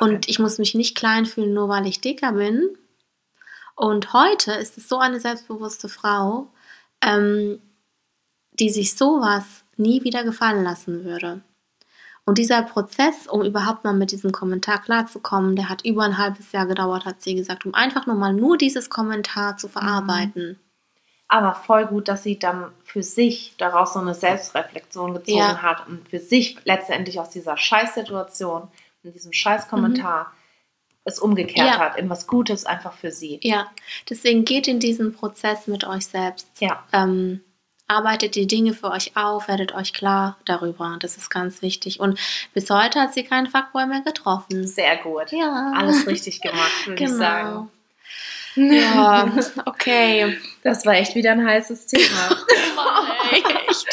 Und 0.01 0.29
ich 0.29 0.39
muss 0.39 0.59
mich 0.59 0.75
nicht 0.75 0.97
klein 0.97 1.27
fühlen, 1.27 1.53
nur 1.53 1.69
weil 1.69 1.87
ich 1.87 2.01
dicker 2.01 2.33
bin. 2.33 2.71
Und 3.75 4.15
heute 4.15 4.53
ist 4.53 4.79
es 4.79 4.89
so 4.89 4.99
eine 4.99 5.21
selbstbewusste 5.21 5.91
Frau, 5.91 6.49
ähm, 7.03 7.61
die 8.53 8.71
sich 8.71 8.97
sowas 8.97 9.65
nie 9.77 10.05
wieder 10.05 10.25
gefallen 10.25 10.65
lassen 10.65 11.05
würde. 11.05 11.43
Und 12.25 12.39
dieser 12.39 12.63
Prozess, 12.63 13.27
um 13.27 13.43
überhaupt 13.43 13.83
mal 13.85 13.95
mit 13.95 14.13
diesem 14.13 14.31
Kommentar 14.31 14.81
klarzukommen, 14.81 15.57
der 15.57 15.69
hat 15.69 15.85
über 15.85 16.05
ein 16.05 16.19
halbes 16.19 16.53
Jahr 16.53 16.67
gedauert, 16.67 17.05
hat 17.05 17.21
sie 17.21 17.35
gesagt, 17.35 17.67
um 17.67 17.75
einfach 17.75 18.07
nur 18.07 18.15
mal 18.15 18.33
nur 18.33 18.57
dieses 18.57 18.91
Kommentar 18.91 19.57
zu 19.57 19.69
verarbeiten. 19.69 20.59
Aber 21.27 21.55
voll 21.55 21.87
gut, 21.87 22.09
dass 22.09 22.23
sie 22.23 22.39
dann 22.39 22.73
für 22.85 23.03
sich 23.03 23.55
daraus 23.57 23.95
so 23.95 24.01
eine 24.01 24.15
Selbstreflexion 24.15 25.15
gezogen 25.15 25.39
ja. 25.39 25.63
hat 25.63 25.89
und 25.89 26.09
für 26.09 26.19
sich 26.19 26.59
letztendlich 26.65 27.19
aus 27.19 27.31
dieser 27.31 27.57
Scheißsituation 27.57 28.69
und 29.03 29.15
diesem 29.15 29.33
Scheißkommentar 29.33 30.25
mhm. 30.25 30.31
es 31.05 31.19
umgekehrt 31.19 31.75
ja. 31.75 31.79
hat 31.79 31.97
in 31.97 32.09
was 32.11 32.27
Gutes 32.27 32.67
einfach 32.67 32.93
für 32.93 33.11
sie. 33.11 33.41
Ja, 33.43 33.69
deswegen 34.11 34.45
geht 34.45 34.69
in 34.69 34.79
diesen 34.79 35.15
Prozess 35.15 35.67
mit 35.67 35.85
euch 35.85 36.07
selbst. 36.07 36.47
Ja. 36.61 36.85
Ähm, 36.93 37.41
arbeitet 37.89 38.35
die 38.35 38.47
Dinge 38.47 38.73
für 38.73 38.91
euch 38.91 39.17
auf, 39.17 39.49
werdet 39.49 39.75
euch 39.75 39.93
klar 39.93 40.39
darüber. 40.45 40.97
Das 41.01 41.17
ist 41.17 41.31
ganz 41.31 41.63
wichtig. 41.63 42.01
Und 42.01 42.19
bis 42.55 42.71
heute 42.71 43.01
hat 43.01 43.15
sie 43.15 43.25
keinen 43.25 43.49
Fuckboy 43.49 43.87
mehr 43.87 44.01
getroffen. 44.01 44.67
Sehr 44.67 44.97
gut. 44.97 45.31
Ja. 45.33 45.73
Alles 45.77 46.07
richtig 46.07 46.41
gemacht, 46.41 46.87
würde 46.87 47.05
ich 47.05 47.11
sagen. 47.11 47.71
Genau. 48.55 48.73
Ja, 48.75 49.33
okay. 49.67 50.39
Das 50.63 50.85
war 50.85 50.95
echt 50.95 51.15
wieder 51.15 51.33
ein 51.33 51.47
heißes 51.47 51.87
Thema. 51.87 52.37
Echt? 53.33 53.87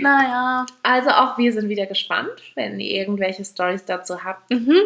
Naja. 0.00 0.66
Also 0.82 1.10
auch 1.10 1.38
wir 1.38 1.52
sind 1.52 1.68
wieder 1.68 1.86
gespannt, 1.86 2.30
wenn 2.54 2.78
ihr 2.78 2.90
irgendwelche 2.90 3.44
Stories 3.44 3.84
dazu 3.84 4.22
habt. 4.22 4.50
Mhm. 4.50 4.76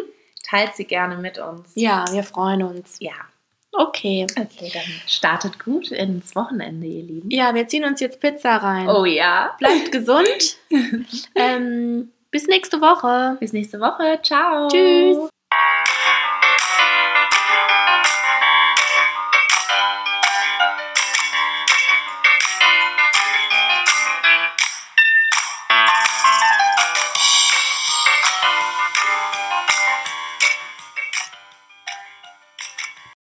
Teilt 0.43 0.75
sie 0.75 0.85
gerne 0.85 1.17
mit 1.17 1.39
uns. 1.39 1.71
Ja, 1.75 2.05
wir 2.11 2.23
freuen 2.23 2.63
uns. 2.63 2.97
Ja. 2.99 3.13
Okay. 3.77 4.25
Okay, 4.31 4.71
dann 4.73 4.83
startet 5.07 5.63
gut 5.63 5.91
ins 5.91 6.35
Wochenende, 6.35 6.87
ihr 6.87 7.03
Lieben. 7.03 7.29
Ja, 7.29 7.53
wir 7.53 7.67
ziehen 7.67 7.83
uns 7.83 7.99
jetzt 7.99 8.19
Pizza 8.19 8.57
rein. 8.57 8.87
Oh 8.87 9.05
ja. 9.05 9.55
Bleibt 9.59 9.91
gesund. 9.91 10.57
ähm, 11.35 12.11
bis 12.31 12.47
nächste 12.47 12.81
Woche. 12.81 13.37
Bis 13.39 13.53
nächste 13.53 13.79
Woche. 13.79 14.19
Ciao. 14.23 14.67
Tschüss. 14.69 15.29